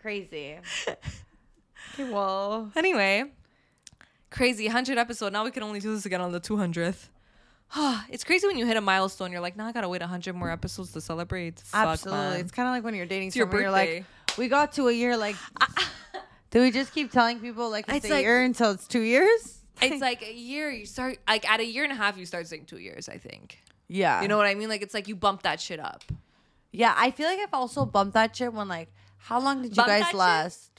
[0.00, 0.56] Crazy.
[0.88, 3.24] okay, well, Anyway,
[4.30, 5.32] crazy 100 episode.
[5.32, 7.08] Now we can only do this again on the 200th.
[8.10, 9.32] it's crazy when you hit a milestone.
[9.32, 11.60] You're like, now I gotta wait 100 more episodes to celebrate.
[11.60, 12.20] Fuck, absolutely.
[12.24, 12.40] man.
[12.40, 13.62] It's kind of like when you're dating It's your someone.
[13.62, 14.04] You're like,
[14.38, 15.16] we got to a year.
[15.16, 15.36] Like,
[16.50, 19.00] do we just keep telling people like it's, It's a like- year until it's two
[19.02, 19.52] years?
[19.82, 20.70] It's like a year.
[20.70, 22.16] You start like at a year and a half.
[22.16, 23.10] You start saying two years.
[23.10, 23.58] I think.
[23.88, 24.22] yeah.
[24.22, 24.70] You know what I mean?
[24.70, 26.02] Like it's like you bump that shit up.
[26.72, 28.88] Yeah, I feel like I've also bumped that shit when like,
[29.18, 30.75] how long did you that guys shit?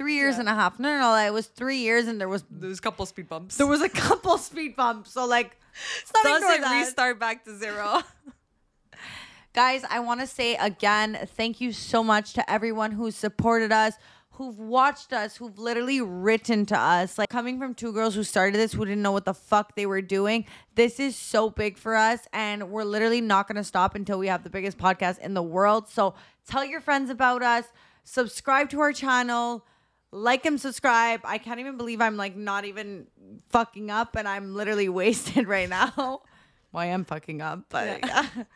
[0.00, 0.40] Three years Yeah.
[0.40, 0.78] and a half.
[0.80, 1.14] No, no, no.
[1.26, 3.58] It was three years, and there was there was a couple speed bumps.
[3.58, 5.12] there was a couple speed bumps.
[5.12, 5.58] So like,
[6.06, 6.80] stop doesn't that.
[6.86, 8.00] restart back to zero.
[9.52, 13.92] Guys, I want to say again, thank you so much to everyone who's supported us,
[14.30, 17.18] who've watched us, who've literally written to us.
[17.18, 19.84] Like coming from two girls who started this, who didn't know what the fuck they
[19.84, 20.46] were doing.
[20.76, 24.28] This is so big for us, and we're literally not going to stop until we
[24.28, 25.90] have the biggest podcast in the world.
[25.90, 26.14] So
[26.48, 27.66] tell your friends about us,
[28.04, 29.66] subscribe to our channel.
[30.12, 31.20] Like and subscribe.
[31.24, 33.06] I can't even believe I'm like not even
[33.50, 35.92] fucking up and I'm literally wasted right now.
[35.96, 38.00] Well, I am fucking up, but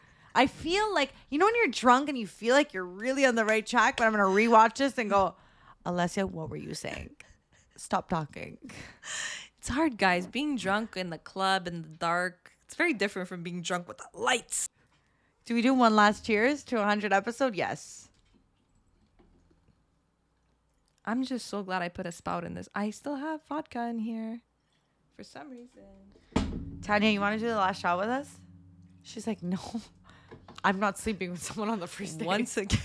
[0.35, 3.35] I feel like you know when you're drunk and you feel like you're really on
[3.35, 5.35] the right track, but I'm gonna rewatch this and go,
[5.87, 7.11] Alessia, what were you saying?
[7.77, 8.59] Stop talking.
[9.59, 10.27] it's hard, guys.
[10.27, 12.53] Being drunk in the club in the dark.
[12.67, 14.69] It's very different from being drunk with the lights.
[15.45, 17.55] Do we do one last cheers to 100 episode?
[17.55, 18.09] Yes.
[21.05, 22.69] I'm just so glad I put a spout in this.
[22.75, 24.41] I still have vodka in here,
[25.17, 25.83] for some reason.
[26.83, 28.29] Tanya, you want to do the last shot with us?
[29.03, 29.59] She's like, no.
[30.65, 32.27] I'm not sleeping with someone on the first date.
[32.27, 32.81] Once again,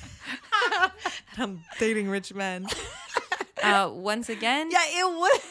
[1.37, 2.67] I'm dating rich men.
[3.63, 5.41] Uh, once again, yeah, it would.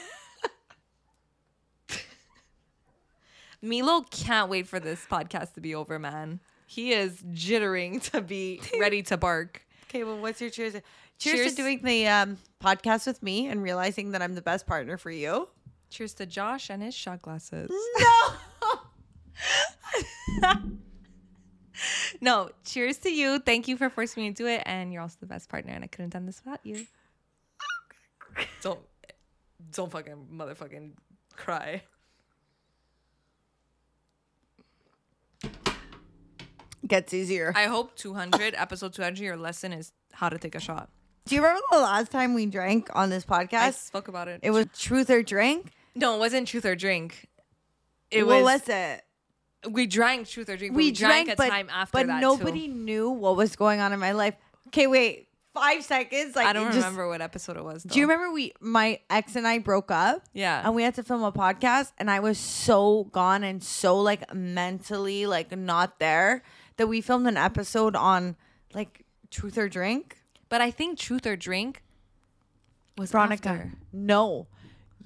[3.61, 6.41] Milo can't wait for this podcast to be over, man.
[6.67, 9.63] He is jittering to be ready to bark.
[9.89, 10.75] Okay, well, what's your cheers?
[11.19, 11.55] Cheers, Cheers.
[11.55, 15.11] to doing the um, podcast with me and realizing that I'm the best partner for
[15.11, 15.49] you.
[15.91, 17.71] Cheers to Josh and his shot glasses.
[20.43, 20.59] No.
[22.21, 23.39] No, cheers to you.
[23.39, 25.85] Thank you for forcing me to do it, and you're also the best partner, and
[25.85, 26.87] I couldn't have done this without you.
[28.63, 28.81] don't,
[29.73, 30.93] don't fucking motherfucking
[31.37, 31.83] cry.
[36.87, 37.53] Gets easier.
[37.55, 40.91] I hope 200 episode 200 your lesson is how to take a shot.
[41.29, 43.55] Do you remember the last time we drank on this podcast?
[43.61, 44.41] I spoke about it.
[44.43, 45.73] It was truth or drink.
[45.95, 47.29] no, it wasn't truth or drink.
[48.11, 49.05] It what was, was it?
[49.71, 50.73] we drank truth or drink.
[50.73, 52.75] But we, drank, a time after but that nobody too.
[52.75, 54.35] knew what was going on in my life.
[54.69, 56.37] Okay, wait, five seconds.
[56.37, 57.83] Like I don't just- remember what episode it was.
[57.83, 60.25] Do you remember we my ex and I broke up?
[60.33, 60.63] Yeah.
[60.65, 64.33] And we had to film a podcast and I was so gone and so like
[64.33, 66.43] mentally like not there
[66.77, 68.37] that we filmed an episode on
[68.73, 70.18] like truth or drink.
[70.49, 71.83] But I think truth or drink
[72.97, 73.49] was Veronica.
[73.49, 73.73] after.
[73.93, 74.47] No.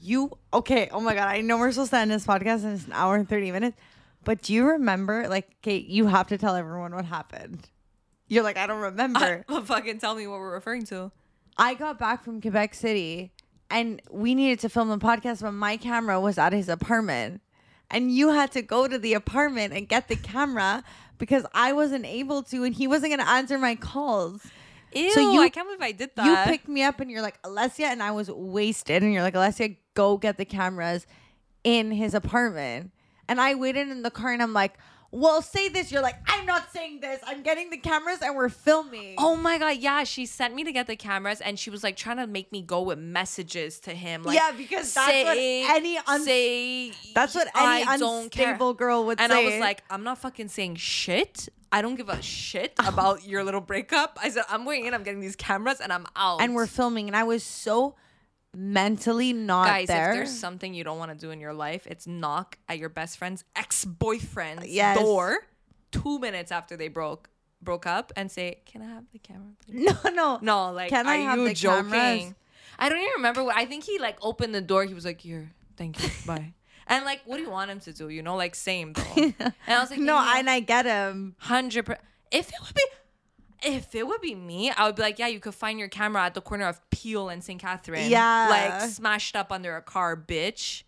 [0.01, 2.87] You okay, oh my god, I know we're supposed to end this podcast and it's
[2.87, 3.77] an hour and 30 minutes.
[4.25, 7.69] But do you remember like okay, you have to tell everyone what happened.
[8.29, 9.45] You're like, I don't remember.
[9.49, 11.13] But fucking tell me what we're referring to.
[11.57, 13.31] I got back from Quebec City
[13.71, 17.41] and we needed to film the podcast, but my camera was at his apartment.
[17.91, 20.83] and you had to go to the apartment and get the camera
[21.19, 24.47] because I wasn't able to, and he wasn't gonna answer my calls.
[24.95, 26.27] Ew, So you- I can't believe I did that.
[26.47, 29.03] You picked me up and you're like, Alessia, and I was wasted.
[29.03, 31.07] And you're like, Alessia, go get the cameras
[31.65, 32.91] in his apartment.
[33.29, 34.75] And I waited in the car and I'm like,
[35.15, 35.93] well, say this.
[35.93, 37.21] You're like, I'm not saying this.
[37.27, 39.15] I'm getting the cameras and we're filming.
[39.19, 41.97] Oh my god, yeah, she sent me to get the cameras and she was like
[41.97, 44.23] trying to make me go with messages to him.
[44.23, 49.21] Like, Yeah, because that's what any un- say That's what any I unstable girl would
[49.21, 49.39] And say.
[49.39, 51.49] And I was like, I'm not fucking saying shit.
[51.73, 52.89] I don't give a shit oh.
[52.89, 54.19] about your little breakup.
[54.23, 56.41] I said, I'm going in, I'm getting these cameras, and I'm out.
[56.43, 57.09] and we're filming.
[57.09, 57.97] And I was so
[58.55, 59.73] mentally not there.
[59.73, 59.89] guys.
[59.89, 60.11] there.
[60.11, 62.91] If there's something you don't want to do in your life, it's knock at your
[62.91, 64.99] best friend's ex-boyfriend's Yes.
[64.99, 65.47] door
[65.91, 67.29] two minutes after they broke
[67.63, 71.07] broke up and say, "Can I have the camera, please?" no, no, No, like, Can
[71.07, 71.91] are I have you the joking?
[71.91, 72.35] cameras?
[72.79, 73.45] I don't even remember.
[73.45, 74.85] What, I think he like opened the door.
[74.85, 76.53] He was like, "Here, thank you, bye."
[76.87, 78.09] And like, what do you want him to do?
[78.09, 79.03] You know, like same though.
[79.17, 79.35] and
[79.67, 81.37] I was like, no, yeah, and I get him.
[81.39, 82.05] hundred percent.
[82.31, 82.85] If it would be,
[83.63, 86.23] if it would be me, I would be like, yeah, you could find your camera
[86.25, 87.61] at the corner of Peel and St.
[87.61, 88.11] Catherine.
[88.11, 88.49] Yeah.
[88.51, 90.83] like smashed up under a car, bitch.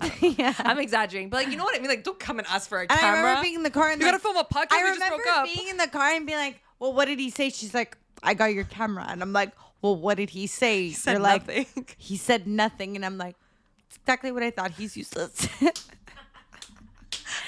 [0.20, 0.54] yeah.
[0.58, 1.88] I'm exaggerating, but like, you know what I mean?
[1.88, 3.18] Like, don't come and ask for a And I camera.
[3.20, 4.72] remember being in the car and you like, gotta film a podcast.
[4.72, 5.44] I remember broke up.
[5.52, 8.34] being in the car and being like, "Well, what did he say?" She's like, "I
[8.34, 9.52] got your camera," and I'm like,
[9.82, 11.66] "Well, what did he say?" said You're like, nothing.
[11.96, 13.47] "He said nothing," and I'm like, "It's
[13.96, 14.72] exactly what I thought.
[14.72, 15.48] He's useless."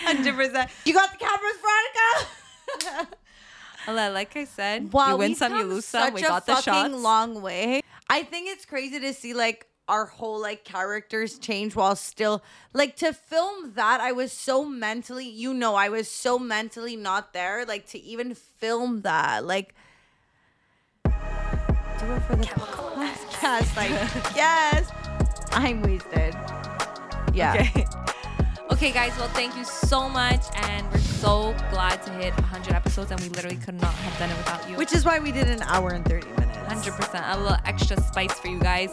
[0.03, 0.71] Hundred percent.
[0.85, 3.09] you got the cameras, Veronica.
[3.87, 6.13] Well, like I said, wow, you win some, you lose some.
[6.13, 7.03] We got the fucking shots.
[7.03, 7.81] long way.
[8.11, 12.43] I think it's crazy to see like our whole like characters change while still
[12.73, 14.01] like to film that.
[14.01, 17.65] I was so mentally, you know, I was so mentally not there.
[17.65, 19.75] Like to even film that, like
[21.05, 21.11] do
[22.13, 23.77] it for the podcast.
[23.77, 23.91] Like
[24.37, 24.91] yes,
[25.53, 26.35] I'm wasted.
[27.33, 27.55] Yeah.
[27.55, 27.87] Okay.
[28.73, 29.13] Okay, guys.
[29.19, 33.29] Well, thank you so much, and we're so glad to hit 100 episodes, and we
[33.29, 34.77] literally could not have done it without you.
[34.77, 36.57] Which is why we did an hour and 30 minutes.
[36.57, 37.35] 100%.
[37.35, 38.91] A little extra spice for you guys.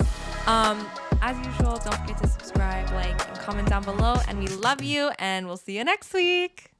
[0.47, 0.85] Um,
[1.21, 5.11] as usual, don't forget to subscribe, like, and comment down below, and we love you,
[5.19, 6.71] and we'll see you next week.